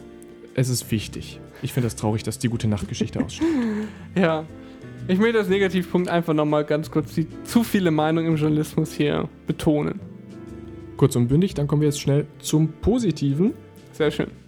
Es 0.54 0.68
ist 0.68 0.90
wichtig. 0.90 1.40
Ich 1.62 1.72
finde 1.72 1.86
das 1.86 1.96
traurig, 1.96 2.22
dass 2.22 2.38
die 2.38 2.48
gute 2.48 2.68
Nachtgeschichte 2.68 3.22
aussteht. 3.22 3.46
ja, 4.14 4.44
ich 5.06 5.18
möchte 5.18 5.38
als 5.38 5.48
Negativpunkt 5.48 6.08
einfach 6.08 6.34
nochmal 6.34 6.64
ganz 6.64 6.90
kurz 6.90 7.14
die 7.14 7.26
zu 7.44 7.64
viele 7.64 7.90
Meinungen 7.90 8.28
im 8.28 8.36
Journalismus 8.36 8.92
hier 8.92 9.28
betonen. 9.46 10.00
Kurz 10.96 11.14
und 11.16 11.28
bündig, 11.28 11.54
dann 11.54 11.68
kommen 11.68 11.82
wir 11.82 11.88
jetzt 11.88 12.00
schnell 12.00 12.26
zum 12.40 12.68
Positiven. 12.80 13.54
Sehr 13.92 14.10
schön. 14.10 14.47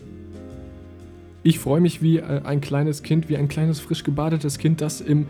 Ich 1.43 1.59
freue 1.59 1.81
mich 1.81 2.03
wie 2.03 2.19
äh, 2.19 2.43
ein 2.45 2.61
kleines 2.61 3.03
Kind, 3.03 3.29
wie 3.29 3.37
ein 3.37 3.49
kleines 3.49 3.81
frisch 3.81 4.05
gebadetes 4.05 4.59
Kind, 4.59 4.81
das 4.81 5.01
im 5.01 5.27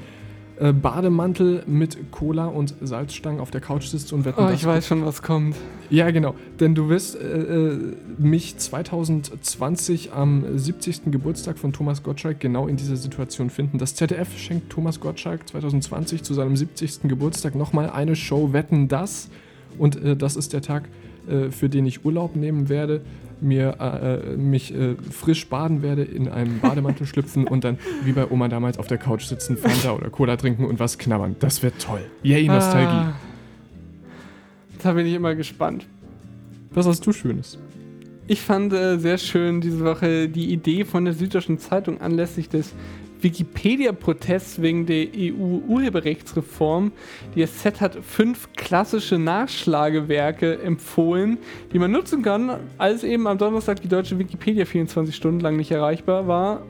äh, 0.59 0.73
Bademantel 0.73 1.63
mit 1.67 2.11
Cola 2.11 2.47
und 2.47 2.75
Salzstangen 2.83 3.41
auf 3.41 3.51
der 3.51 3.61
Couch 3.61 3.85
sitzt 3.87 4.13
und 4.13 4.25
wetten, 4.25 4.45
Oh, 4.45 4.51
ich 4.53 4.65
weiß 4.65 4.87
schon, 4.87 5.07
was 5.07 5.23
kommt. 5.23 5.57
ja, 5.89 6.11
genau. 6.11 6.35
Denn 6.59 6.75
du 6.75 6.89
wirst 6.89 7.17
äh, 7.17 7.69
äh, 7.69 7.79
mich 8.19 8.59
2020 8.59 10.13
am 10.13 10.45
70. 10.59 11.13
Geburtstag 11.13 11.59
von 11.59 11.73
Thomas 11.73 12.03
Gottschalk 12.03 12.41
genau 12.41 12.67
in 12.67 12.77
dieser 12.77 12.97
Situation 12.97 13.49
finden. 13.49 13.79
Das 13.79 13.95
ZDF 13.95 14.37
schenkt 14.37 14.71
Thomas 14.71 15.01
Gottschalk 15.01 15.49
2020 15.49 16.23
zu 16.23 16.35
seinem 16.35 16.57
70. 16.57 17.03
Geburtstag 17.05 17.55
nochmal 17.55 17.89
eine 17.91 18.17
Show 18.17 18.53
Wetten 18.53 18.89
das. 18.89 19.31
Und 19.79 20.03
äh, 20.03 20.17
das 20.17 20.37
ist 20.37 20.53
der 20.53 20.63
Tag, 20.63 20.89
äh, 21.29 21.51
für 21.51 21.69
den 21.69 21.87
ich 21.87 22.05
Urlaub 22.05 22.37
nehmen 22.37 22.69
werde, 22.69 23.01
mir 23.43 23.76
äh, 23.80 24.32
äh, 24.32 24.36
mich 24.36 24.74
äh, 24.74 24.97
frisch 25.11 25.49
baden 25.49 25.82
werde, 25.82 26.03
in 26.03 26.28
einem 26.28 26.61
Bademantel 26.61 27.07
schlüpfen 27.09 27.47
und 27.47 27.64
dann 27.64 27.78
wie 28.05 28.12
bei 28.12 28.30
Oma 28.30 28.49
damals 28.49 28.78
auf 28.78 28.86
der 28.86 28.99
Couch 28.99 29.24
sitzen, 29.24 29.57
Fanta 29.57 29.93
oder 29.93 30.11
Cola 30.11 30.36
trinken 30.36 30.64
und 30.64 30.78
was 30.78 30.99
knabbern. 30.99 31.36
Das 31.38 31.62
wird 31.62 31.80
toll. 31.80 32.03
Yay, 32.22 32.47
Nostalgie. 32.47 32.88
Ah, 32.88 33.14
da 34.82 34.93
bin 34.93 35.07
ich 35.07 35.14
immer 35.14 35.34
gespannt. 35.34 35.86
Was 36.72 36.86
hast 36.86 37.07
du 37.07 37.12
Schönes? 37.12 37.59
Ich 38.26 38.41
fand 38.41 38.72
äh, 38.72 38.97
sehr 38.99 39.18
schön 39.18 39.61
diese 39.61 39.84
Woche 39.84 40.28
die 40.28 40.53
Idee 40.53 40.84
von 40.84 41.05
der 41.05 41.14
Süddeutschen 41.14 41.59
Zeitung 41.59 42.01
anlässlich 42.01 42.49
des 42.49 42.74
Wikipedia-Protests 43.23 44.62
wegen 44.62 44.87
der 44.87 45.09
EU-Urheberrechtsreform. 45.14 46.93
Die 47.35 47.47
SZ 47.47 47.81
hat 47.81 47.99
fünf 48.03 48.53
klassische 48.55 49.18
Nachschlagewerke 49.18 50.61
empfohlen, 50.62 51.39
die 51.73 51.79
man 51.79 51.93
nutzen 51.93 52.23
kann, 52.23 52.59
als 52.79 53.05
eben 53.05 53.27
am 53.27 53.39
Donnerstag 53.39 53.81
die 53.83 53.89
deutsche 53.89 54.18
Wikipedia 54.18 54.64
24 54.64 55.14
Stunden 55.14 55.41
lang 55.41 55.57
nicht 55.57 55.71
erreichbar 55.71 56.27
war. 56.27 56.62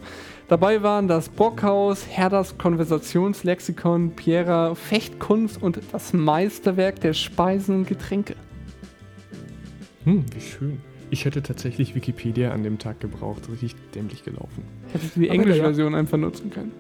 Dabei 0.49 0.83
waren 0.83 1.07
das 1.07 1.29
Brockhaus, 1.29 2.09
Herders 2.09 2.59
Konversationslexikon, 2.59 4.17
Piera, 4.17 4.75
Fechtkunst 4.75 5.63
und 5.63 5.79
das 5.93 6.13
Meisterwerk 6.13 7.01
der 7.01 7.15
Speisen 7.15 7.77
und 7.77 7.87
Getränke. 7.87 8.35
Hm, 10.05 10.25
wie 10.35 10.41
schön. 10.41 10.90
Ich 11.11 11.25
hätte 11.25 11.43
tatsächlich 11.43 11.95
Wikipedia 11.95 12.53
an 12.53 12.63
dem 12.63 12.79
Tag 12.79 13.01
gebraucht. 13.01 13.49
Richtig 13.51 13.75
dämlich 13.95 14.25
gelaufen. 14.25 14.63
Hättest 14.93 15.17
du 15.17 15.21
die 15.21 15.29
englische. 15.29 15.61
Version 15.61 15.95
einfach 15.95 16.19
nutzen 16.19 16.51
können. 16.51 16.73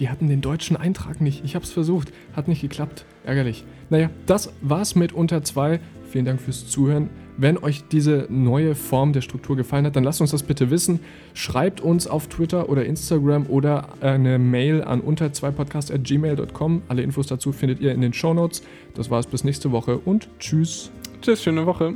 Die 0.00 0.08
hatten 0.08 0.28
den 0.28 0.40
deutschen 0.40 0.76
Eintrag 0.76 1.20
nicht. 1.20 1.44
Ich 1.44 1.54
hab's 1.54 1.70
versucht. 1.70 2.12
Hat 2.34 2.48
nicht 2.48 2.62
geklappt. 2.62 3.04
Ärgerlich. 3.24 3.64
Naja, 3.90 4.10
das 4.26 4.52
war's 4.60 4.94
mit 4.94 5.12
unter 5.12 5.44
2. 5.44 5.80
Vielen 6.10 6.24
Dank 6.24 6.40
fürs 6.40 6.66
Zuhören. 6.66 7.10
Wenn 7.36 7.58
euch 7.58 7.84
diese 7.88 8.26
neue 8.30 8.74
Form 8.74 9.12
der 9.12 9.20
Struktur 9.20 9.56
gefallen 9.56 9.86
hat, 9.86 9.96
dann 9.96 10.04
lasst 10.04 10.20
uns 10.20 10.30
das 10.30 10.44
bitte 10.44 10.70
wissen. 10.70 11.00
Schreibt 11.34 11.80
uns 11.80 12.06
auf 12.06 12.28
Twitter 12.28 12.68
oder 12.68 12.84
Instagram 12.84 13.46
oder 13.46 13.88
eine 14.00 14.38
Mail 14.38 14.82
an 14.82 15.00
unter 15.00 15.26
2podcast.gmail.com. 15.26 16.82
Alle 16.88 17.02
Infos 17.02 17.26
dazu 17.26 17.52
findet 17.52 17.80
ihr 17.80 17.92
in 17.92 18.00
den 18.00 18.12
Shownotes. 18.12 18.62
Das 18.94 19.10
war's 19.10 19.26
bis 19.26 19.42
nächste 19.44 19.72
Woche 19.72 19.98
und 19.98 20.28
tschüss. 20.38 20.90
Tschüss, 21.20 21.42
schöne 21.42 21.66
Woche. 21.66 21.94